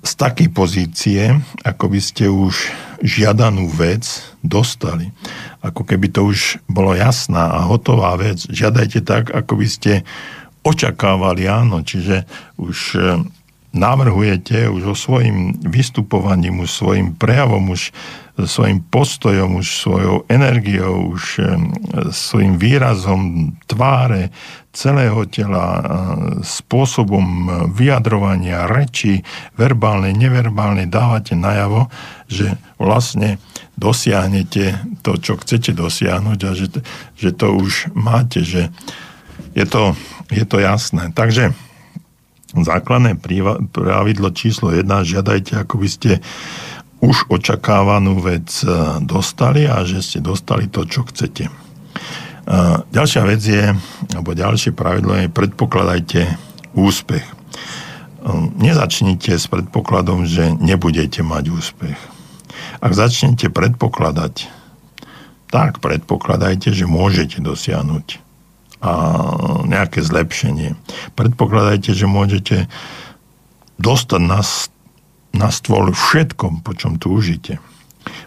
z 0.01 0.13
takej 0.17 0.49
pozície, 0.49 1.37
ako 1.61 1.93
by 1.93 2.01
ste 2.01 2.25
už 2.31 2.73
žiadanú 3.05 3.69
vec 3.69 4.07
dostali. 4.41 5.13
Ako 5.61 5.85
keby 5.85 6.09
to 6.09 6.25
už 6.31 6.63
bolo 6.71 6.97
jasná 6.97 7.53
a 7.53 7.69
hotová 7.69 8.17
vec. 8.17 8.49
Žiadajte 8.49 9.05
tak, 9.05 9.29
ako 9.29 9.61
by 9.61 9.67
ste 9.69 9.93
očakávali 10.65 11.47
áno. 11.47 11.85
Čiže 11.85 12.25
už 12.57 12.79
e, 12.97 13.01
navrhujete 13.77 14.73
už 14.73 14.83
o 14.93 14.97
svojim 14.97 15.59
vystupovaním, 15.61 16.65
už 16.65 16.71
svojim 16.71 17.13
prejavom, 17.15 17.69
už 17.75 17.93
svojim 18.47 18.85
postojom, 18.87 19.59
už 19.59 19.67
svojou 19.83 20.17
energiou, 20.31 21.11
už 21.17 21.43
e, 21.43 21.45
svojim 22.15 22.55
výrazom 22.55 23.55
tváre, 23.67 24.31
celého 24.71 25.27
tela, 25.27 25.67
e, 25.75 25.81
spôsobom 26.47 27.27
vyjadrovania, 27.75 28.71
reči, 28.71 29.27
verbálnej, 29.59 30.15
neverbálnej, 30.15 30.87
dávate 30.87 31.35
najavo, 31.35 31.91
že 32.31 32.55
vlastne 32.79 33.43
dosiahnete 33.75 34.79
to, 35.03 35.19
čo 35.19 35.39
chcete 35.39 35.75
dosiahnuť 35.75 36.39
a 36.47 36.51
že, 36.55 36.67
že 37.19 37.31
to 37.35 37.59
už 37.59 37.91
máte, 37.95 38.47
že 38.47 38.71
je 39.55 39.67
to, 39.67 39.99
je 40.31 40.45
to 40.47 40.63
jasné. 40.63 41.11
Takže 41.15 41.55
základné 42.55 43.21
pravidlo 43.71 44.31
číslo 44.33 44.73
1, 44.73 44.87
žiadajte, 45.05 45.53
ako 45.63 45.75
by 45.85 45.89
ste 45.89 46.11
už 46.99 47.31
očakávanú 47.31 48.19
vec 48.19 48.51
e, 48.63 48.67
dostali 49.07 49.67
a 49.67 49.87
že 49.87 50.03
ste 50.03 50.19
dostali 50.19 50.67
to, 50.67 50.83
čo 50.85 51.07
chcete. 51.07 51.69
Ďalšia 52.89 53.23
vec 53.29 53.45
je, 53.45 53.77
alebo 54.17 54.33
ďalšie 54.33 54.73
pravidlo 54.73 55.21
je, 55.21 55.29
predpokladajte 55.29 56.33
úspech. 56.73 57.21
Nezačnite 58.57 59.37
s 59.37 59.45
predpokladom, 59.53 60.25
že 60.25 60.57
nebudete 60.57 61.21
mať 61.21 61.45
úspech. 61.53 61.99
Ak 62.81 62.97
začnete 62.97 63.53
predpokladať, 63.53 64.49
tak 65.53 65.85
predpokladajte, 65.85 66.73
že 66.73 66.89
môžete 66.89 67.45
dosiahnuť 67.45 68.25
a 68.79 68.93
nejaké 69.69 70.01
zlepšenie. 70.01 70.73
Predpokladajte, 71.19 71.93
že 71.93 72.07
môžete 72.09 72.57
dostať 73.77 74.23
na, 74.25 74.41
na 75.35 75.49
stôl 75.53 75.93
všetkom, 75.93 76.65
po 76.65 76.73
čom 76.75 76.97
túžite. 76.97 77.61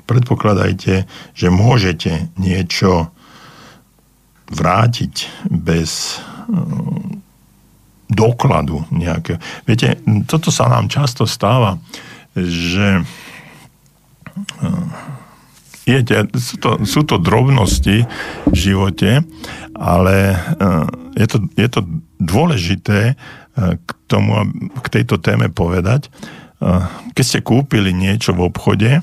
Predpokladajte, 0.05 1.09
že 1.33 1.47
môžete 1.49 2.29
niečo 2.37 3.09
vrátiť 4.51 5.47
bez 5.47 6.19
mm, 6.51 7.23
dokladu 8.11 8.83
nejakého. 8.91 9.39
Viete, 9.63 9.97
toto 10.27 10.51
sa 10.51 10.67
nám 10.67 10.91
často 10.91 11.23
stáva, 11.23 11.79
že 12.35 13.07
viete, 15.87 16.27
mm, 16.27 16.35
sú 16.35 16.55
to, 16.59 16.69
sú 16.83 17.01
to 17.07 17.15
drobnosti 17.17 18.03
v 18.45 18.55
živote, 18.55 19.23
ale 19.79 20.35
mm, 20.35 21.15
je 21.15 21.27
to, 21.27 21.37
je 21.55 21.67
to 21.71 21.81
dôležité 22.19 23.15
k, 23.57 23.89
tomu, 24.07 24.47
k 24.79 24.87
tejto 24.87 25.19
téme 25.19 25.51
povedať. 25.51 26.07
Keď 27.17 27.25
ste 27.25 27.39
kúpili 27.41 27.89
niečo 27.89 28.37
v 28.37 28.45
obchode, 28.45 29.01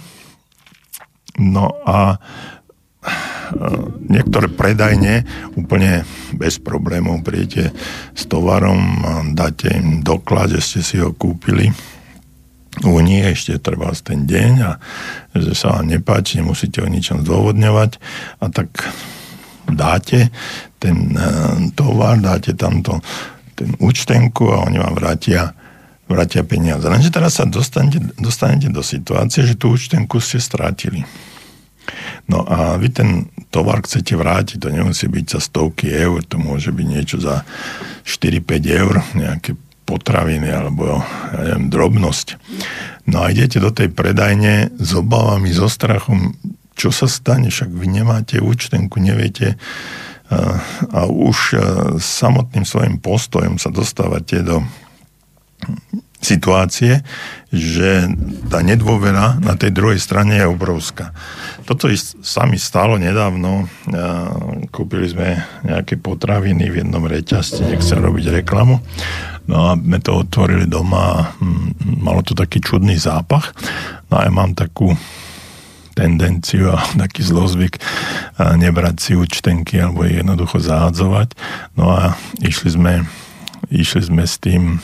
no 1.43 1.75
a 1.83 2.23
niektoré 4.07 4.47
predajne 4.53 5.25
úplne 5.57 6.05
bez 6.37 6.61
problémov 6.61 7.25
príjete 7.25 7.73
s 8.13 8.29
tovarom, 8.29 8.79
dáte 9.33 9.73
im 9.73 10.05
doklad, 10.05 10.55
že 10.55 10.61
ste 10.61 10.81
si 10.85 10.97
ho 11.01 11.11
kúpili. 11.15 11.73
U 12.87 13.03
nich 13.03 13.27
ešte 13.27 13.59
trvá 13.59 13.91
ten 13.99 14.29
deň 14.29 14.53
a 14.63 14.79
že 15.35 15.53
sa 15.57 15.79
vám 15.79 15.91
nepáči, 15.91 16.39
nemusíte 16.39 16.79
o 16.79 16.87
ničom 16.87 17.27
zdôvodňovať. 17.27 17.91
A 18.39 18.45
tak 18.55 18.71
dáte 19.67 20.31
ten 20.79 21.11
e, 21.19 21.27
tovar, 21.75 22.23
dáte 22.23 22.55
tamto 22.55 23.03
ten 23.59 23.75
účtenku 23.83 24.55
a 24.55 24.71
oni 24.71 24.79
vám 24.79 24.95
vrátia, 24.95 25.58
vrátia 26.09 26.43
peniaze. 26.43 26.89
Lenže 26.89 27.13
teraz 27.13 27.37
sa 27.39 27.45
dostanete, 27.45 28.01
dostanete 28.17 28.73
do 28.73 28.81
situácie, 28.81 29.45
že 29.45 29.55
tú 29.55 29.77
účtenku 29.77 30.19
ste 30.19 30.41
strátili. 30.41 31.05
No 32.29 32.45
a 32.45 32.77
vy 32.77 32.93
ten 32.93 33.11
tovar 33.49 33.81
chcete 33.81 34.13
vrátiť, 34.13 34.61
to 34.61 34.69
nemusí 34.69 35.09
byť 35.09 35.25
za 35.37 35.41
stovky 35.41 35.89
eur, 35.89 36.21
to 36.25 36.37
môže 36.37 36.69
byť 36.69 36.87
niečo 36.89 37.17
za 37.17 37.49
4-5 38.05 38.45
eur, 38.69 38.95
nejaké 39.17 39.57
potraviny 39.89 40.53
alebo 40.53 41.01
ja 41.33 41.41
neviem, 41.49 41.73
drobnosť. 41.73 42.37
No 43.09 43.25
a 43.25 43.33
idete 43.33 43.57
do 43.57 43.73
tej 43.73 43.89
predajne 43.89 44.77
s 44.77 44.91
obavami, 44.93 45.49
so 45.49 45.65
strachom, 45.73 46.37
čo 46.77 46.93
sa 46.93 47.09
stane, 47.09 47.49
však 47.49 47.73
vy 47.73 47.89
nemáte 47.89 48.45
účtenku, 48.45 49.01
neviete 49.01 49.57
a, 50.29 50.61
a 50.93 51.01
už 51.09 51.57
samotným 51.97 52.69
svojim 52.69 53.01
postojom 53.01 53.57
sa 53.57 53.73
dostávate 53.73 54.45
do 54.45 54.61
situácie, 56.19 57.07
že 57.55 58.11
tá 58.51 58.61
nedôvera 58.61 59.39
na 59.39 59.55
tej 59.55 59.71
druhej 59.71 60.03
strane 60.03 60.37
je 60.37 60.51
obrovská. 60.51 61.15
Toto 61.65 61.87
sa 62.21 62.43
mi 62.45 62.59
stalo 62.59 62.99
nedávno. 62.99 63.71
Kúpili 64.75 65.07
sme 65.09 65.39
nejaké 65.63 65.97
potraviny 65.97 66.69
v 66.69 66.85
jednom 66.85 67.05
reťazci, 67.07 67.65
nechcem 67.65 68.03
robiť 68.03 68.43
reklamu. 68.43 68.83
No 69.49 69.73
a 69.73 69.81
sme 69.81 69.97
to 70.05 70.29
otvorili 70.29 70.69
doma 70.69 71.03
a 71.09 71.19
hm, 71.41 72.03
malo 72.05 72.21
to 72.21 72.37
taký 72.37 72.61
čudný 72.61 73.01
zápach. 73.01 73.57
No 74.13 74.21
a 74.21 74.29
ja 74.29 74.33
mám 74.35 74.53
takú 74.53 74.93
tendenciu 75.97 76.77
a 76.77 76.85
taký 77.03 77.25
zlozvyk 77.25 77.81
nebrať 78.39 78.97
si 79.01 79.13
účtenky 79.17 79.81
alebo 79.81 80.05
jednoducho 80.05 80.61
zahádzovať. 80.61 81.33
No 81.81 81.95
a 81.97 82.13
išli 82.45 82.77
sme 82.77 83.09
Išli 83.69 84.03
sme 84.09 84.25
s 84.25 84.41
tým 84.41 84.81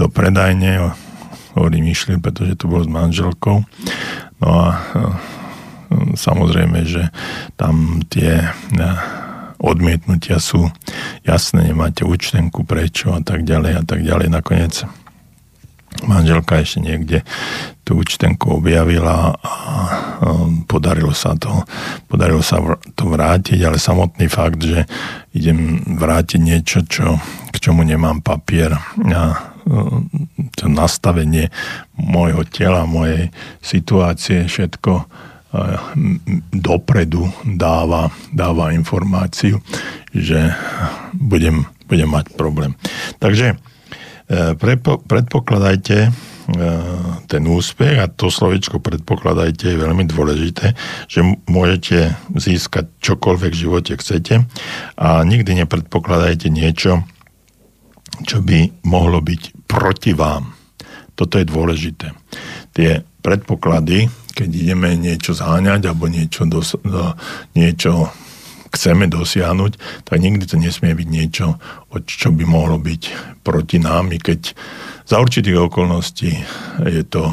do 0.00 0.08
predajne, 0.08 0.96
hovorím 1.54 1.92
išli, 1.92 2.16
pretože 2.18 2.56
to 2.56 2.66
bolo 2.66 2.82
s 2.82 2.90
manželkou. 2.90 3.62
No 4.40 4.48
a 4.48 4.68
samozrejme, 6.16 6.88
že 6.88 7.12
tam 7.54 8.02
tie 8.08 8.48
odmietnutia 9.60 10.42
sú 10.42 10.68
jasné, 11.22 11.70
nemáte 11.70 12.02
účtenku, 12.04 12.66
prečo 12.66 13.14
a 13.14 13.20
tak 13.22 13.46
ďalej 13.46 13.72
a 13.80 13.82
tak 13.86 14.00
ďalej. 14.02 14.28
Nakoniec 14.32 14.74
manželka 16.02 16.58
ešte 16.58 16.82
niekde 16.82 17.18
tú 17.86 18.00
účtenku 18.00 18.58
objavila 18.58 19.36
a 19.38 19.56
podarilo 20.66 21.12
sa 21.14 21.36
to, 21.38 21.62
podarilo 22.10 22.40
sa 22.40 22.58
to 22.96 23.04
vrátiť, 23.06 23.60
ale 23.62 23.78
samotný 23.78 24.26
fakt, 24.26 24.64
že 24.64 24.88
idem 25.36 25.84
vrátiť 25.94 26.40
niečo, 26.40 26.82
čo, 26.88 27.20
k 27.52 27.56
čomu 27.60 27.86
nemám 27.86 28.24
papier 28.24 28.74
a 29.14 29.54
to 30.56 30.64
nastavenie 30.68 31.48
môjho 31.96 32.44
tela, 32.48 32.84
mojej 32.84 33.32
situácie, 33.64 34.44
všetko 34.44 35.08
dopredu 36.50 37.30
dáva, 37.46 38.10
dáva 38.34 38.74
informáciu, 38.74 39.62
že 40.10 40.50
budem, 41.14 41.62
budem 41.86 42.10
mať 42.10 42.34
problém. 42.34 42.74
Takže 43.22 43.54
E, 44.24 44.56
predpokladajte 45.04 45.98
e, 46.00 46.10
ten 47.28 47.42
úspech 47.44 48.00
a 48.00 48.08
to 48.08 48.32
slovičko 48.32 48.80
predpokladajte 48.80 49.68
je 49.68 49.82
veľmi 49.84 50.08
dôležité, 50.08 50.72
že 51.12 51.20
môžete 51.44 52.16
získať 52.32 52.88
čokoľvek 53.04 53.52
v 53.52 53.60
živote 53.68 53.92
chcete 54.00 54.48
a 54.96 55.08
nikdy 55.28 55.60
nepredpokladajte 55.60 56.48
niečo, 56.48 57.04
čo 58.24 58.40
by 58.40 58.80
mohlo 58.88 59.20
byť 59.20 59.68
proti 59.68 60.16
vám. 60.16 60.56
Toto 61.12 61.36
je 61.36 61.44
dôležité. 61.44 62.16
Tie 62.72 63.04
predpoklady, 63.20 64.08
keď 64.32 64.48
ideme 64.48 64.96
niečo 64.96 65.36
zháňať 65.36 65.92
alebo 65.92 66.08
niečo, 66.08 66.48
dos- 66.48 66.80
niečo 67.52 68.08
chceme 68.74 69.06
dosiahnuť, 69.06 70.04
tak 70.04 70.18
nikdy 70.18 70.44
to 70.44 70.58
nesmie 70.58 70.92
byť 70.92 71.08
niečo, 71.08 71.56
čo 72.04 72.28
by 72.34 72.44
mohlo 72.44 72.76
byť 72.76 73.02
proti 73.46 73.78
námi, 73.78 74.18
keď 74.18 74.52
za 75.06 75.20
určitých 75.20 75.70
okolností 75.70 76.32
je 76.84 77.04
to, 77.06 77.32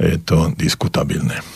je 0.00 0.16
to 0.22 0.50
diskutabilné. 0.56 1.53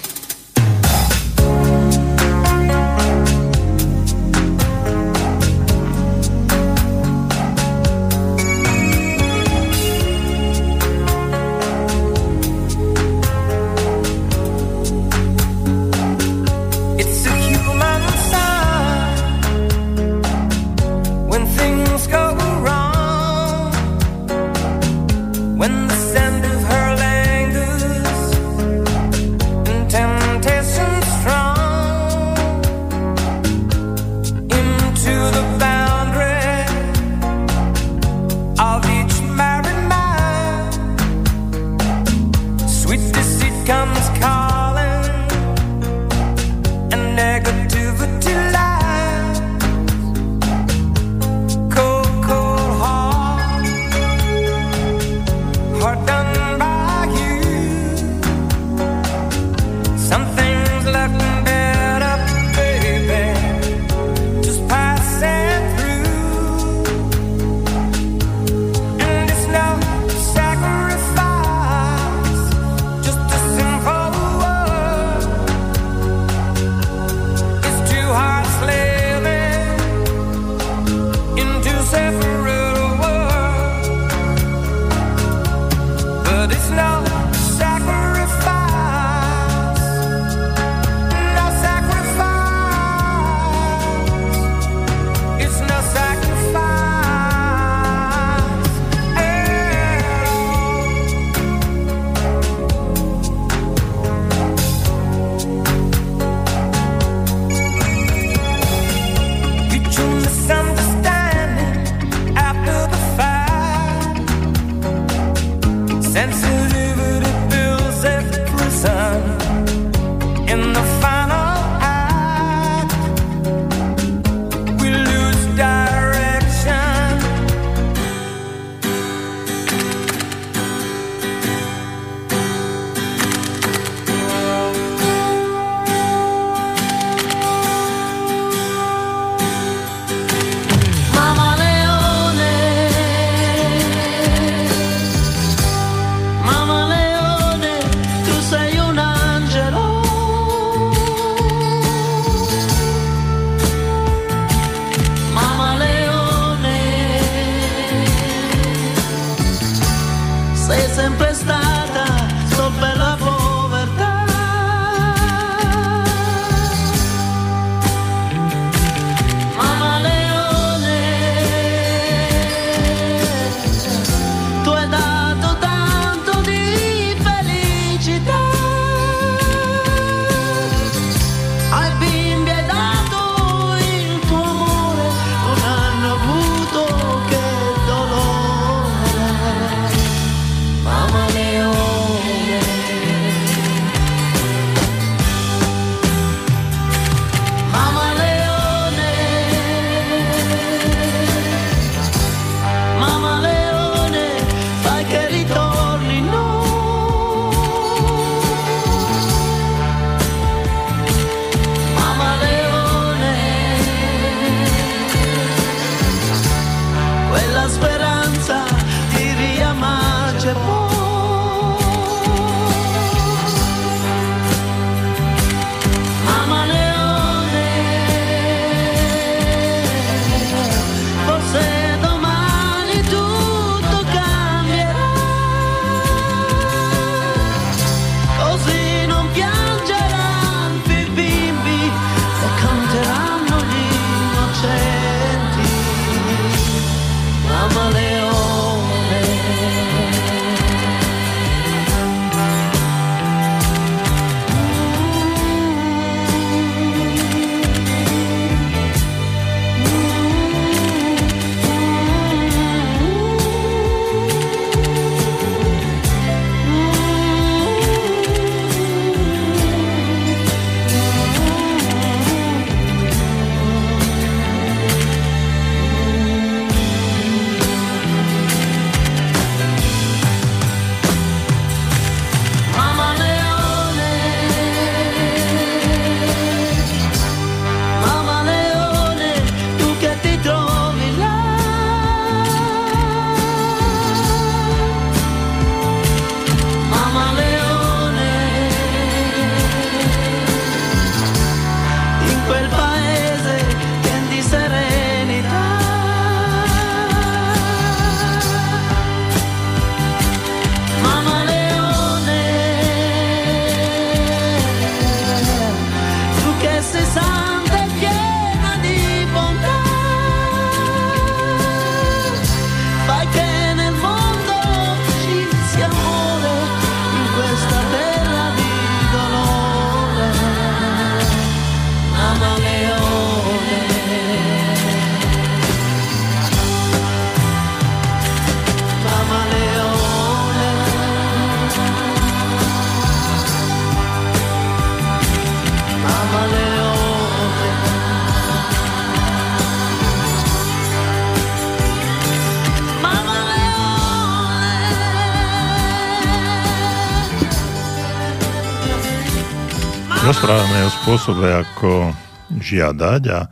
Spôsobe, 361.08 361.48
ako 361.48 362.12
žiadať 362.52 363.22
a 363.32 363.48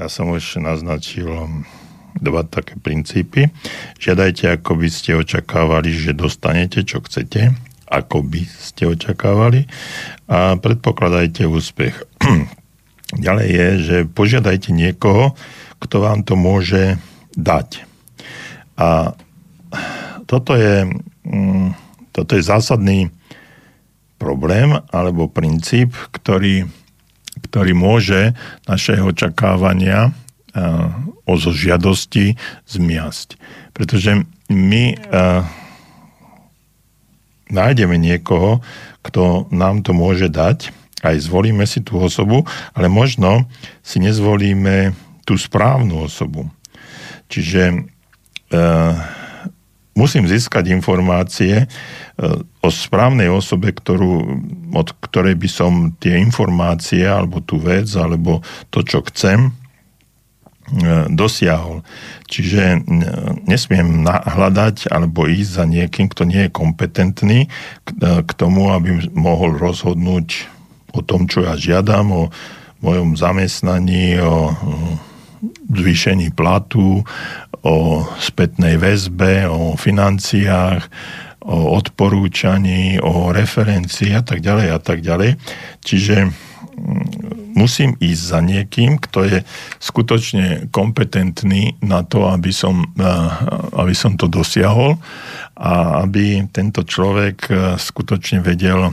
ja 0.00 0.06
som 0.08 0.32
už 0.32 0.56
naznačil 0.56 1.28
dva 2.16 2.48
také 2.48 2.80
princípy. 2.80 3.52
Žiadajte, 4.00 4.56
ako 4.56 4.80
by 4.80 4.88
ste 4.88 5.12
očakávali, 5.12 5.92
že 5.92 6.16
dostanete, 6.16 6.80
čo 6.80 7.04
chcete, 7.04 7.52
ako 7.92 8.24
by 8.24 8.48
ste 8.48 8.88
očakávali 8.88 9.68
a 10.32 10.56
predpokladajte 10.56 11.44
úspech. 11.44 12.08
Ďalej 13.28 13.48
je, 13.52 13.68
že 13.84 13.96
požiadajte 14.08 14.72
niekoho, 14.72 15.36
kto 15.84 16.00
vám 16.00 16.24
to 16.24 16.40
môže 16.40 16.96
dať. 17.36 17.84
A 18.80 19.12
toto 20.24 20.56
je, 20.56 20.88
mm, 21.28 21.68
toto 22.16 22.32
je 22.32 22.40
zásadný 22.40 23.12
problém 24.16 24.72
alebo 24.88 25.28
princíp, 25.28 25.92
ktorý, 26.08 26.64
ktorý 27.54 27.70
môže 27.70 28.34
naše 28.66 28.98
očakávania 28.98 30.10
o 31.22 31.32
zo 31.38 31.54
žiadosti 31.54 32.34
zmiasť. 32.66 33.38
Pretože 33.70 34.26
my 34.50 34.98
nájdeme 37.46 37.94
niekoho, 37.94 38.58
kto 39.06 39.46
nám 39.54 39.86
to 39.86 39.94
môže 39.94 40.34
dať, 40.34 40.74
aj 41.06 41.22
zvolíme 41.22 41.62
si 41.62 41.78
tú 41.78 42.02
osobu, 42.02 42.42
ale 42.74 42.90
možno 42.90 43.46
si 43.86 44.02
nezvolíme 44.02 44.90
tú 45.22 45.38
správnu 45.38 46.10
osobu. 46.10 46.50
Čiže 47.30 47.86
musím 49.94 50.26
získať 50.26 50.74
informácie 50.74 51.64
e, 51.64 51.66
o 52.60 52.68
správnej 52.68 53.30
osobe, 53.30 53.70
ktorú, 53.70 54.42
od 54.74 54.88
ktorej 55.00 55.38
by 55.38 55.48
som 55.48 55.72
tie 56.02 56.18
informácie 56.18 57.06
alebo 57.06 57.40
tú 57.40 57.62
vec 57.62 57.86
alebo 57.94 58.42
to, 58.74 58.82
čo 58.82 59.06
chcem, 59.06 59.48
e, 59.48 59.50
dosiahol. 61.14 61.86
Čiže 62.26 62.62
e, 62.62 62.78
nesmiem 63.46 64.02
hľadať 64.06 64.90
alebo 64.90 65.30
ísť 65.30 65.50
za 65.50 65.64
niekým, 65.64 66.10
kto 66.10 66.26
nie 66.26 66.46
je 66.46 66.54
kompetentný 66.54 67.40
k 68.02 68.30
tomu, 68.34 68.74
aby 68.74 69.08
mohol 69.14 69.54
rozhodnúť 69.54 70.50
o 70.94 71.00
tom, 71.02 71.26
čo 71.26 71.46
ja 71.46 71.54
žiadam, 71.58 72.06
o 72.10 72.22
mojom 72.82 73.16
zamestnaní, 73.16 74.20
o 74.20 74.54
zvýšení 75.68 76.32
platu, 76.36 77.04
o 77.64 78.04
spätnej 78.20 78.76
väzbe, 78.76 79.48
o 79.48 79.72
financiách, 79.72 80.84
o 81.44 81.76
odporúčaní, 81.80 83.00
o 83.00 83.32
referencii 83.32 84.12
a 84.12 84.20
tak 84.20 84.44
ďalej 84.44 84.68
a 84.68 84.78
tak 84.80 85.00
ďalej. 85.00 85.40
Čiže 85.80 86.28
mm, 86.28 87.56
musím 87.56 87.96
ísť 87.96 88.22
za 88.22 88.40
niekým, 88.44 89.00
kto 89.00 89.24
je 89.24 89.38
skutočne 89.80 90.68
kompetentný 90.68 91.80
na 91.80 92.04
to, 92.04 92.28
aby 92.28 92.52
som, 92.52 92.84
aby 93.72 93.94
som 93.96 94.20
to 94.20 94.28
dosiahol 94.28 95.00
a 95.56 96.04
aby 96.04 96.44
tento 96.50 96.82
človek 96.82 97.36
e, 97.46 97.52
skutočne 97.78 98.42
vedel 98.42 98.90
e, 98.90 98.92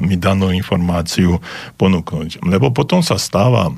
mi 0.00 0.16
danú 0.16 0.48
informáciu 0.50 1.36
ponúknuť. 1.76 2.42
Lebo 2.48 2.72
potom 2.72 3.04
sa 3.04 3.20
stáva, 3.20 3.68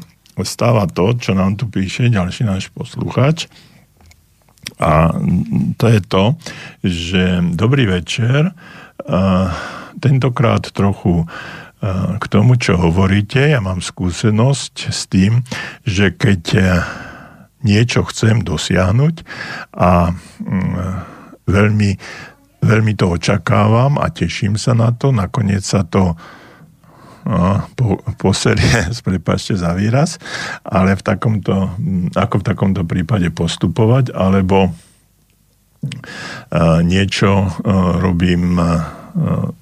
stáva 0.44 0.86
to, 0.90 1.14
čo 1.16 1.32
nám 1.36 1.56
tu 1.60 1.68
píše 1.70 2.08
ďalší 2.08 2.48
náš 2.48 2.68
poslucháč, 2.72 3.50
a 4.80 5.12
to 5.76 5.86
je 5.88 6.00
to, 6.04 6.24
že 6.84 7.22
dobrý 7.56 7.84
večer, 7.88 8.52
tentokrát 10.00 10.72
trochu 10.72 11.28
k 12.20 12.24
tomu, 12.28 12.60
čo 12.60 12.76
hovoríte, 12.76 13.40
ja 13.40 13.60
mám 13.60 13.80
skúsenosť 13.80 14.74
s 14.92 15.08
tým, 15.08 15.44
že 15.84 16.12
keď 16.12 16.42
niečo 17.64 18.04
chcem 18.08 18.44
dosiahnuť 18.44 19.24
a 19.76 20.12
veľmi, 21.48 21.90
veľmi 22.60 22.92
to 22.96 23.06
očakávam 23.16 24.00
a 24.00 24.08
teším 24.12 24.60
sa 24.60 24.76
na 24.76 24.92
to, 24.92 25.12
nakoniec 25.12 25.64
sa 25.64 25.84
to 25.84 26.16
po, 27.76 28.00
poserie, 28.18 28.90
prepačte 29.06 29.56
za 29.56 29.76
výraz, 29.76 30.16
ale 30.64 30.96
v 30.96 31.02
takomto, 31.02 31.74
ako 32.16 32.34
v 32.40 32.46
takomto 32.46 32.82
prípade 32.88 33.28
postupovať, 33.32 34.12
alebo 34.14 34.72
niečo 36.84 37.48
robím 38.04 38.60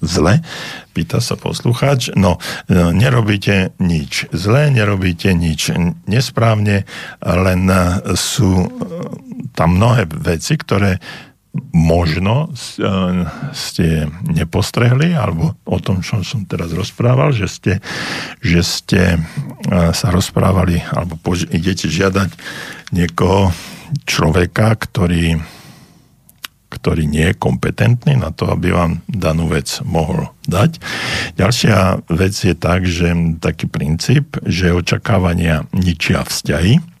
zle, 0.03 0.43
pýta 0.91 1.23
sa 1.23 1.39
poslucháč. 1.39 2.11
No, 2.13 2.37
nerobíte 2.69 3.73
nič 3.79 4.27
zle, 4.35 4.69
nerobíte 4.69 5.31
nič 5.31 5.71
nesprávne, 6.05 6.83
len 7.23 7.61
sú 8.13 8.67
tam 9.55 9.79
mnohé 9.79 10.05
veci, 10.11 10.59
ktoré 10.59 10.99
možno 11.73 12.49
e, 12.49 12.85
ste 13.57 14.05
nepostrehli, 14.29 15.17
alebo 15.17 15.57
o 15.65 15.77
tom, 15.81 16.05
čo 16.05 16.21
som 16.21 16.45
teraz 16.45 16.69
rozprával, 16.73 17.33
že 17.33 17.47
ste, 17.49 17.73
že 18.39 18.61
ste 18.61 19.01
e, 19.17 19.19
sa 19.89 20.07
rozprávali, 20.13 20.81
alebo 20.93 21.17
pož- 21.17 21.49
idete 21.49 21.89
žiadať 21.89 22.29
niekoho 22.93 23.49
človeka, 24.05 24.77
ktorý, 24.77 25.41
ktorý 26.69 27.03
nie 27.09 27.33
je 27.33 27.41
kompetentný 27.41 28.13
na 28.13 28.29
to, 28.29 28.45
aby 28.53 28.69
vám 28.69 29.01
danú 29.09 29.49
vec 29.49 29.81
mohol 29.81 30.29
dať. 30.45 30.77
Ďalšia 31.33 32.05
vec 32.13 32.33
je 32.37 32.53
tak, 32.53 32.85
že 32.85 33.09
taký 33.41 33.65
princíp, 33.65 34.37
že 34.45 34.69
očakávania 34.69 35.65
ničia 35.73 36.21
vzťahy, 36.21 36.98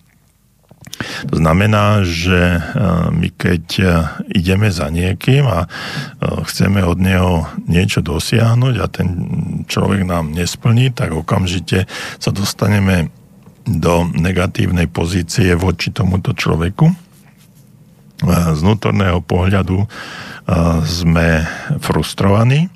to 1.27 1.35
znamená, 1.39 2.03
že 2.03 2.59
e, 2.59 2.61
my 3.11 3.29
keď 3.31 3.63
e, 3.79 3.83
ideme 4.35 4.67
za 4.67 4.91
niekým 4.91 5.47
a 5.47 5.65
e, 5.65 5.67
chceme 6.43 6.83
od 6.83 6.99
neho 6.99 7.47
niečo 7.67 8.03
dosiahnuť 8.03 8.75
a 8.79 8.85
ten 8.91 9.07
človek 9.65 10.03
nám 10.03 10.35
nesplní, 10.35 10.91
tak 10.91 11.15
okamžite 11.15 11.87
sa 12.19 12.31
dostaneme 12.35 13.11
do 13.63 14.07
negatívnej 14.11 14.89
pozície 14.89 15.53
voči 15.53 15.93
tomuto 15.93 16.33
človeku. 16.33 16.89
Z 18.25 18.59
vnútorného 18.59 19.23
pohľadu 19.23 19.87
sme 20.83 21.47
frustrovaní, 21.79 22.67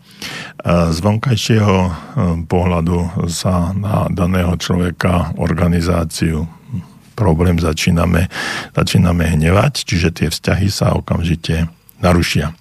z 0.64 0.98
vonkajšieho 1.04 1.78
pohľadu 2.48 3.28
sa 3.28 3.76
na 3.76 4.08
daného 4.08 4.56
človeka, 4.56 5.36
organizáciu, 5.36 6.48
problém 7.14 7.62
začíname, 7.62 8.28
začíname 8.74 9.38
hnevať, 9.38 9.86
čiže 9.86 10.10
tie 10.12 10.28
vzťahy 10.34 10.68
sa 10.68 10.98
okamžite 10.98 11.70
narušia. 12.04 12.52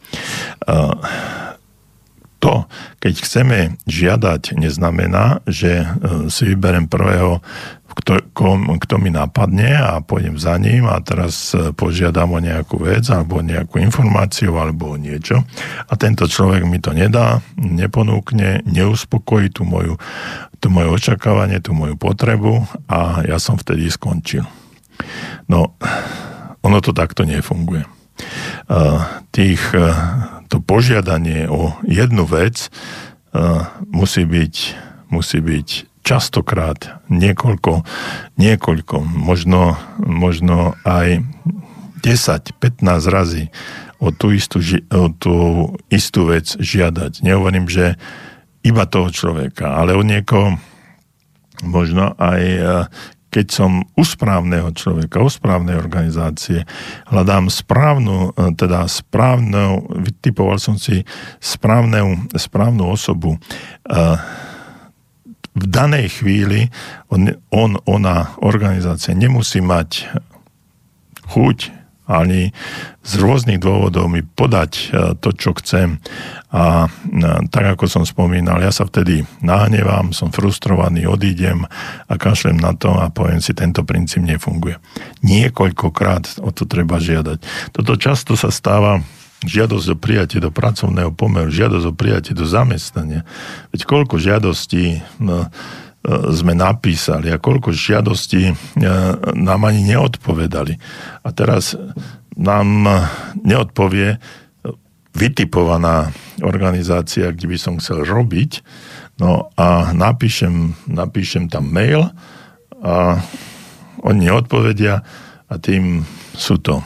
To, 2.43 2.67
keď 2.99 3.15
chceme 3.23 3.59
žiadať, 3.87 4.59
neznamená, 4.59 5.47
že 5.47 5.87
e, 5.87 5.87
si 6.27 6.43
vyberem 6.43 6.91
prvého, 6.91 7.39
kto, 7.93 8.33
kto 8.79 8.95
mi 8.97 9.13
napadne 9.13 9.77
a 9.77 10.01
pôjdem 10.01 10.41
za 10.41 10.57
ním 10.57 10.89
a 10.89 11.01
teraz 11.05 11.53
e, 11.53 11.71
požiadam 11.77 12.37
o 12.37 12.41
nejakú 12.41 12.81
vec 12.81 13.05
alebo 13.13 13.45
nejakú 13.45 13.81
informáciu 13.81 14.57
alebo 14.57 14.97
niečo 14.97 15.45
a 15.89 15.93
tento 16.01 16.25
človek 16.25 16.65
mi 16.65 16.81
to 16.81 16.97
nedá, 16.97 17.45
neponúkne, 17.57 18.65
neuspokojí 18.65 19.53
tú 19.53 19.69
moju 19.69 20.01
to 20.63 20.71
moje 20.71 20.95
očakávanie, 20.95 21.59
tú 21.59 21.75
moju 21.75 21.99
potrebu 21.99 22.63
a 22.87 23.27
ja 23.27 23.43
som 23.43 23.59
vtedy 23.59 23.91
skončil. 23.91 24.47
No, 25.51 25.75
ono 26.63 26.79
to 26.79 26.95
takto 26.95 27.27
nefunguje. 27.27 27.83
Tých, 29.35 29.63
to 30.47 30.57
požiadanie 30.63 31.51
o 31.51 31.75
jednu 31.83 32.23
vec 32.31 32.71
musí 33.91 34.23
byť, 34.23 34.55
musí 35.11 35.43
byť 35.43 35.69
častokrát 36.03 37.03
niekoľko, 37.09 37.87
niekoľko, 38.39 38.97
možno, 39.07 39.79
možno 40.03 40.75
aj 40.83 41.23
10-15 42.03 42.83
razy 43.07 43.45
o 44.03 44.11
tú, 44.11 44.35
istú, 44.35 44.59
o 44.91 45.07
tú 45.15 45.35
istú 45.87 46.27
vec 46.27 46.59
žiadať. 46.59 47.23
Nehovorím, 47.23 47.71
že 47.71 47.95
iba 48.67 48.87
toho 48.87 49.11
človeka, 49.15 49.79
ale 49.79 49.95
o 49.95 50.03
niekoho 50.03 50.59
možno 51.63 52.19
aj 52.19 52.43
e, 52.43 52.63
keď 53.33 53.47
som 53.49 53.87
u 53.97 54.05
správneho 54.05 54.75
človeka, 54.77 55.23
u 55.25 55.31
správnej 55.31 55.79
organizácie, 55.79 56.69
hľadám 57.09 57.49
správnu, 57.49 58.35
e, 58.35 58.53
teda 58.59 58.85
správnu, 58.91 59.89
vytipoval 60.03 60.59
som 60.59 60.77
si 60.77 61.07
správnu, 61.39 62.29
správnu 62.35 62.91
osobu. 62.91 63.39
V 65.53 65.65
danej 65.69 66.21
chvíli 66.23 66.73
on, 67.13 67.37
on, 67.53 67.77
ona, 67.85 68.33
organizácia 68.41 69.13
nemusí 69.13 69.61
mať 69.61 70.09
chuť 71.29 71.83
ani 72.13 72.51
z 73.03 73.13
rôznych 73.19 73.63
dôvodov 73.63 74.11
mi 74.11 74.27
podať 74.27 74.73
e, 74.75 74.85
to, 75.19 75.31
čo 75.33 75.55
chcem. 75.59 76.03
A 76.51 76.87
e, 76.87 76.89
tak, 77.49 77.79
ako 77.79 77.87
som 77.87 78.05
spomínal, 78.05 78.59
ja 78.61 78.75
sa 78.75 78.85
vtedy 78.85 79.23
nahnevám, 79.41 80.11
som 80.11 80.35
frustrovaný, 80.35 81.07
odídem 81.07 81.65
a 82.07 82.15
kašlem 82.19 82.59
na 82.59 82.75
to 82.75 82.93
a 82.93 83.09
poviem 83.09 83.41
si, 83.41 83.55
tento 83.55 83.87
princíp 83.87 84.23
nefunguje. 84.23 84.77
Niekoľkokrát 85.23 86.43
o 86.43 86.51
to 86.51 86.67
treba 86.67 86.99
žiadať. 86.99 87.71
Toto 87.71 87.95
často 87.95 88.35
sa 88.35 88.51
stáva 88.51 89.01
žiadosť 89.43 89.87
o 89.93 89.97
prijatie 89.99 90.39
do 90.39 90.55
pracovného 90.55 91.11
pomeru, 91.15 91.51
žiadosť 91.51 91.87
o 91.91 91.95
prijatie 91.95 92.35
do 92.35 92.47
zamestnania. 92.47 93.27
Veď 93.75 93.87
koľko 93.87 94.19
žiadostí 94.19 95.03
no, 95.19 95.51
sme 96.35 96.55
napísali 96.59 97.31
a 97.31 97.39
koľko 97.39 97.71
žiadostí 97.71 98.51
e, 98.51 98.55
nám 99.39 99.61
ani 99.63 99.87
neodpovedali. 99.87 100.75
A 101.23 101.29
teraz 101.31 101.79
nám 102.35 102.89
neodpovie 103.39 104.19
vytipovaná 105.13 106.11
organizácia, 106.41 107.31
kde 107.31 107.47
by 107.47 107.59
som 107.61 107.75
chcel 107.79 108.03
robiť, 108.03 108.65
no 109.21 109.53
a 109.61 109.93
napíšem, 109.93 110.73
napíšem 110.89 111.53
tam 111.53 111.69
mail 111.69 112.09
a 112.81 113.21
oni 114.03 114.33
neodpovedia 114.33 115.05
a 115.47 115.55
tým 115.61 116.03
sú 116.33 116.59
to 116.59 116.81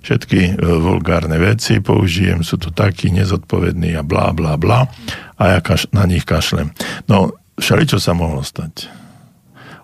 všetky 0.00 0.40
e, 0.40 0.52
vulgárne 0.58 1.36
veci 1.36 1.78
použijem, 1.78 2.40
sú 2.44 2.56
to 2.56 2.72
takí 2.72 3.12
nezodpovední 3.12 3.96
a 3.96 4.02
blá, 4.02 4.32
blá, 4.32 4.56
blá 4.56 4.88
a 5.36 5.56
ja 5.56 5.58
kaš, 5.60 5.88
na 5.92 6.04
nich 6.08 6.24
kašlem. 6.24 6.72
No, 7.08 7.36
všeličo 7.60 8.00
sa 8.00 8.16
mohlo 8.16 8.40
stať. 8.44 8.88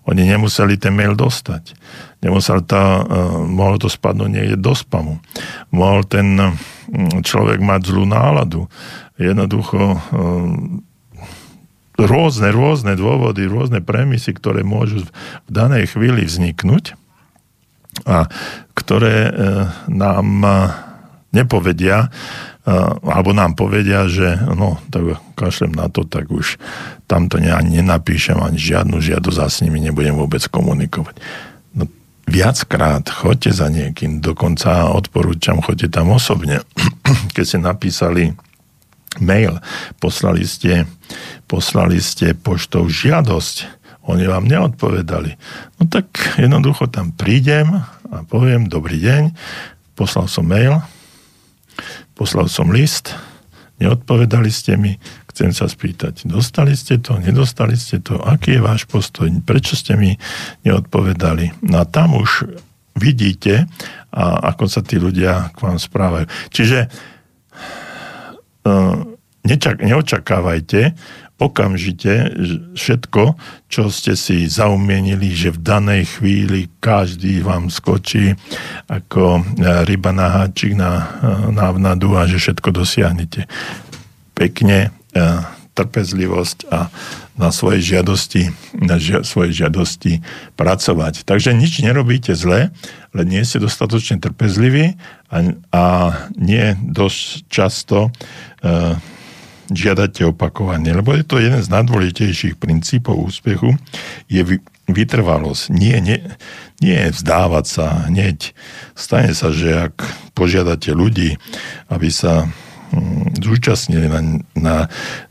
Oni 0.06 0.22
nemuseli 0.22 0.78
ten 0.78 0.94
mail 0.94 1.18
dostať. 1.18 1.74
Nemusel 2.22 2.62
tá, 2.62 3.02
uh, 3.02 3.42
mohlo 3.42 3.74
to 3.74 3.90
spadnúť 3.90 4.30
niekde 4.30 4.56
do 4.56 4.70
spamu. 4.70 5.18
Mohol 5.74 6.00
ten 6.06 6.26
uh, 6.38 6.54
človek 7.26 7.58
mať 7.58 7.90
zlú 7.90 8.06
náladu. 8.06 8.70
Jednoducho 9.18 9.98
uh, 9.98 9.98
rôzne, 11.98 12.48
rôzne 12.54 12.94
dôvody, 12.94 13.50
rôzne 13.50 13.82
premisy, 13.82 14.30
ktoré 14.36 14.62
môžu 14.62 15.08
v 15.48 15.50
danej 15.50 15.96
chvíli 15.96 16.22
vzniknúť 16.22 16.94
a 18.04 18.28
ktoré 18.76 19.32
nám 19.88 20.26
nepovedia, 21.32 22.12
alebo 23.06 23.30
nám 23.30 23.54
povedia, 23.54 24.10
že 24.10 24.42
no, 24.42 24.82
tak 24.90 25.22
kašlem 25.38 25.70
na 25.70 25.86
to, 25.86 26.02
tak 26.02 26.26
už 26.26 26.58
tamto 27.06 27.38
ani 27.38 27.78
nenapíšem, 27.78 28.40
ani 28.40 28.58
žiadnu 28.58 28.98
žiadosť 28.98 29.38
a 29.38 29.46
s 29.46 29.62
nimi 29.62 29.78
nebudem 29.78 30.18
vôbec 30.18 30.42
komunikovať. 30.50 31.14
No, 31.78 31.86
viackrát 32.26 33.06
choďte 33.06 33.54
za 33.54 33.70
niekým, 33.70 34.18
dokonca 34.18 34.90
odporúčam, 34.90 35.62
choďte 35.62 35.94
tam 35.94 36.10
osobne. 36.10 36.66
Keď 37.36 37.44
ste 37.46 37.58
napísali 37.62 38.34
mail, 39.22 39.62
poslali 40.02 40.42
ste, 40.42 40.90
poslali 41.46 42.02
ste 42.02 42.34
poštou 42.34 42.90
žiadosť, 42.90 43.75
oni 44.06 44.24
vám 44.30 44.46
neodpovedali. 44.46 45.34
No 45.78 45.82
tak 45.90 46.38
jednoducho 46.38 46.86
tam 46.86 47.10
prídem 47.12 47.82
a 48.10 48.22
poviem, 48.26 48.70
dobrý 48.70 49.02
deň, 49.02 49.34
poslal 49.98 50.30
som 50.30 50.46
mail, 50.46 50.78
poslal 52.14 52.46
som 52.46 52.70
list, 52.70 53.12
neodpovedali 53.82 54.48
ste 54.48 54.78
mi, 54.78 54.96
chcem 55.28 55.52
sa 55.52 55.68
spýtať, 55.68 56.24
dostali 56.24 56.72
ste 56.72 56.96
to, 56.96 57.18
nedostali 57.20 57.76
ste 57.76 58.00
to, 58.00 58.16
aký 58.16 58.56
je 58.56 58.64
váš 58.64 58.88
postoj, 58.88 59.28
prečo 59.44 59.76
ste 59.76 59.98
mi 59.98 60.16
neodpovedali. 60.64 61.66
No 61.66 61.82
a 61.82 61.84
tam 61.84 62.16
už 62.16 62.56
vidíte, 62.96 63.68
a 64.16 64.48
ako 64.54 64.64
sa 64.64 64.80
tí 64.80 64.96
ľudia 64.96 65.52
k 65.52 65.58
vám 65.60 65.76
správajú. 65.76 66.24
Čiže 66.48 66.88
uh, 68.64 68.96
nečak, 69.44 69.84
neočakávajte, 69.84 70.96
okamžite 71.36 72.32
všetko, 72.72 73.36
čo 73.68 73.92
ste 73.92 74.16
si 74.16 74.48
zaumienili, 74.48 75.36
že 75.36 75.52
v 75.52 75.60
danej 75.60 76.02
chvíli 76.16 76.72
každý 76.80 77.44
vám 77.44 77.68
skočí 77.68 78.32
ako 78.88 79.40
e, 79.40 79.42
ryba 79.84 80.16
na 80.16 80.32
háčik 80.32 80.72
na 80.72 80.92
e, 80.96 81.04
návnadu 81.52 82.16
a 82.16 82.24
že 82.24 82.40
všetko 82.40 82.72
dosiahnete. 82.72 83.44
Pekne, 84.32 84.96
e, 85.12 85.20
trpezlivosť 85.76 86.58
a 86.72 86.88
na 87.36 87.52
svojej 87.52 88.00
žiadosti, 88.00 88.48
na 88.80 88.96
žia, 88.96 89.20
svojej 89.20 89.68
žiadosti 89.68 90.24
pracovať. 90.56 91.28
Takže 91.28 91.52
nič 91.52 91.84
nerobíte 91.84 92.32
zle, 92.32 92.72
len 93.12 93.26
nie 93.28 93.44
ste 93.44 93.60
dostatočne 93.60 94.16
trpezliví 94.16 94.96
a, 95.28 95.36
a 95.68 95.84
nie 96.32 96.72
dosť 96.80 97.44
často 97.52 98.08
uh, 98.08 98.96
žiadate 99.70 100.26
opakovanie, 100.26 100.94
lebo 100.94 101.14
je 101.14 101.24
to 101.26 101.42
jeden 101.42 101.62
z 101.62 101.68
najdôležitejších 101.70 102.54
princípov 102.58 103.18
úspechu, 103.18 103.74
je 104.30 104.62
vytrvalosť. 104.86 105.74
Nie, 105.74 105.98
nie, 105.98 106.22
nie 106.78 107.10
vzdávať 107.10 107.64
sa 107.66 108.06
hneď. 108.06 108.54
Stane 108.94 109.34
sa, 109.34 109.50
že 109.50 109.90
ak 109.90 109.96
požiadate 110.38 110.94
ľudí, 110.94 111.38
aby 111.90 112.08
sa 112.10 112.46
hm, 112.94 113.42
zúčastnili 113.42 114.06
na, 114.06 114.20
na 114.54 114.76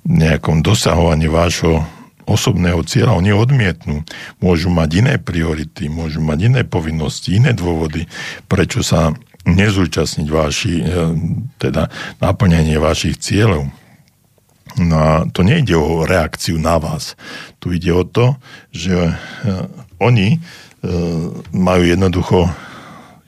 nejakom 0.03 0.59
dosahovaní 0.59 1.31
vášho 1.31 1.83
osobného 2.25 2.81
cieľa, 2.83 3.21
oni 3.21 3.31
odmietnú. 3.31 4.01
Môžu 4.41 4.73
mať 4.73 4.89
iné 5.05 5.13
priority, 5.21 5.87
môžu 5.87 6.19
mať 6.25 6.39
iné 6.51 6.61
povinnosti, 6.65 7.37
iné 7.37 7.53
dôvody, 7.53 8.09
prečo 8.49 8.81
sa 8.81 9.13
nezúčastniť 9.45 10.27
vaši, 10.27 10.73
eh, 10.81 10.87
teda 11.61 11.87
naplnenie 12.19 12.81
vašich 12.81 13.21
cieľov. 13.21 13.69
No 14.75 14.95
a 14.99 15.13
to 15.31 15.43
nejde 15.43 15.75
o 15.79 16.03
reakciu 16.03 16.59
na 16.59 16.75
vás. 16.75 17.15
Tu 17.63 17.79
ide 17.79 17.95
o 17.95 18.03
to, 18.03 18.35
že 18.75 18.91
e, 18.91 19.13
oni 20.03 20.35
e, 20.35 20.39
majú 21.55 21.83
jednoducho, 21.87 22.51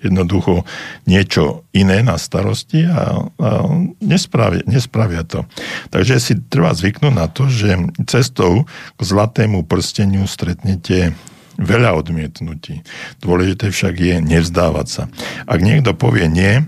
jednoducho 0.03 0.67
niečo 1.07 1.63
iné 1.71 2.03
na 2.03 2.19
starosti 2.19 2.83
a, 2.83 3.23
a 3.23 3.49
nespravia, 4.03 4.67
nespravia 4.67 5.23
to. 5.23 5.47
Takže 5.87 6.19
si 6.19 6.33
treba 6.51 6.75
zvyknúť 6.75 7.13
na 7.15 7.31
to, 7.31 7.47
že 7.47 7.95
cestou 8.11 8.67
k 8.95 8.99
zlatému 8.99 9.63
prsteniu 9.63 10.27
stretnete 10.27 11.15
veľa 11.57 11.95
odmietnutí. 11.97 12.85
Dôležité 13.23 13.73
však 13.73 13.95
je 13.97 14.15
nevzdávať 14.21 14.87
sa. 14.87 15.03
Ak 15.49 15.63
niekto 15.63 15.97
povie 15.97 16.29
nie, 16.29 16.67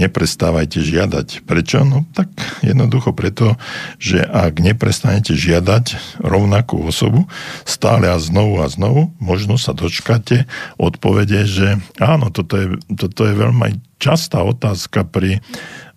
neprestávajte 0.00 0.80
žiadať. 0.80 1.44
Prečo? 1.44 1.84
No 1.84 2.08
tak 2.16 2.32
jednoducho 2.64 3.12
preto, 3.12 3.60
že 4.00 4.24
ak 4.24 4.62
neprestanete 4.62 5.36
žiadať 5.36 6.18
rovnakú 6.22 6.80
osobu 6.80 7.28
stále 7.68 8.08
a 8.08 8.16
znovu 8.16 8.62
a 8.64 8.66
znovu, 8.68 9.12
možno 9.20 9.60
sa 9.60 9.76
dočkáte 9.76 10.48
odpovede, 10.80 11.44
že 11.44 11.80
áno, 12.00 12.32
toto 12.32 12.56
je, 12.56 12.66
toto 12.92 13.28
je 13.28 13.34
veľmi 13.36 13.80
častá 14.02 14.42
otázka 14.42 15.06
pri 15.06 15.38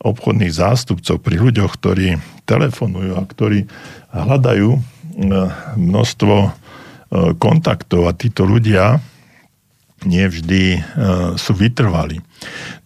obchodných 0.05 0.53
zástupcoch, 0.53 1.17
pri 1.17 1.41
ľuďoch, 1.41 1.71
ktorí 1.81 2.21
telefonujú 2.45 3.17
a 3.17 3.23
ktorí 3.25 3.65
hľadajú 4.13 4.69
e, 4.69 4.79
množstvo 5.73 6.35
e, 6.45 6.49
kontaktov 7.41 8.05
a 8.05 8.13
títo 8.13 8.45
ľudia 8.45 9.01
nevždy 10.05 10.63
e, 10.77 10.79
sú 11.35 11.51
vytrvali. 11.57 12.21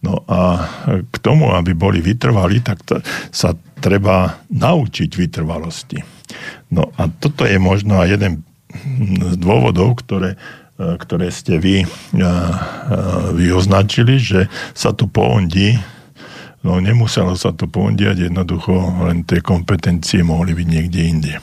No 0.00 0.24
a 0.24 0.64
k 1.04 1.16
tomu, 1.20 1.52
aby 1.52 1.76
boli 1.76 2.00
vytrvali, 2.00 2.64
tak 2.64 2.80
to, 2.88 3.04
sa 3.28 3.52
treba 3.84 4.40
naučiť 4.48 5.10
vytrvalosti. 5.12 6.00
No 6.72 6.88
a 6.96 7.08
toto 7.08 7.44
je 7.44 7.60
možno 7.60 8.00
aj 8.00 8.08
jeden 8.16 8.32
z 9.20 9.34
dôvodov, 9.36 10.00
ktoré, 10.00 10.40
e, 10.80 10.96
ktoré 10.96 11.28
ste 11.28 11.60
vy, 11.60 11.84
e, 11.84 11.86
vy 13.36 13.46
označili, 13.52 14.16
že 14.16 14.48
sa 14.72 14.96
tu 14.96 15.04
poondí 15.10 15.76
No 16.60 16.76
nemuselo 16.76 17.32
sa 17.40 17.56
to 17.56 17.64
pondiať, 17.64 18.28
jednoducho 18.28 19.08
len 19.08 19.24
tie 19.24 19.40
kompetencie 19.40 20.20
mohli 20.20 20.52
byť 20.52 20.66
niekde 20.68 21.00
inde. 21.00 21.34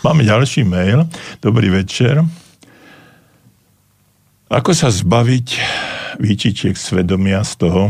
Máme 0.00 0.22
ďalší 0.24 0.64
mail. 0.64 1.04
Dobrý 1.44 1.68
večer. 1.68 2.24
Ako 4.46 4.78
sa 4.78 4.94
zbaviť 4.94 5.58
výčičiek 6.22 6.78
svedomia 6.78 7.42
z 7.42 7.66
toho, 7.66 7.82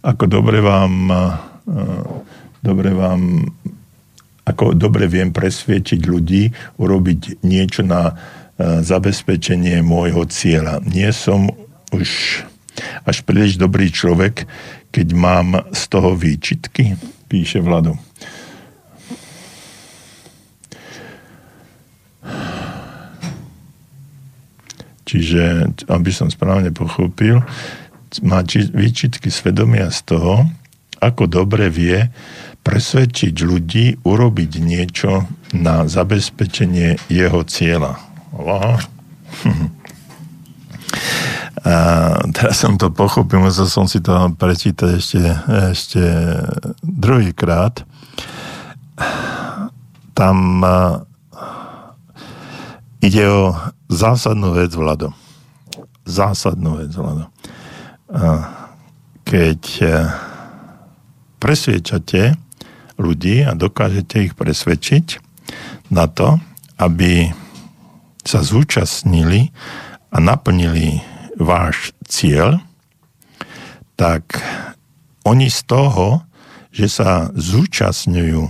ako 0.00 0.24
dobre 0.24 0.64
vám, 0.64 1.12
dobre 2.64 2.90
vám 2.96 3.44
ako 4.42 4.72
dobre 4.72 5.06
viem 5.12 5.28
presvietiť 5.28 6.00
ľudí 6.08 6.50
urobiť 6.80 7.44
niečo 7.44 7.84
na 7.84 8.16
zabezpečenie 8.58 9.84
môjho 9.84 10.24
cieľa. 10.32 10.80
Nie 10.80 11.12
som 11.12 11.52
už 11.92 12.08
až 13.04 13.16
príliš 13.28 13.60
dobrý 13.60 13.92
človek, 13.92 14.48
keď 14.96 15.08
mám 15.12 15.60
z 15.76 15.82
toho 15.92 16.16
výčitky, 16.16 16.96
píše 17.28 17.60
Vlado. 17.60 18.00
Čiže, 25.12 25.68
aby 25.92 26.08
som 26.08 26.32
správne 26.32 26.72
pochopil, 26.72 27.44
má 28.24 28.40
výčitky 28.72 29.28
svedomia 29.28 29.92
z 29.92 30.16
toho, 30.16 30.48
ako 31.04 31.28
dobre 31.28 31.68
vie 31.68 32.08
presvedčiť 32.64 33.34
ľudí 33.44 34.00
urobiť 34.08 34.52
niečo 34.64 35.28
na 35.52 35.84
zabezpečenie 35.84 36.96
jeho 37.12 37.44
cieľa. 37.44 38.00
Aha. 38.40 38.80
A 41.62 41.74
teraz 42.34 42.58
som 42.58 42.74
to 42.74 42.90
pochopil, 42.90 43.38
musel 43.38 43.70
som 43.70 43.86
si 43.86 44.02
to 44.02 44.34
prečítať 44.34 44.98
ešte, 44.98 45.22
ešte 45.70 46.02
druhýkrát. 46.82 47.86
Tam 50.16 50.64
ide 52.98 53.24
o 53.30 53.54
zásadnú 53.92 54.56
vec, 54.56 54.72
Vlado. 54.72 55.12
Zásadnú 56.08 56.80
vec, 56.80 56.92
Vlado. 56.96 57.28
Keď 59.22 59.62
e, 59.80 59.86
presviečate 61.40 62.36
ľudí 63.00 63.44
a 63.46 63.56
dokážete 63.56 64.30
ich 64.30 64.34
presvedčiť 64.36 65.06
na 65.92 66.08
to, 66.08 66.36
aby 66.80 67.32
sa 68.22 68.40
zúčastnili 68.44 69.50
a 70.12 70.16
naplnili 70.20 71.00
váš 71.40 71.96
cieľ, 72.04 72.60
tak 73.96 74.38
oni 75.22 75.48
z 75.48 75.60
toho, 75.66 76.26
že 76.72 76.88
sa 76.88 77.30
zúčastňujú 77.32 78.42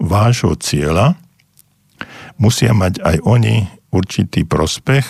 vášho 0.00 0.56
cieľa, 0.60 1.16
musia 2.40 2.72
mať 2.72 3.00
aj 3.04 3.16
oni 3.24 3.79
určitý 3.90 4.46
prospech 4.46 5.06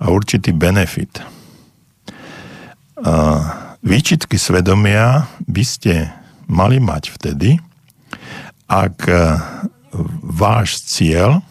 a 0.00 0.10
určitý 0.12 0.52
benefit. 0.52 1.20
A 3.02 3.14
výčitky 3.82 4.38
svedomia 4.38 5.26
by 5.44 5.64
ste 5.66 6.12
mali 6.46 6.78
mať 6.78 7.10
vtedy, 7.10 7.58
ak 8.70 9.04
váš 10.22 10.80
cieľ 10.88 11.38
e, 11.38 11.42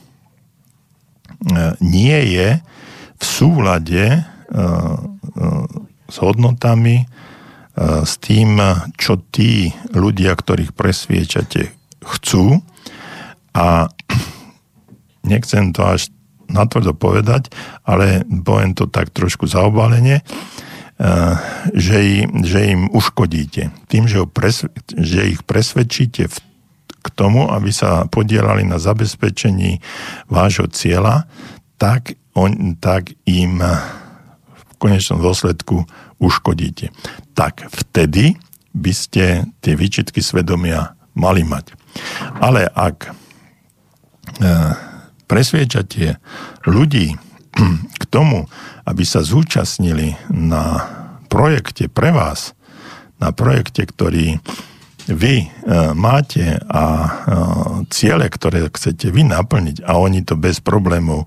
nie 1.84 2.18
je 2.34 2.58
v 3.22 3.24
súlade 3.24 4.26
s 6.12 6.16
hodnotami, 6.20 7.08
s 7.82 8.20
tým, 8.20 8.60
čo 9.00 9.24
tí 9.32 9.72
ľudia, 9.96 10.36
ktorých 10.36 10.76
presviečate, 10.76 11.72
chcú. 12.04 12.60
A 13.56 13.88
nechcem 15.32 15.72
to 15.72 15.88
až 15.88 16.12
natvrdo 16.52 16.94
povedať, 16.94 17.49
ale 17.88 18.28
poviem 18.28 18.76
to 18.76 18.86
tak 18.91 19.10
trošku 19.10 19.48
zaobalenie, 19.48 20.22
že, 21.73 22.30
že 22.30 22.60
im 22.69 22.91
uškodíte. 22.94 23.73
Tým, 23.90 24.06
že, 24.06 24.22
presv- 24.30 24.69
že 24.94 25.34
ich 25.34 25.41
presvedčíte 25.41 26.30
v, 26.30 26.38
k 27.02 27.07
tomu, 27.18 27.49
aby 27.49 27.73
sa 27.73 28.06
podielali 28.06 28.61
na 28.61 28.78
zabezpečení 28.78 29.82
vášho 30.30 30.69
cieľa, 30.69 31.26
tak, 31.82 32.14
on, 32.38 32.78
tak 32.78 33.18
im 33.26 33.65
konečnom 34.82 35.22
dôsledku 35.22 35.86
uškodíte. 36.18 36.90
Tak 37.38 37.69
vtedy 37.69 38.41
by 38.73 38.94
ste 38.98 39.45
tie 39.61 39.73
výčitky 39.78 40.26
svedomia 40.26 40.98
mali 41.14 41.45
mať. 41.45 41.78
Ale 42.41 42.65
ak 42.65 42.98
e, 43.06 43.11
presviečate 45.32 46.20
ľudí 46.68 47.16
k 47.95 48.03
tomu, 48.12 48.52
aby 48.84 49.03
sa 49.08 49.24
zúčastnili 49.24 50.20
na 50.28 50.84
projekte 51.32 51.88
pre 51.88 52.12
vás, 52.12 52.52
na 53.24 53.32
projekte, 53.32 53.88
ktorý 53.88 54.44
vy 55.08 55.36
e, 55.44 55.48
máte 55.95 56.60
a 56.68 56.84
e, 56.84 57.10
ciele, 57.90 58.28
ktoré 58.28 58.68
chcete 58.68 59.08
vy 59.10 59.24
naplniť 59.32 59.88
a 59.88 59.95
oni 59.95 60.28
to 60.28 60.36
bez 60.36 60.60
problémov 60.60 61.26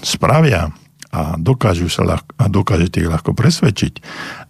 spravia, 0.00 0.70
a, 1.14 1.36
dokážu 1.38 1.90
sa 1.90 2.02
ľahko, 2.06 2.30
a 2.38 2.44
dokážete 2.48 3.02
ich 3.02 3.10
ľahko 3.10 3.36
presvedčiť 3.36 3.94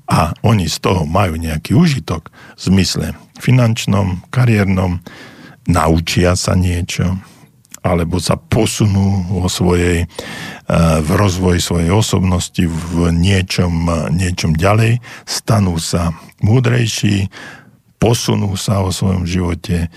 a 0.08 0.36
oni 0.44 0.68
z 0.68 0.76
toho 0.80 1.08
majú 1.08 1.40
nejaký 1.40 1.72
užitok 1.74 2.28
v 2.30 2.60
zmysle 2.60 3.06
finančnom, 3.40 4.24
kariérnom, 4.30 5.00
naučia 5.66 6.36
sa 6.36 6.54
niečo, 6.54 7.18
alebo 7.84 8.16
sa 8.16 8.40
posunú 8.40 9.28
vo 9.28 9.44
svojej, 9.52 10.04
e, 10.04 10.06
v 11.04 11.10
rozvoji 11.12 11.60
svojej 11.60 11.92
osobnosti 11.92 12.64
v 12.64 13.12
niečom, 13.12 13.86
niečom 14.08 14.56
ďalej, 14.56 15.04
stanú 15.28 15.76
sa 15.76 16.16
múdrejší, 16.40 17.28
posunú 18.00 18.56
sa 18.56 18.80
vo 18.80 18.88
svojom 18.88 19.28
živote, 19.28 19.92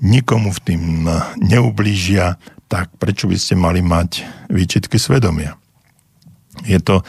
nikomu 0.00 0.52
v 0.52 0.60
tým 0.64 0.82
neublížia, 1.40 2.40
tak 2.68 2.92
prečo 2.96 3.28
by 3.28 3.36
ste 3.36 3.54
mali 3.56 3.80
mať 3.80 4.24
výčitky 4.52 4.96
svedomia? 4.96 5.56
Je 6.64 6.80
to, 6.80 7.04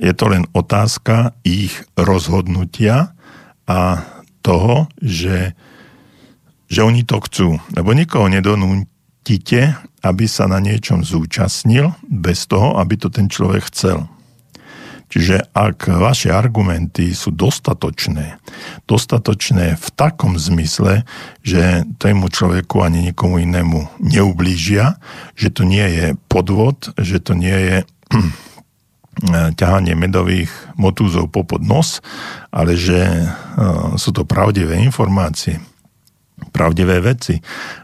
je 0.00 0.12
to 0.12 0.24
len 0.28 0.44
otázka 0.56 1.36
ich 1.44 1.72
rozhodnutia 1.96 3.16
a 3.68 4.04
toho, 4.42 4.90
že, 4.98 5.54
že 6.66 6.80
oni 6.82 7.06
to 7.06 7.22
chcú. 7.22 7.48
Lebo 7.72 7.94
nikoho 7.94 8.26
nedonútite, 9.22 9.78
aby 10.02 10.26
sa 10.26 10.50
na 10.50 10.58
niečom 10.58 11.06
zúčastnil 11.06 11.94
bez 12.10 12.46
toho, 12.50 12.78
aby 12.78 12.98
to 12.98 13.08
ten 13.08 13.30
človek 13.30 13.70
chcel. 13.70 14.10
Čiže 15.12 15.52
ak 15.52 15.92
vaše 16.00 16.32
argumenty 16.32 17.12
sú 17.12 17.36
dostatočné, 17.36 18.40
dostatočné 18.88 19.76
v 19.76 19.88
takom 19.92 20.40
zmysle, 20.40 21.04
že 21.44 21.84
tému 22.00 22.32
človeku 22.32 22.80
ani 22.80 23.12
nikomu 23.12 23.44
inému 23.44 24.00
neublížia, 24.00 24.96
že 25.36 25.52
to 25.52 25.68
nie 25.68 25.84
je 25.84 26.06
podvod, 26.32 26.96
že 26.96 27.20
to 27.20 27.36
nie 27.36 27.52
je 27.52 27.76
ťahanie 29.60 29.92
medových 29.92 30.50
motúzov 30.80 31.28
popod 31.28 31.60
nos, 31.60 32.00
ale 32.48 32.72
že 32.80 33.04
e, 33.04 33.26
sú 34.00 34.16
to 34.16 34.24
pravdivé 34.24 34.80
informácie, 34.80 35.60
pravdivé 36.50 36.98
veci 36.98 37.38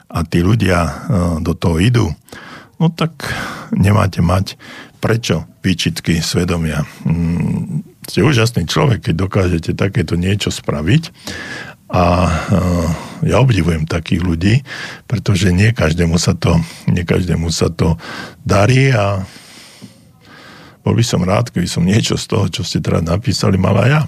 a 0.09 0.25
tí 0.27 0.43
ľudia 0.43 0.79
e, 0.83 0.91
do 1.45 1.53
toho 1.55 1.79
idú, 1.79 2.07
no 2.83 2.91
tak 2.91 3.29
nemáte 3.71 4.25
mať 4.25 4.59
prečo 4.99 5.47
výčitky 5.63 6.19
svedomia. 6.19 6.83
Mm, 7.07 7.87
ste 8.09 8.25
úžasný 8.25 8.65
človek, 8.67 9.11
keď 9.11 9.15
dokážete 9.15 9.71
takéto 9.77 10.17
niečo 10.17 10.49
spraviť 10.51 11.13
a 11.89 12.05
e, 12.27 12.31
ja 13.29 13.37
obdivujem 13.41 13.89
takých 13.89 14.23
ľudí, 14.25 14.55
pretože 15.05 15.53
nie 15.53 15.73
každému 15.73 16.17
sa 16.17 16.37
to, 16.37 16.57
nie 16.89 17.05
každému 17.05 17.53
sa 17.53 17.73
to 17.73 17.97
darí 18.45 18.93
a 18.93 19.25
bol 20.85 20.97
by 20.97 21.05
som 21.05 21.21
rád, 21.21 21.53
keby 21.53 21.69
som 21.69 21.85
niečo 21.85 22.17
z 22.17 22.25
toho, 22.25 22.45
čo 22.49 22.63
ste 22.65 22.81
teraz 22.81 23.05
napísali, 23.05 23.61
mala 23.61 23.85
ja. 23.85 24.01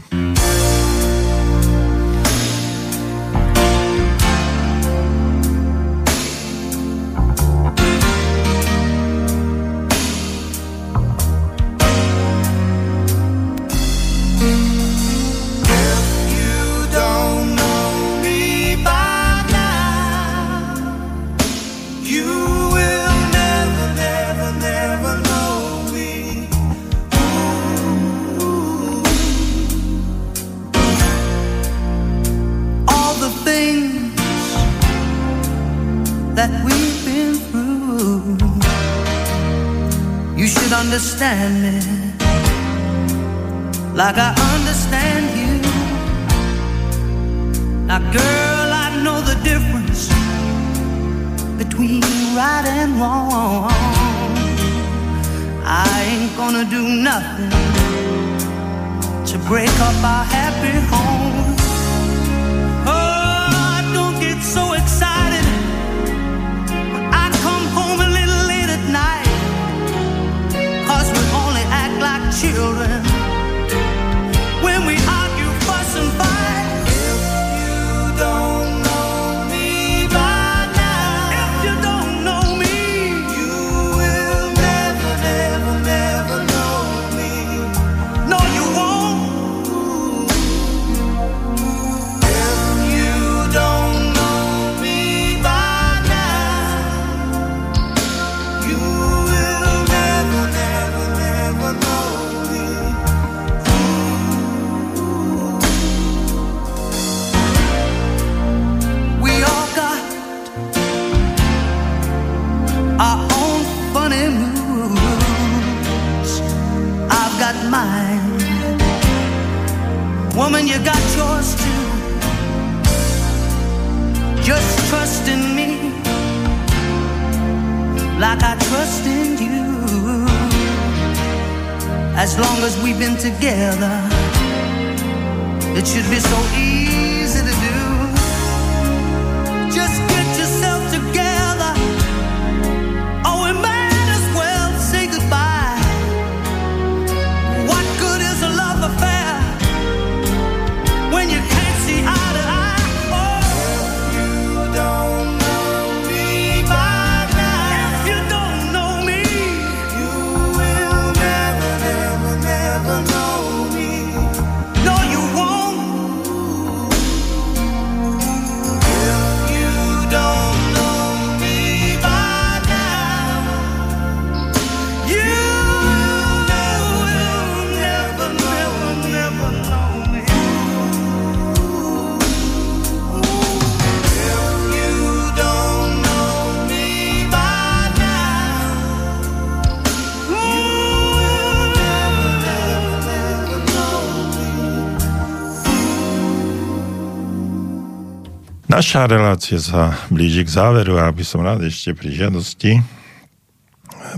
Naša 198.81 199.13
relácia 199.13 199.61
sa 199.61 199.93
blíži 200.09 200.41
k 200.41 200.57
záveru 200.57 200.97
a 200.97 201.13
aby 201.13 201.21
som 201.21 201.45
rád 201.45 201.69
ešte 201.69 201.93
pri 201.93 202.17
žiadosti 202.17 202.81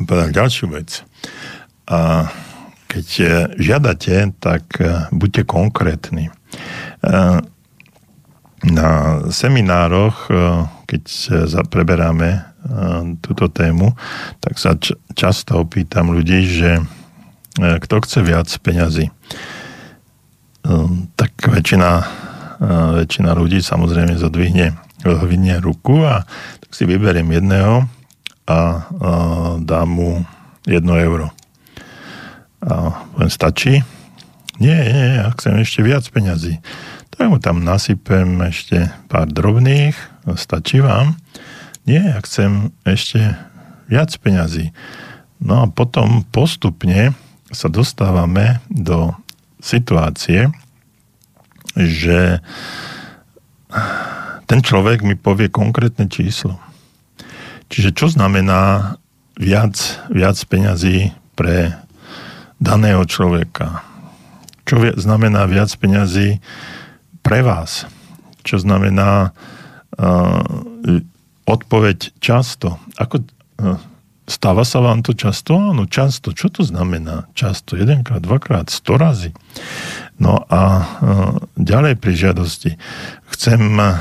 povedal 0.07 0.31
ďalšiu 0.31 0.71
vec. 0.71 1.03
A 1.91 2.31
keď 2.87 3.07
eh, 3.19 3.31
žiadate, 3.59 4.31
tak 4.39 4.79
eh, 4.79 5.11
buďte 5.11 5.51
konkrétni. 5.51 6.31
Eh, 7.03 7.43
Na 8.71 8.91
seminároch, 9.35 10.31
keď 10.87 11.03
preberáme 11.67 12.47
túto 13.19 13.51
tému, 13.51 13.99
tak 14.39 14.63
sa 14.63 14.79
často 15.19 15.59
opýtam 15.59 16.15
ľudí, 16.15 16.47
že 16.47 16.79
kto 17.59 17.95
chce 18.07 18.23
viac 18.23 18.47
peňazí. 18.63 19.11
Tak 21.19 21.33
väčšina 21.51 22.07
väčšina 22.63 23.35
ľudí 23.35 23.59
samozrejme 23.59 24.15
zodvihne 24.15 24.79
zodvihne 25.03 25.59
ruku 25.59 26.07
a 26.07 26.23
tak 26.63 26.71
si 26.71 26.87
vyberiem 26.87 27.27
jedného 27.27 27.91
a, 28.47 28.55
a 28.55 28.61
dám 29.59 29.89
mu 29.91 30.23
jedno 30.63 30.95
euro. 30.95 31.35
A 32.63 33.03
poviem, 33.15 33.31
stačí? 33.31 33.83
Nie, 34.63 34.79
nie, 34.79 35.09
ja 35.19 35.27
chcem 35.35 35.59
ešte 35.59 35.83
viac 35.83 36.07
peňazí. 36.07 36.63
Tak 37.11 37.27
mu 37.27 37.43
tam 37.43 37.67
nasypem 37.67 38.39
ešte 38.47 38.95
pár 39.11 39.27
drobných, 39.27 39.99
stačí 40.39 40.79
vám? 40.79 41.19
Nie, 41.83 42.15
ja 42.15 42.19
chcem 42.23 42.71
ešte 42.87 43.35
viac 43.91 44.15
peňazí. 44.23 44.71
No 45.43 45.67
a 45.67 45.71
potom 45.71 46.23
postupne 46.31 47.19
sa 47.51 47.67
dostávame 47.67 48.63
do 48.71 49.19
situácie, 49.59 50.55
že 51.77 52.45
ten 54.47 54.61
človek 54.61 55.01
mi 55.01 55.17
povie 55.17 55.49
konkrétne 55.49 56.09
číslo. 56.13 56.61
Čiže 57.73 57.97
čo 57.97 58.07
znamená 58.13 58.95
viac, 59.41 59.75
viac 60.13 60.37
peňazí 60.45 61.17
pre 61.33 61.73
daného 62.61 63.01
človeka? 63.09 63.81
Čo 64.69 64.93
znamená 65.01 65.49
viac 65.49 65.73
peňazí 65.81 66.45
pre 67.25 67.41
vás? 67.41 67.89
Čo 68.45 68.61
znamená 68.61 69.33
uh, 69.33 70.45
odpoveď 71.49 72.13
často? 72.21 72.77
Ako, 73.01 73.25
uh, 73.65 73.81
stáva 74.33 74.65
sa 74.65 74.81
vám 74.81 75.05
to 75.05 75.13
často? 75.13 75.53
Áno, 75.53 75.85
často. 75.85 76.33
Čo 76.33 76.49
to 76.49 76.63
znamená 76.65 77.29
často? 77.37 77.77
Jedenkrát, 77.77 78.25
dvakrát, 78.25 78.73
sto 78.73 78.97
razy. 78.97 79.37
No 80.17 80.49
a 80.49 80.61
uh, 80.81 80.83
ďalej 81.61 82.01
pri 82.01 82.13
žiadosti. 82.17 82.81
Chcem 83.29 83.61
uh, 83.77 84.01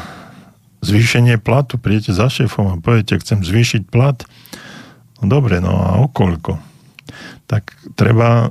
zvýšenie 0.81 1.37
platu, 1.37 1.77
prídete 1.77 2.15
za 2.15 2.31
šéfom 2.31 2.65
a 2.71 2.81
poviete, 2.81 3.19
chcem 3.21 3.45
zvýšiť 3.45 3.91
plat. 3.91 4.23
No 5.21 5.29
dobre, 5.29 5.61
no 5.61 5.77
a 5.77 6.01
o 6.01 6.09
koľko? 6.09 6.57
Tak 7.45 7.75
treba, 7.93 8.49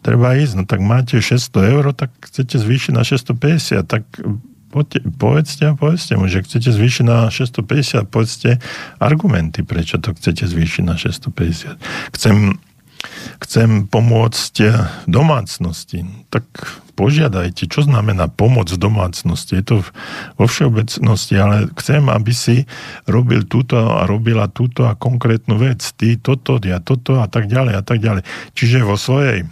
treba 0.00 0.38
ísť, 0.38 0.54
no 0.56 0.64
tak 0.64 0.80
máte 0.80 1.20
600 1.20 1.74
eur, 1.76 1.84
tak 1.92 2.14
chcete 2.22 2.56
zvýšiť 2.56 2.92
na 2.96 3.04
650, 3.04 3.84
tak 3.84 4.08
poďte, 4.70 5.06
povedzte 5.16 5.64
a 5.70 5.78
povedzte 5.78 6.18
mu, 6.18 6.26
že 6.26 6.42
chcete 6.42 6.70
zvýšiť 6.72 7.04
na 7.06 7.30
650, 7.32 8.06
povedzte 8.06 8.58
argumenty, 8.98 9.62
prečo 9.62 9.96
to 9.98 10.12
chcete 10.12 10.46
zvýšiť 10.46 10.82
na 10.84 10.96
650. 10.98 11.78
Chcem, 12.14 12.58
chcem 13.40 13.68
pomôcť 13.86 14.54
domácnosti, 15.06 16.04
tak 16.28 16.44
požiadajte, 16.96 17.68
čo 17.68 17.84
znamená 17.84 18.26
pomoc 18.32 18.72
domácnosti. 18.72 19.60
Je 19.60 19.64
to 19.64 19.76
vo 20.40 20.46
všeobecnosti, 20.48 21.34
ale 21.36 21.68
chcem, 21.76 22.08
aby 22.08 22.32
si 22.32 22.64
robil 23.04 23.44
túto 23.44 23.76
a 23.76 24.08
robila 24.08 24.48
túto 24.48 24.88
a 24.88 24.96
konkrétnu 24.96 25.60
vec. 25.60 25.84
Ty 25.84 26.16
toto, 26.16 26.56
ja 26.64 26.80
toto 26.80 27.20
a 27.20 27.28
tak 27.28 27.52
ďalej 27.52 27.74
a 27.76 27.82
tak 27.84 28.00
ďalej. 28.00 28.24
Čiže 28.56 28.88
vo 28.88 28.96
svojej 28.96 29.44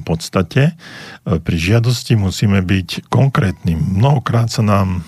podstate 0.00 0.72
e, 0.72 0.74
pri 1.36 1.56
žiadosti 1.60 2.16
musíme 2.16 2.64
byť 2.64 3.12
konkrétni. 3.12 3.76
Mnohokrát 3.76 4.48
sa 4.48 4.64
nám 4.64 5.04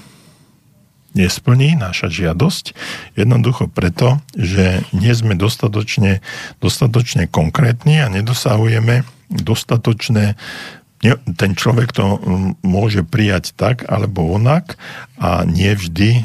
nesplní 1.17 1.79
naša 1.79 2.11
žiadosť, 2.11 2.75
jednoducho 3.17 3.71
preto, 3.71 4.21
že 4.37 4.83
nie 4.93 5.15
sme 5.15 5.39
dostatočne, 5.39 6.21
dostatočne 6.61 7.31
konkrétni 7.31 8.03
a 8.05 8.13
nedosahujeme 8.13 9.07
dostatočné 9.31 10.37
ten 11.37 11.53
človek 11.53 11.93
to 11.93 12.17
môže 12.65 13.05
prijať 13.05 13.53
tak 13.53 13.85
alebo 13.85 14.25
onak 14.25 14.81
a 15.21 15.45
nie 15.45 15.77
vždy 15.77 16.11
e, 16.17 16.23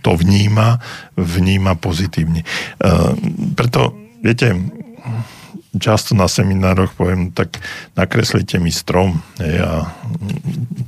to 0.00 0.10
vníma, 0.16 0.80
vníma 1.12 1.76
pozitívne. 1.76 2.40
E, 2.40 2.46
preto, 3.52 3.92
viete, 4.24 4.56
často 5.78 6.14
na 6.14 6.26
seminároch 6.30 6.94
poviem, 6.94 7.30
tak 7.34 7.58
nakreslite 7.94 8.58
mi 8.62 8.70
strom. 8.70 9.22
Hej, 9.38 9.62
a 9.62 9.72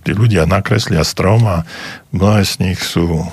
tí 0.05 0.13
ľudia 0.15 0.47
nakreslia 0.47 1.07
strom 1.07 1.47
a 1.47 1.63
mnohé 2.15 2.43
z 2.47 2.55
nich 2.63 2.81
sú 2.83 3.25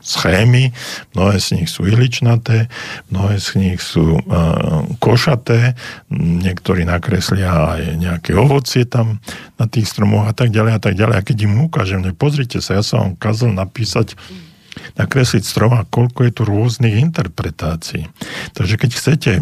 schémy, 0.00 0.72
mnohé 1.12 1.36
z 1.38 1.60
nich 1.60 1.68
sú 1.68 1.84
iličnaté, 1.84 2.72
mnohé 3.12 3.36
z 3.36 3.48
nich 3.60 3.78
sú 3.84 4.16
uh, 4.16 4.88
košaté, 4.96 5.76
niektorí 6.10 6.88
nakreslia 6.88 7.76
aj 7.76 7.82
nejaké 8.00 8.32
ovocie 8.32 8.88
tam 8.88 9.20
na 9.60 9.68
tých 9.68 9.92
stromoch 9.92 10.26
a 10.26 10.34
tak 10.34 10.50
ďalej 10.50 10.72
a 10.76 10.80
tak 10.80 10.94
ďalej. 10.96 11.16
A 11.20 11.26
keď 11.26 11.36
im 11.44 11.68
ukážem, 11.68 12.00
ne, 12.00 12.16
pozrite 12.16 12.64
sa, 12.64 12.80
ja 12.80 12.82
som 12.82 12.96
vám 13.00 13.12
kazal 13.20 13.52
napísať 13.52 14.16
nakresliť 14.96 15.44
strom 15.44 15.76
a 15.76 15.86
koľko 15.86 16.24
je 16.26 16.32
tu 16.32 16.42
rôznych 16.46 16.96
interpretácií. 16.96 18.08
Takže 18.56 18.74
keď 18.80 18.90
chcete 18.96 19.32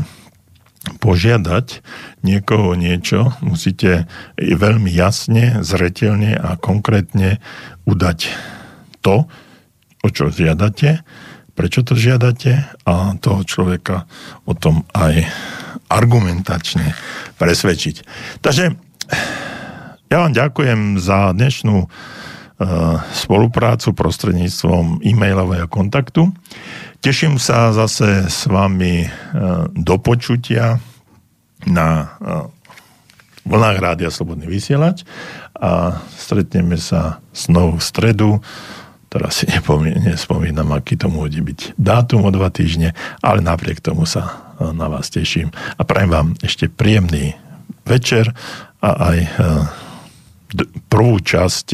požiadať 0.96 1.84
niekoho 2.24 2.72
niečo, 2.72 3.36
musíte 3.44 4.08
veľmi 4.40 4.88
jasne, 4.88 5.60
zretelne 5.60 6.32
a 6.34 6.56
konkrétne 6.56 7.38
udať 7.84 8.32
to, 9.04 9.28
o 10.04 10.08
čo 10.08 10.32
žiadate, 10.32 11.04
prečo 11.52 11.82
to 11.82 11.98
žiadate 11.98 12.64
a 12.86 13.18
toho 13.18 13.42
človeka 13.42 14.06
o 14.46 14.54
tom 14.54 14.86
aj 14.94 15.26
argumentačne 15.90 16.94
presvedčiť. 17.36 17.96
Takže 18.40 18.64
ja 20.08 20.16
vám 20.24 20.32
ďakujem 20.32 20.96
za 20.96 21.34
dnešnú 21.34 21.90
spoluprácu 23.14 23.94
prostredníctvom 23.94 24.98
e-mailového 25.06 25.70
kontaktu. 25.70 26.34
Teším 26.98 27.38
sa 27.38 27.70
zase 27.70 28.26
s 28.26 28.50
vami 28.50 29.06
uh, 29.06 29.70
do 29.70 29.94
počutia 30.02 30.82
na 31.62 32.18
uh, 32.18 32.50
vlnách 33.46 33.78
Rádia 33.78 34.10
Slobodný 34.10 34.50
vysielač 34.50 35.06
a 35.54 36.02
stretneme 36.18 36.74
sa 36.74 37.22
znovu 37.30 37.78
v 37.78 37.86
stredu. 37.86 38.30
Teraz 39.08 39.40
si 39.40 39.46
nespomínam, 40.04 40.68
aký 40.74 40.98
to 40.98 41.06
môže 41.08 41.40
byť 41.40 41.78
dátum 41.78 42.26
o 42.26 42.30
dva 42.34 42.50
týždne, 42.50 42.92
ale 43.22 43.40
napriek 43.40 43.80
tomu 43.80 44.04
sa 44.04 44.52
na 44.58 44.90
vás 44.90 45.08
teším 45.08 45.48
a 45.78 45.82
prajem 45.86 46.10
vám 46.12 46.28
ešte 46.44 46.68
príjemný 46.68 47.32
večer 47.88 48.36
a 48.84 48.90
aj 49.14 49.18
prvú 50.92 51.16
časť 51.24 51.66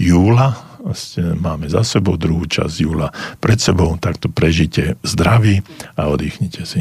júla 0.00 0.70
vlastne 0.80 1.36
máme 1.36 1.68
za 1.68 1.84
sebou 1.84 2.16
druhú 2.16 2.48
časť 2.48 2.76
júla 2.80 3.12
pred 3.36 3.60
sebou, 3.60 4.00
tak 4.00 4.16
to 4.16 4.32
prežite 4.32 4.96
zdraví 5.04 5.60
a 5.94 6.08
oddychnite 6.08 6.64
si. 6.64 6.80